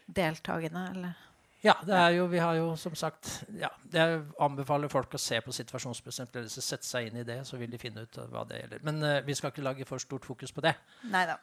deltakende, 0.07 0.89
eller 0.93 1.13
Ja, 1.61 1.73
det 1.83 1.95
er 1.95 2.13
jo, 2.15 2.27
vi 2.31 2.39
har 2.39 2.55
jo 2.55 2.69
som 2.79 2.93
sagt 2.95 3.41
ja, 3.59 3.67
Jeg 3.91 4.21
anbefaler 4.39 4.91
folk 4.91 5.17
å 5.17 5.19
se 5.19 5.41
på 5.43 5.51
situasjonsbestemt 5.55 6.37
ledelse. 6.37 6.63
Sette 6.63 6.87
seg 6.87 7.09
inn 7.09 7.19
i 7.19 7.25
det, 7.27 7.41
så 7.47 7.59
vil 7.59 7.71
de 7.71 7.81
finne 7.81 8.05
ut 8.05 8.19
hva 8.31 8.45
det 8.47 8.61
gjelder. 8.61 8.85
Men 8.87 9.03
uh, 9.03 9.17
vi 9.27 9.35
skal 9.35 9.51
ikke 9.51 9.65
lage 9.65 9.87
for 9.89 9.99
stort 9.99 10.27
fokus 10.27 10.55
på 10.55 10.63
det. 10.63 10.77
Neida. 11.11 11.35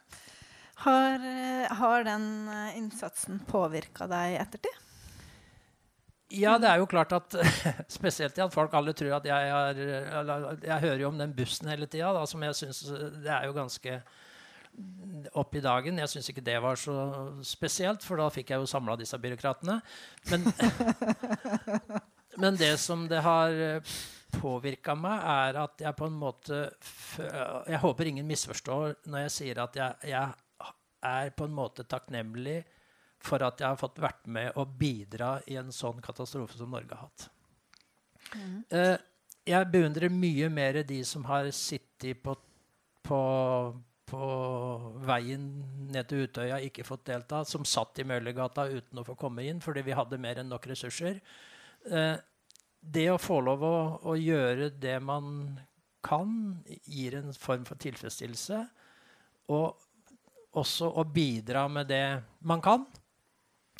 Har, 0.77 1.15
eh, 1.25 1.71
har 1.73 2.03
den 2.05 2.25
eh, 2.53 2.75
innsatsen 2.77 3.39
påvirka 3.49 4.05
deg 4.05 4.35
i 4.35 4.37
ettertid? 4.37 4.83
Ja, 6.37 6.57
det 6.61 6.69
er 6.69 6.81
jo 6.83 6.89
klart 6.91 7.15
at 7.15 7.33
Spesielt 7.97 8.37
at 8.37 8.53
folk 8.53 8.75
alle 8.77 8.93
tror 8.93 9.15
at 9.17 9.25
jeg 9.25 9.51
har 9.55 9.79
Jeg 9.79 10.79
hører 10.83 11.01
jo 11.01 11.09
om 11.09 11.17
den 11.17 11.33
bussen 11.33 11.71
hele 11.71 11.87
tida, 11.89 12.11
som 12.29 12.43
jeg 12.43 12.57
syns 12.59 12.83
Det 13.23 13.31
er 13.31 13.47
jo 13.47 13.55
ganske 13.55 14.01
opp 15.37 15.55
i 15.57 15.63
dagen. 15.63 16.01
Jeg 16.03 16.11
syns 16.11 16.29
ikke 16.31 16.45
det 16.45 16.57
var 16.63 16.79
så 16.79 16.95
spesielt, 17.45 18.05
for 18.05 18.21
da 18.21 18.29
fikk 18.33 18.53
jeg 18.53 18.61
jo 18.61 18.69
samla 18.69 18.97
disse 18.99 19.17
byråkratene. 19.21 19.79
Men, 20.31 20.45
men 22.41 22.59
det 22.59 22.75
som 22.81 23.07
det 23.09 23.23
har 23.25 23.81
påvirka 24.37 24.95
meg, 24.99 25.23
er 25.23 25.61
at 25.63 25.81
jeg 25.81 25.95
på 25.97 26.07
en 26.09 26.17
måte 26.19 26.57
Jeg 27.17 27.79
håper 27.79 28.09
ingen 28.09 28.27
misforstår 28.27 28.97
når 29.07 29.27
jeg 29.27 29.35
sier 29.37 29.61
at 29.63 29.77
jeg, 29.79 30.11
jeg 30.11 30.35
er 31.07 31.31
på 31.37 31.47
en 31.47 31.55
måte 31.55 31.85
takknemlig 31.87 32.59
for 33.23 33.43
at 33.45 33.61
jeg 33.61 33.69
har 33.69 33.79
fått 33.79 33.99
vært 34.01 34.27
med 34.29 34.57
og 34.59 34.75
bidra 34.79 35.37
i 35.49 35.57
en 35.59 35.71
sånn 35.73 36.01
katastrofe 36.03 36.57
som 36.59 36.71
Norge 36.71 36.95
har 36.95 37.07
hatt. 37.07 37.29
Eh, 38.69 38.95
jeg 39.47 39.69
beundrer 39.71 40.13
mye 40.13 40.49
mer 40.51 40.81
de 40.87 40.99
som 41.07 41.25
har 41.29 41.49
sittet 41.55 42.21
på, 42.23 42.35
på, 43.07 43.19
på 44.07 44.27
veien 45.07 45.45
ned 45.91 46.07
til 46.07 46.25
Utøya, 46.27 46.61
ikke 46.63 46.85
fått 46.87 47.05
delta, 47.09 47.43
som 47.47 47.67
satt 47.67 47.99
i 47.99 48.07
Møllergata 48.07 48.67
uten 48.71 49.01
å 49.01 49.05
få 49.07 49.17
komme 49.19 49.45
inn 49.47 49.59
fordi 49.63 49.83
vi 49.87 49.95
hadde 49.97 50.19
mer 50.21 50.41
enn 50.41 50.51
nok 50.51 50.69
ressurser. 50.71 51.19
Eh, 51.91 52.15
det 52.79 53.07
å 53.11 53.19
få 53.19 53.41
lov 53.43 53.65
å, 53.67 53.77
å 54.07 54.15
gjøre 54.15 54.71
det 54.79 54.97
man 55.03 55.57
kan, 56.07 56.31
gir 56.85 57.17
en 57.19 57.33
form 57.35 57.65
for 57.67 57.79
tilfredsstillelse. 57.81 58.61
Og 59.53 60.57
også 60.57 60.89
å 60.97 61.05
bidra 61.05 61.67
med 61.71 61.89
det 61.91 62.05
man 62.47 62.63
kan. 62.63 62.85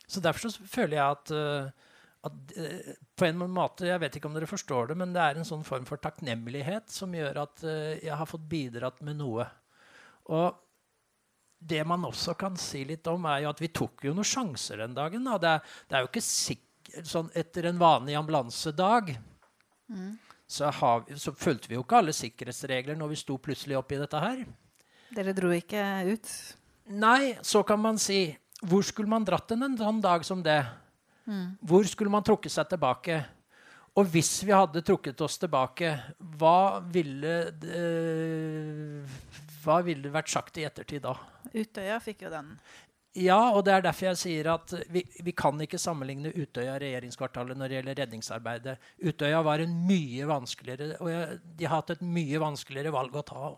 Så 0.07 0.21
derfor 0.23 0.51
så 0.51 0.67
føler 0.69 0.97
jeg 0.97 1.15
at, 1.15 1.31
eh, 1.35 1.93
at 2.27 2.57
eh, 2.57 2.91
på 3.17 3.27
en 3.27 3.39
måte, 3.51 3.87
Jeg 3.87 3.99
vet 3.99 4.15
ikke 4.15 4.29
om 4.29 4.35
dere 4.37 4.49
forstår 4.49 4.91
det, 4.91 4.97
men 4.97 5.13
det 5.13 5.23
er 5.23 5.37
en 5.37 5.47
sånn 5.47 5.65
form 5.67 5.85
for 5.85 5.97
takknemlighet 5.97 6.91
som 6.91 7.15
gjør 7.15 7.43
at 7.43 7.63
eh, 7.63 8.05
jeg 8.05 8.15
har 8.15 8.29
fått 8.29 8.47
bidratt 8.49 9.01
med 9.01 9.19
noe. 9.19 9.47
Og 10.33 10.57
det 11.57 11.81
man 11.87 12.05
også 12.05 12.35
kan 12.37 12.57
si 12.59 12.83
litt 12.85 13.07
om, 13.09 13.25
er 13.25 13.45
jo 13.45 13.51
at 13.51 13.61
vi 13.63 13.71
tok 13.73 14.05
jo 14.05 14.13
noen 14.13 14.27
sjanser 14.27 14.83
den 14.83 14.95
dagen. 14.97 15.25
Da. 15.25 15.37
Det, 15.41 15.53
er, 15.55 15.77
det 15.87 15.97
er 15.97 16.05
jo 16.05 16.11
ikke 16.11 16.25
sikkert 16.25 16.65
sånn 17.07 17.27
Etter 17.35 17.65
en 17.67 17.81
vanlig 17.81 18.15
ambulansedag 18.15 19.09
så, 20.47 20.69
har 20.71 21.03
vi, 21.07 21.17
så 21.19 21.33
fulgte 21.35 21.67
vi 21.67 21.75
jo 21.75 21.83
ikke 21.83 21.99
alle 21.99 22.13
sikkerhetsregler 22.15 22.95
når 22.95 23.11
vi 23.11 23.19
sto 23.19 23.35
plutselig 23.43 23.75
oppi 23.79 23.99
dette 23.99 24.21
her. 24.23 24.45
Dere 25.15 25.33
dro 25.35 25.51
ikke 25.55 25.83
ut? 26.07 26.29
Nei, 26.95 27.35
så 27.43 27.63
kan 27.67 27.79
man 27.83 27.99
si 27.99 28.29
Hvor 28.63 28.83
skulle 28.87 29.11
man 29.11 29.25
dratt 29.27 29.51
den 29.51 29.65
en 29.67 29.75
sånn 29.77 29.99
dag 30.01 30.23
som 30.25 30.39
det? 30.43 30.61
Hvor 31.61 31.83
skulle 31.85 32.09
man 32.09 32.23
trukket 32.25 32.53
seg 32.55 32.69
tilbake? 32.71 33.19
Og 33.97 34.07
hvis 34.13 34.31
vi 34.45 34.53
hadde 34.53 34.81
trukket 34.85 35.19
oss 35.25 35.35
tilbake, 35.41 35.91
hva 36.39 36.79
ville 36.93 37.51
det, 37.57 37.81
hva 39.67 39.81
ville 39.85 40.11
vært 40.13 40.31
sagt 40.31 40.59
i 40.61 40.65
ettertid 40.67 41.03
da? 41.03 41.15
Utøya 41.51 41.99
fikk 42.03 42.25
jo 42.27 42.33
den. 42.33 42.55
Ja, 43.17 43.39
og 43.49 43.63
det 43.65 43.73
er 43.73 43.85
derfor 43.87 44.11
jeg 44.11 44.19
sier 44.21 44.49
at 44.51 44.73
vi, 44.93 45.01
vi 45.25 45.33
kan 45.33 45.57
ikke 45.63 45.79
sammenligne 45.81 46.29
Utøya 46.35 46.75
og 46.75 46.83
regjeringskvartalet 46.83 47.57
når 47.57 47.71
det 47.71 47.77
gjelder 47.79 47.97
redningsarbeidet. 48.03 48.75
Utøya 49.01 49.39
var 49.45 49.63
en 49.63 49.73
mye 49.87 50.27
vanskeligere 50.29 50.99
Og 51.01 51.09
jeg, 51.09 51.39
de 51.57 51.65
har 51.65 51.81
hatt 51.81 51.95
et 51.95 52.03
mye 52.05 52.41
vanskeligere 52.43 52.93
valg 52.93 53.17
å 53.17 53.25
ta. 53.25 53.49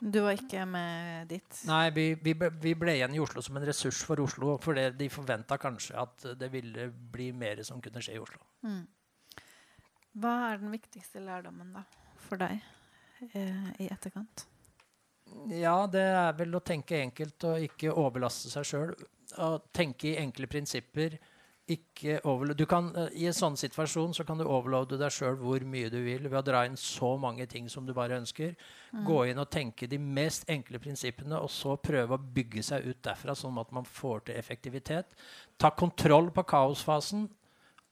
Du 0.00 0.20
var 0.24 0.38
ikke 0.38 0.62
med 0.64 1.26
dit? 1.28 1.58
Nei, 1.68 1.82
vi, 1.92 2.06
vi, 2.22 2.36
vi 2.62 2.76
ble 2.78 2.94
igjen 2.96 3.16
i 3.18 3.20
Oslo 3.20 3.42
som 3.44 3.58
en 3.58 3.66
ressurs 3.68 3.98
for 4.06 4.22
Oslo. 4.22 4.54
For 4.62 4.78
de 4.78 5.10
forventa 5.12 5.58
kanskje 5.60 5.98
at 6.00 6.30
det 6.40 6.52
ville 6.54 6.86
bli 6.88 7.32
mer 7.36 7.60
som 7.66 7.82
kunne 7.84 8.04
skje 8.04 8.14
i 8.16 8.22
Oslo. 8.22 8.40
Hva 10.20 10.36
er 10.52 10.62
den 10.62 10.72
viktigste 10.72 11.20
lærdommen 11.24 11.74
da, 11.74 11.84
for 12.28 12.40
deg 12.40 12.62
eh, 13.34 13.68
i 13.82 13.90
etterkant? 13.90 14.46
Ja, 15.54 15.86
det 15.90 16.04
er 16.04 16.32
vel 16.38 16.54
å 16.56 16.62
tenke 16.64 17.00
enkelt 17.00 17.44
og 17.48 17.66
ikke 17.66 17.94
overlaste 17.94 18.50
seg 18.52 18.66
sjøl. 18.66 18.94
Tenke 19.74 20.12
i 20.12 20.18
enkle 20.20 20.48
prinsipper. 20.50 21.18
Ikke 21.70 22.18
kan, 22.66 22.88
eh, 22.96 23.12
I 23.22 23.26
en 23.30 23.36
sånn 23.36 23.56
situasjon 23.56 24.14
så 24.14 24.24
kan 24.26 24.38
du 24.38 24.44
overloade 24.44 24.98
deg 24.98 25.12
sjøl 25.14 25.36
hvor 25.38 25.62
mye 25.62 25.90
du 25.90 26.00
vil 26.02 26.26
ved 26.26 26.38
å 26.40 26.42
dra 26.42 26.64
inn 26.66 26.76
så 26.76 27.16
mange 27.20 27.46
ting 27.46 27.68
som 27.68 27.86
du 27.86 27.92
bare 27.94 28.18
ønsker. 28.18 28.56
Gå 29.06 29.30
inn 29.30 29.38
og 29.38 29.50
tenke 29.50 29.86
de 29.86 29.98
mest 29.98 30.48
enkle 30.50 30.80
prinsippene, 30.82 31.38
og 31.38 31.50
så 31.50 31.76
prøve 31.78 32.16
å 32.16 32.18
bygge 32.34 32.62
seg 32.62 32.88
ut 32.88 33.02
derfra, 33.02 33.36
sånn 33.38 33.60
at 33.60 33.70
man 33.70 33.84
får 33.84 34.24
til 34.26 34.34
effektivitet. 34.34 35.14
Ta 35.58 35.70
kontroll 35.70 36.32
på 36.34 36.42
kaosfasen, 36.42 37.28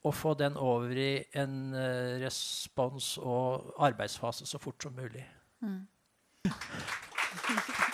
og 0.05 0.14
få 0.14 0.34
den 0.39 0.57
over 0.57 0.95
i 0.97 1.24
en 1.34 1.74
uh, 1.74 2.18
respons- 2.22 3.18
og 3.18 3.74
arbeidsfase 3.78 4.47
så 4.47 4.59
fort 4.59 4.82
som 4.82 4.95
mulig. 4.95 5.24
Mm. 5.62 5.86
Thank 7.30 7.68
you. 7.78 7.88